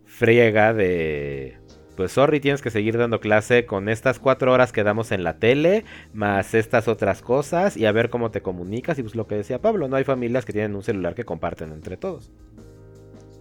[0.05, 1.59] friega de
[1.97, 5.39] pues sorry, tienes que seguir dando clase con estas cuatro horas que damos en la
[5.39, 8.99] tele, más estas otras cosas, y a ver cómo te comunicas.
[8.99, 11.73] Y pues lo que decía Pablo, no hay familias que tienen un celular que comparten
[11.73, 12.31] entre todos.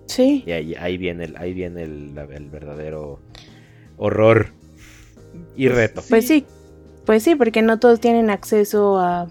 [0.07, 0.43] Sí.
[0.45, 3.19] Y ahí, ahí viene, el, ahí viene el, verdadero
[3.97, 4.47] horror
[5.55, 6.03] y pues reto.
[6.09, 6.45] Pues sí,
[7.05, 9.27] pues sí, porque no todos tienen acceso a, ¿A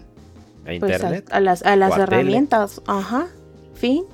[0.65, 1.29] pues, internet.
[1.31, 2.83] a, las, a las herramientas.
[2.87, 3.29] Ajá.
[3.75, 4.05] Fin.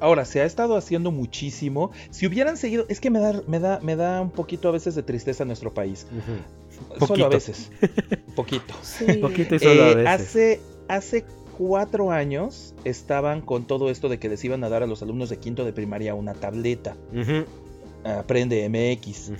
[0.00, 1.90] Ahora, se ha estado haciendo muchísimo.
[2.10, 4.94] Si hubieran seguido, es que me da, me da, me da un poquito a veces
[4.94, 6.06] de tristeza nuestro país.
[7.06, 7.70] Solo a veces.
[8.34, 8.74] poquito.
[9.20, 10.08] Poquito y solo a eh, veces.
[10.08, 11.24] Hace, hace
[11.58, 15.28] cuatro años estaban con todo esto de que les iban a dar a los alumnos
[15.28, 16.96] de quinto de primaria una tableta.
[18.02, 19.32] Aprende MX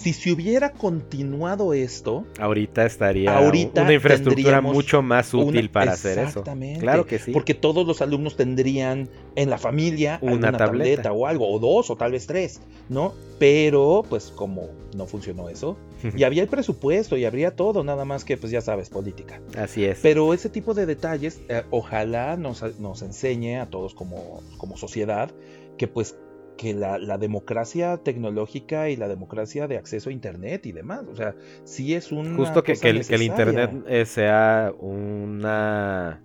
[0.00, 6.42] si se hubiera continuado esto, ahorita estaría una infraestructura mucho más útil para hacer eso.
[6.78, 7.32] Claro que sí.
[7.32, 11.12] Porque todos los alumnos tendrían en la familia una tableta.
[11.12, 13.12] o algo, o dos, o tal vez tres, ¿no?
[13.38, 15.76] Pero, pues, como no funcionó eso,
[16.16, 19.40] y había el presupuesto y habría todo, nada más que, pues, ya sabes, política.
[19.56, 19.98] Así es.
[20.02, 25.30] Pero ese tipo de detalles, eh, ojalá nos, nos enseñe a todos como, como sociedad
[25.76, 26.16] que, pues,
[26.60, 31.06] que la, democracia tecnológica y la democracia de acceso a Internet y demás.
[31.10, 31.34] O sea,
[31.64, 32.36] sí es un...
[32.36, 36.20] Justo que, que, el, Internet eh, sea una...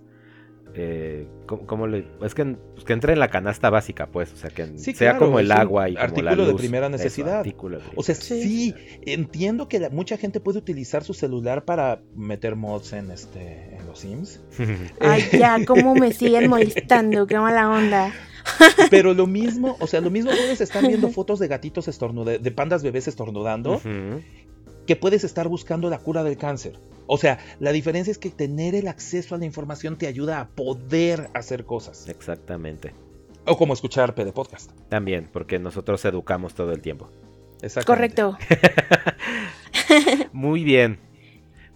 [0.78, 4.50] Eh, ¿cómo, le, es que, pues, que, entre en la canasta básica, pues, o sea,
[4.50, 7.46] que sea como el agua y como la luz, de primera necesidad.
[7.96, 8.76] o sea, sí,
[9.06, 14.00] entiendo que mucha gente puede utilizar su celular para meter mods en este en los
[14.00, 14.42] Sims.
[15.00, 18.12] Ay, ya, cómo me siguen molestando, qué mala onda.
[18.92, 22.52] Pero lo mismo, o sea, lo mismo puedes estar viendo fotos de gatitos estornudando, de
[22.52, 23.82] pandas bebés estornudando,
[24.86, 26.78] que puedes estar buscando la cura del cáncer.
[27.08, 30.48] O sea, la diferencia es que tener el acceso a la información te ayuda a
[30.48, 32.08] poder hacer cosas.
[32.10, 32.94] Exactamente.
[33.46, 34.72] O como escuchar PD Podcast.
[34.90, 37.10] También, porque nosotros educamos todo el tiempo.
[37.86, 38.38] Correcto.
[40.34, 41.00] Muy bien.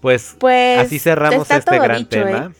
[0.01, 2.51] Pues, pues así cerramos este gran tema.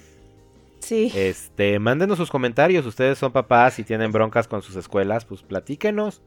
[0.89, 1.11] ¿eh?
[1.15, 2.85] Este, mándenos sus comentarios.
[2.85, 6.21] Ustedes son papás y tienen broncas con sus escuelas, pues platíquenos.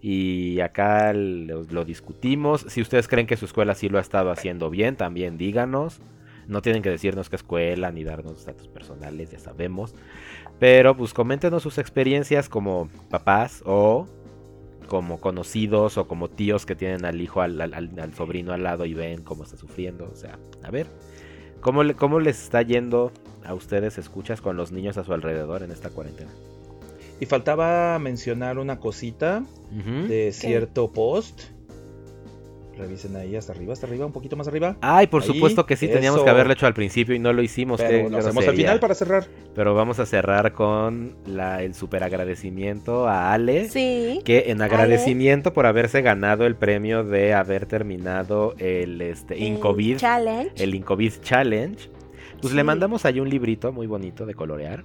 [0.00, 2.66] Y acá lo, discutimos.
[2.68, 6.00] Si ustedes creen que su escuela sí lo ha estado haciendo bien, también díganos.
[6.46, 9.94] No tienen que decirnos qué escuela ni darnos datos personales, ya sabemos.
[10.60, 14.06] Pero pues coméntenos sus experiencias como papás o
[14.86, 18.94] como conocidos o como tíos que tienen al hijo, al, al sobrino al lado y
[18.94, 20.08] ven cómo está sufriendo.
[20.12, 20.86] O sea, a ver,
[21.60, 23.10] ¿cómo, cómo les está yendo
[23.46, 26.30] a ustedes escuchas con los niños a su alrededor en esta cuarentena.
[27.20, 29.44] Y faltaba mencionar una cosita
[30.08, 31.56] de cierto post
[32.76, 34.76] Revisen ahí hasta arriba, hasta arriba, un poquito más arriba.
[34.80, 37.80] Ay, por supuesto que sí, teníamos que haberlo hecho al principio y no lo hicimos.
[37.80, 39.26] Pero lo hacemos al final para cerrar.
[39.54, 43.68] Pero vamos a cerrar con la, el super agradecimiento a Ale.
[43.68, 44.20] Sí.
[44.24, 49.96] Que en agradecimiento por haberse ganado el premio de haber terminado el este, Incovid.
[49.96, 50.52] Challenge.
[50.62, 51.90] El Incovid Challenge.
[52.42, 54.84] Pues le mandamos ahí un librito muy bonito de colorear.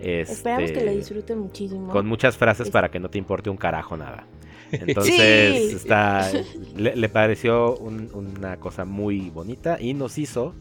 [0.00, 1.92] Esperamos que lo este, disfrute muchísimo.
[1.92, 4.26] Con muchas frases para que no te importe un carajo nada.
[4.72, 6.30] Entonces, está,
[6.76, 10.54] le, pareció una cosa muy bonita y nos hizo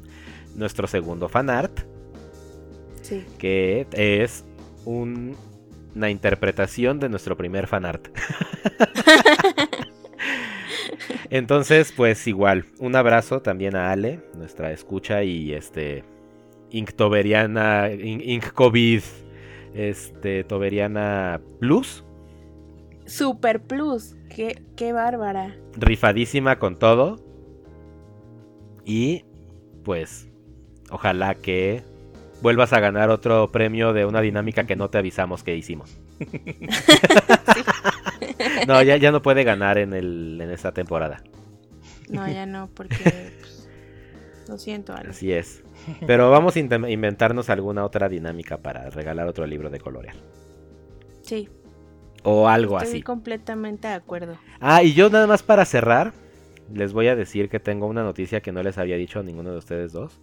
[0.56, 1.82] nuestro segundo fanart.
[3.02, 3.24] Sí.
[3.38, 4.46] Que es
[4.86, 8.08] una interpretación de nuestro primer fanart.
[11.30, 16.04] Entonces, pues igual, un abrazo también a Ale, nuestra escucha y este
[16.72, 19.02] Inktoberiana, Inkcovid,
[19.74, 22.04] este Toberiana Plus.
[23.06, 25.56] Super Plus, qué, qué bárbara.
[25.78, 27.18] Rifadísima con todo.
[28.86, 29.26] Y
[29.84, 30.30] pues,
[30.90, 31.84] ojalá que
[32.42, 35.98] vuelvas a ganar otro premio de una dinámica que no te avisamos que hicimos.
[38.68, 41.24] no, ya, ya no puede ganar en, el, en esta temporada.
[42.10, 42.96] No, ya no, porque...
[43.40, 43.70] Pues,
[44.48, 45.10] Lo siento, Ale.
[45.10, 45.64] Así es.
[46.06, 50.16] Pero vamos a inventarnos alguna otra dinámica para regalar otro libro de colorear.
[51.22, 51.50] Sí,
[52.24, 53.02] O algo estoy así.
[53.04, 54.38] completamente de acuerdo.
[54.60, 56.14] Ah, y yo nada más para cerrar,
[56.74, 59.52] les voy a decir que tengo una noticia que no les había dicho a ninguno
[59.52, 60.20] de ustedes dos.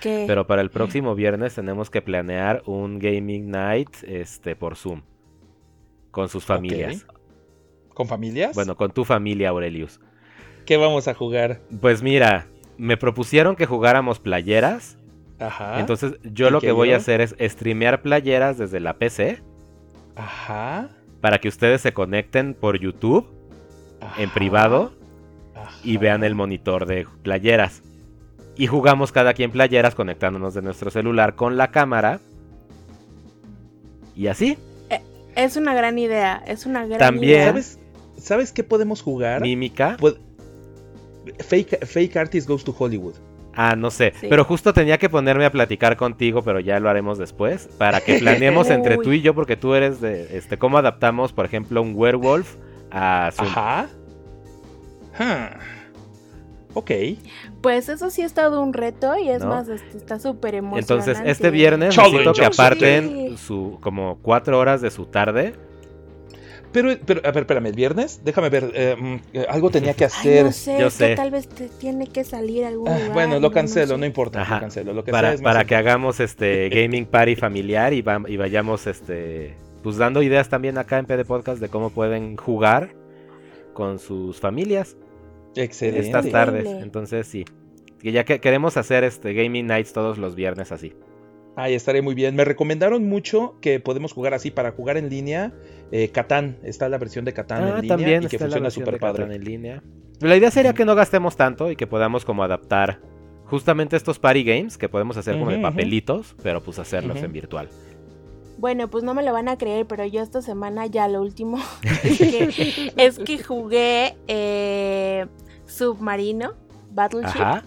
[0.00, 5.02] Que Pero para el próximo viernes tenemos que planear un gaming night este, por Zoom.
[6.10, 7.06] Con sus familias.
[7.94, 8.54] ¿Con familias?
[8.54, 10.00] Bueno, con tu familia, Aurelius.
[10.66, 11.60] ¿Qué vamos a jugar?
[11.80, 12.46] Pues mira,
[12.78, 14.96] me propusieron que jugáramos playeras.
[15.38, 15.80] Ajá.
[15.80, 16.94] Entonces yo ¿Y lo que voy yo?
[16.94, 19.42] a hacer es streamear playeras desde la PC
[20.16, 20.88] Ajá.
[21.20, 23.26] para que ustedes se conecten por YouTube
[24.18, 24.92] en ajá, privado
[25.82, 26.00] y ajá.
[26.00, 27.82] vean el monitor de playeras.
[28.56, 32.20] Y jugamos cada quien playeras conectándonos de nuestro celular con la cámara.
[34.16, 34.56] Y así,
[35.34, 37.46] es una gran idea, es una gran También- idea.
[37.48, 37.78] ¿Sabes,
[38.16, 39.42] ¿Sabes qué podemos jugar?
[39.42, 39.96] mímica.
[39.98, 40.18] Pod-
[41.40, 43.14] Fake, fake Artist Goes to Hollywood.
[43.56, 44.12] Ah, no sé.
[44.20, 44.26] Sí.
[44.28, 47.68] Pero justo tenía que ponerme a platicar contigo, pero ya lo haremos después.
[47.78, 50.36] Para que planeemos entre tú y yo, porque tú eres de.
[50.36, 52.56] Este, ¿Cómo adaptamos, por ejemplo, un werewolf
[52.90, 53.48] a Zoom?
[53.48, 53.86] Ajá.
[56.74, 56.90] Ok.
[57.60, 59.50] Pues eso sí es todo un reto y es ¿No?
[59.50, 60.92] más, este, está súper emocionante.
[60.92, 63.36] Entonces, este viernes necesito que aparten Sí.
[63.38, 65.54] su como cuatro horas de su tarde.
[66.74, 68.20] Pero, pero, a ver, espérame, ¿el viernes?
[68.24, 70.44] Déjame ver, eh, mm, eh, algo tenía que Ay, hacer.
[70.44, 71.14] no sé, Yo es que sé.
[71.14, 73.98] tal vez te tiene que salir algún Ah, bueno, lo no cancelo, sé.
[73.98, 74.56] no importa, Ajá.
[74.56, 74.92] lo cancelo.
[74.92, 78.22] Lo que sea Para, es más para que hagamos este gaming party familiar y, va-
[78.26, 82.94] y vayamos este pues dando ideas también acá en PD Podcast de cómo pueden jugar
[83.72, 84.96] con sus familias
[85.56, 86.06] Excelente.
[86.06, 86.66] estas tardes.
[86.66, 87.44] Entonces sí.
[88.00, 90.92] Que ya que queremos hacer este gaming nights todos los viernes así.
[91.56, 92.34] Ay, estaré muy bien.
[92.34, 95.52] Me recomendaron mucho que podemos jugar así para jugar en línea.
[95.92, 98.50] Eh, Catán, está la versión de Catán en línea Ah, también y que está la
[98.56, 99.34] funciona versión súper padre.
[99.34, 99.82] en línea.
[100.20, 103.00] La idea sería que no gastemos tanto y que podamos como adaptar
[103.46, 107.68] justamente estos party games que podemos hacer como de papelitos, pero pues hacerlos en virtual.
[108.58, 111.58] Bueno, pues no me lo van a creer, pero yo esta semana ya lo último
[112.02, 115.26] es que, es que jugué eh,
[115.66, 116.54] Submarino,
[116.92, 117.64] Battleship, Ajá.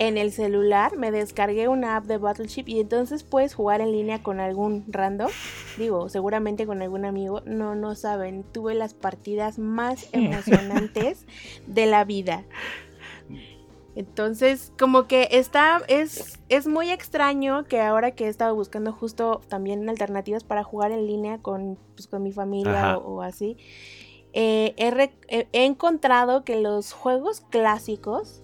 [0.00, 0.96] En el celular.
[0.96, 5.30] Me descargué una app de Battleship y entonces puedes jugar en línea con algún random.
[5.76, 7.42] Digo, seguramente con algún amigo.
[7.44, 8.42] No, no saben.
[8.42, 11.26] Tuve las partidas más emocionantes
[11.66, 12.44] de la vida.
[13.94, 19.42] Entonces, como que está, es, es muy extraño que ahora que he estado buscando justo
[19.48, 23.58] también alternativas para jugar en línea con, pues, con mi familia o, o así,
[24.32, 24.74] eh,
[25.52, 28.42] he encontrado que los juegos clásicos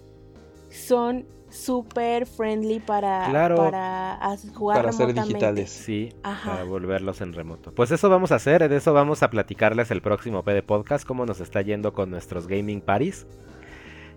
[0.69, 1.25] son
[1.57, 3.55] súper friendly para, Claro.
[3.57, 4.19] para
[4.53, 5.69] jugar Para ser digitales.
[5.69, 6.51] Sí, Ajá.
[6.51, 7.73] para volverlos en remoto.
[7.73, 11.25] Pues eso vamos a hacer, de eso vamos a platicarles el próximo PD Podcast, cómo
[11.25, 13.25] nos está yendo con nuestros gaming parties.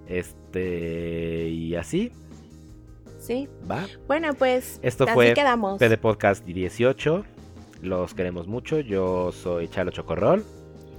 [0.06, 2.12] Este, y así,
[3.18, 3.48] Sí.
[3.70, 3.86] va.
[4.08, 5.78] Bueno, pues Esto así fue quedamos.
[5.78, 7.24] PD Podcast 18.
[7.82, 8.80] Los queremos mucho.
[8.80, 10.44] Yo soy Chalo Chocorrol.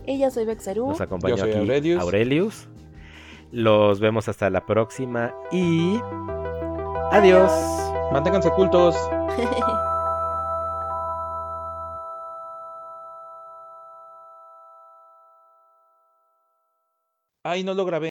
[0.08, 0.88] Y yo soy Bexaru.
[0.88, 1.08] Nos soy
[1.50, 2.02] aquí Aurelius.
[2.02, 2.68] Aurelius.
[3.52, 6.00] Los vemos hasta la próxima y
[7.12, 7.52] adiós.
[8.14, 8.96] Manténganse cultos.
[17.44, 18.00] Ay, no lo grabé.